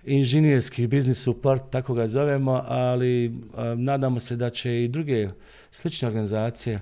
inženjerski 0.04 0.86
biznis 0.86 1.22
support, 1.22 1.62
tako 1.70 1.94
ga 1.94 2.08
zovemo, 2.08 2.64
ali 2.68 3.34
nadamo 3.76 4.20
se 4.20 4.36
da 4.36 4.50
će 4.50 4.84
i 4.84 4.88
druge 4.88 5.28
slične 5.70 6.08
organizacije 6.08 6.80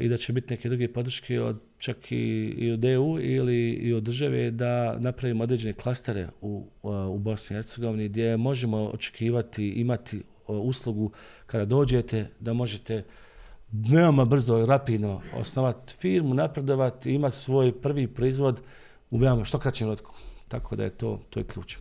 i 0.00 0.08
da 0.08 0.16
će 0.16 0.32
biti 0.32 0.54
neke 0.54 0.68
druge 0.68 0.92
podrške 0.92 1.40
od 1.40 1.60
čak 1.78 2.12
i, 2.12 2.54
i 2.58 2.72
od 2.72 2.84
EU 2.84 3.18
ili 3.20 3.70
i 3.70 3.92
od 3.92 4.02
države 4.02 4.50
da 4.50 4.98
napravimo 4.98 5.44
određene 5.44 5.72
klastere 5.74 6.28
u, 6.40 6.66
u 6.82 7.18
Bosni 7.18 7.54
i 7.54 7.56
Hercegovini 7.56 8.08
gdje 8.08 8.36
možemo 8.36 8.78
očekivati, 8.78 9.68
imati 9.68 10.22
uslugu 10.46 11.10
kada 11.46 11.64
dođete 11.64 12.26
da 12.40 12.52
možete 12.52 13.04
veoma 13.72 14.24
brzo 14.24 14.58
i 14.58 14.66
rapidno 14.66 15.20
osnovati 15.34 15.94
firmu, 15.94 16.34
napredovati, 16.34 17.12
imati 17.12 17.36
svoj 17.36 17.80
prvi 17.80 18.06
proizvod 18.06 18.62
u 19.10 19.18
veoma 19.18 19.44
što 19.44 19.58
kraćem 19.58 19.88
rotku. 19.88 20.14
Tako 20.48 20.76
da 20.76 20.84
je 20.84 20.90
to, 20.90 21.20
to 21.30 21.40
je 21.40 21.44
ključ. 21.44 21.76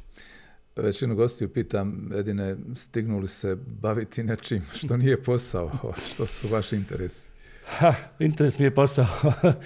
Većinu 0.76 1.16
gostiju 1.16 1.54
pitam, 1.54 2.12
Edine, 2.14 2.56
stignuli 2.76 3.28
se 3.28 3.56
baviti 3.56 4.24
nečim 4.24 4.62
što 4.74 4.98
nije 4.98 5.24
posao, 5.24 5.72
što 6.14 6.28
su 6.28 6.48
vaši 6.48 6.76
interesi? 6.76 7.29
Ha, 7.78 7.94
interes 8.20 8.60
mi 8.60 8.66
je 8.66 8.74
posao. 8.76 9.06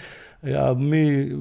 ja, 0.54 0.74
mi 0.74 1.32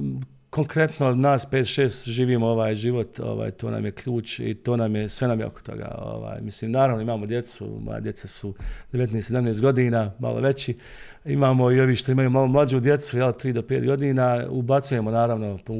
konkretno 0.49 1.13
nas 1.13 1.47
5-6 1.51 2.09
živimo 2.09 2.47
ovaj 2.47 2.75
život, 2.75 3.19
ovaj, 3.19 3.51
to 3.51 3.71
nam 3.71 3.85
je 3.85 3.91
ključ 3.91 4.39
i 4.39 4.53
to 4.53 4.77
nam 4.77 4.95
je, 4.95 5.09
sve 5.09 5.27
nam 5.27 5.39
je 5.39 5.45
oko 5.45 5.61
toga. 5.61 5.95
Ovaj, 6.01 6.41
mislim, 6.41 6.71
naravno 6.71 7.01
imamo 7.01 7.25
djecu, 7.25 7.79
moja 7.81 7.99
djeca 7.99 8.27
su 8.27 8.53
19-17 8.93 9.61
godina, 9.61 10.11
malo 10.19 10.39
veći. 10.39 10.77
Imamo 11.25 11.71
i 11.71 11.79
ovi 11.79 11.95
što 11.95 12.11
imaju 12.11 12.29
malo 12.29 12.47
mlađu 12.47 12.79
djecu, 12.79 13.17
jel, 13.17 13.31
3 13.31 13.51
do 13.51 13.61
5 13.61 13.85
godina. 13.85 14.47
Ubacujemo 14.49 15.11
naravno 15.11 15.57
po, 15.65 15.73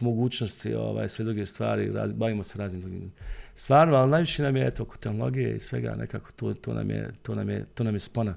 mogućnosti 0.00 0.74
ovaj, 0.74 1.08
sve 1.08 1.24
druge 1.24 1.46
stvari, 1.46 1.92
bavimo 2.14 2.42
se 2.42 2.58
raznim 2.58 2.80
drugim 2.80 3.12
stvarima, 3.54 3.96
ali 3.96 4.10
najviše 4.10 4.42
nam 4.42 4.56
je 4.56 4.66
eto, 4.66 4.82
oko 4.82 4.96
tehnologije 4.96 5.56
i 5.56 5.60
svega 5.60 5.94
nekako 5.98 6.32
to, 6.32 6.54
to, 6.54 6.74
nam 6.74 6.90
je, 6.90 7.10
to, 7.22 7.34
nam 7.34 7.50
je, 7.50 7.64
to 7.74 7.84
nam 7.84 7.94
je 7.94 8.00
spona 8.00 8.34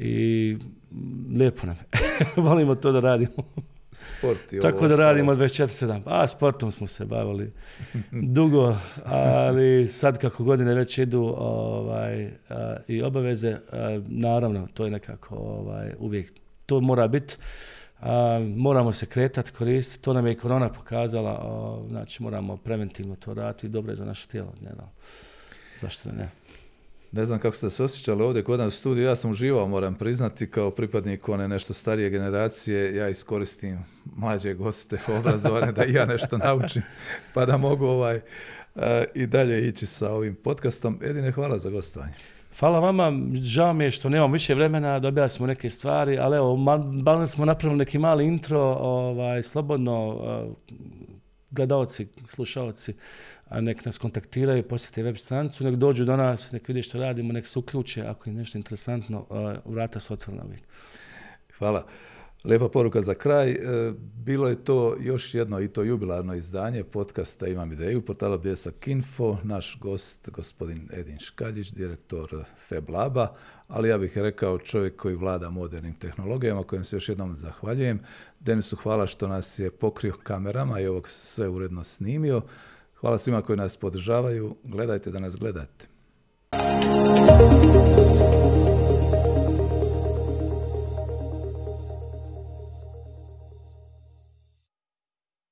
i 0.00 0.56
lijepo 1.38 1.66
nam 1.66 1.78
Volimo 2.46 2.74
to 2.74 2.92
da 2.92 3.00
radimo. 3.00 3.32
Sport 3.92 4.52
i 4.52 4.60
Tako 4.60 4.88
da 4.88 4.96
radimo 4.96 5.34
24-7. 5.34 6.02
A, 6.06 6.28
sportom 6.28 6.70
smo 6.70 6.86
se 6.86 7.04
bavili 7.04 7.52
dugo, 8.10 8.76
ali 9.04 9.86
sad 9.86 10.18
kako 10.18 10.44
godine 10.44 10.74
već 10.74 10.98
idu 10.98 11.34
ovaj, 11.38 12.30
i 12.88 13.02
obaveze, 13.02 13.56
naravno, 14.06 14.68
to 14.74 14.84
je 14.84 14.90
nekako 14.90 15.36
ovaj, 15.36 15.92
uvijek, 15.98 16.32
to 16.66 16.80
mora 16.80 17.08
biti. 17.08 17.36
moramo 18.56 18.92
se 18.92 19.06
kretati, 19.06 19.52
koristiti, 19.52 20.02
to 20.02 20.12
nam 20.12 20.26
je 20.26 20.32
i 20.32 20.36
korona 20.36 20.68
pokazala, 20.68 21.82
znači 21.88 22.22
moramo 22.22 22.56
preventivno 22.56 23.16
to 23.16 23.34
raditi, 23.34 23.68
dobro 23.68 23.92
je 23.92 23.96
za 23.96 24.04
naše 24.04 24.28
tijelo. 24.28 24.52
Ne, 24.60 24.70
Zašto 25.80 26.12
ne? 26.12 26.28
Ne 27.12 27.24
znam 27.24 27.38
kako 27.38 27.56
ste 27.56 27.70
se 27.70 27.84
osjećali 27.84 28.22
ovdje 28.22 28.44
kod 28.44 28.58
nas 28.58 28.74
u 28.74 28.78
studiju, 28.78 29.04
ja 29.04 29.16
sam 29.16 29.30
uživao, 29.30 29.68
moram 29.68 29.94
priznati, 29.94 30.50
kao 30.50 30.70
pripadnik 30.70 31.28
one 31.28 31.48
nešto 31.48 31.74
starije 31.74 32.10
generacije, 32.10 32.96
ja 32.96 33.08
iskoristim 33.08 33.78
mlađe 34.16 34.54
goste 34.54 34.98
obrazovane 35.18 35.72
da 35.72 35.84
i 35.84 35.92
ja 35.92 36.06
nešto 36.06 36.38
naučim, 36.38 36.82
pa 37.34 37.46
da 37.46 37.56
mogu 37.56 37.86
ovaj 37.86 38.16
eh, 38.76 39.04
i 39.14 39.26
dalje 39.26 39.68
ići 39.68 39.86
sa 39.86 40.12
ovim 40.12 40.34
podcastom. 40.34 40.98
Edine, 41.02 41.32
hvala 41.32 41.58
za 41.58 41.70
gostovanje. 41.70 42.14
Hvala 42.58 42.80
vama, 42.80 43.12
žao 43.32 43.72
mi 43.72 43.84
je 43.84 43.90
što 43.90 44.08
nemamo 44.08 44.32
više 44.32 44.54
vremena, 44.54 44.98
dobili 44.98 45.28
smo 45.28 45.46
neke 45.46 45.70
stvari, 45.70 46.18
ali 46.18 46.36
evo, 46.36 46.56
malo 47.02 47.26
smo 47.26 47.44
napravili 47.44 47.78
neki 47.78 47.98
mali 47.98 48.26
intro, 48.26 48.60
ovaj, 48.80 49.42
slobodno, 49.42 50.08
uh, 50.08 50.54
gledalci, 51.50 52.06
slušalci, 52.26 52.94
a 53.48 53.60
nek 53.60 53.84
nas 53.84 53.98
kontaktiraju, 53.98 54.68
posjete 54.68 55.02
web 55.02 55.16
stranicu, 55.16 55.64
nek 55.64 55.74
dođu 55.74 56.04
do 56.04 56.16
nas, 56.16 56.52
nek 56.52 56.68
vidi 56.68 56.82
što 56.82 56.98
radimo, 56.98 57.32
nek 57.32 57.46
se 57.46 57.58
uključe, 57.58 58.02
ako 58.02 58.30
je 58.30 58.34
nešto 58.34 58.58
interesantno, 58.58 59.26
vrata 59.64 60.00
su 60.00 60.12
otvorena 60.12 60.44
uvijek. 60.44 60.62
Hvala. 61.58 61.86
Lijepa 62.44 62.68
poruka 62.68 63.02
za 63.02 63.14
kraj. 63.14 63.50
E, 63.50 63.58
bilo 64.24 64.48
je 64.48 64.64
to 64.64 64.96
još 65.00 65.34
jedno 65.34 65.60
i 65.60 65.68
to 65.68 65.82
jubilarno 65.82 66.34
izdanje 66.34 66.84
podcasta 66.84 67.46
Imam 67.46 67.72
ideju, 67.72 68.02
portala 68.02 68.38
Bljesak 68.38 68.88
Info, 68.88 69.36
naš 69.42 69.78
gost, 69.80 70.30
gospodin 70.30 70.88
Edin 70.92 71.18
Škaljić, 71.18 71.72
direktor 71.72 72.44
Fab 72.68 72.90
Laba, 72.90 73.34
ali 73.68 73.88
ja 73.88 73.98
bih 73.98 74.18
rekao 74.18 74.58
čovjek 74.58 74.96
koji 74.96 75.14
vlada 75.14 75.50
modernim 75.50 75.94
tehnologijama, 75.94 76.62
kojem 76.62 76.84
se 76.84 76.96
još 76.96 77.08
jednom 77.08 77.36
zahvaljujem. 77.36 78.00
Denisu 78.40 78.76
hvala 78.76 79.06
što 79.06 79.28
nas 79.28 79.58
je 79.58 79.70
pokrio 79.70 80.14
kamerama 80.22 80.80
i 80.80 80.86
ovog 80.86 81.08
sve 81.08 81.48
uredno 81.48 81.84
snimio. 81.84 82.42
Hvala 82.94 83.18
svima 83.18 83.42
koji 83.42 83.56
nas 83.56 83.76
podržavaju. 83.76 84.56
Gledajte 84.64 85.10
da 85.10 85.18
nas 85.18 85.36
gledate. 85.36 85.86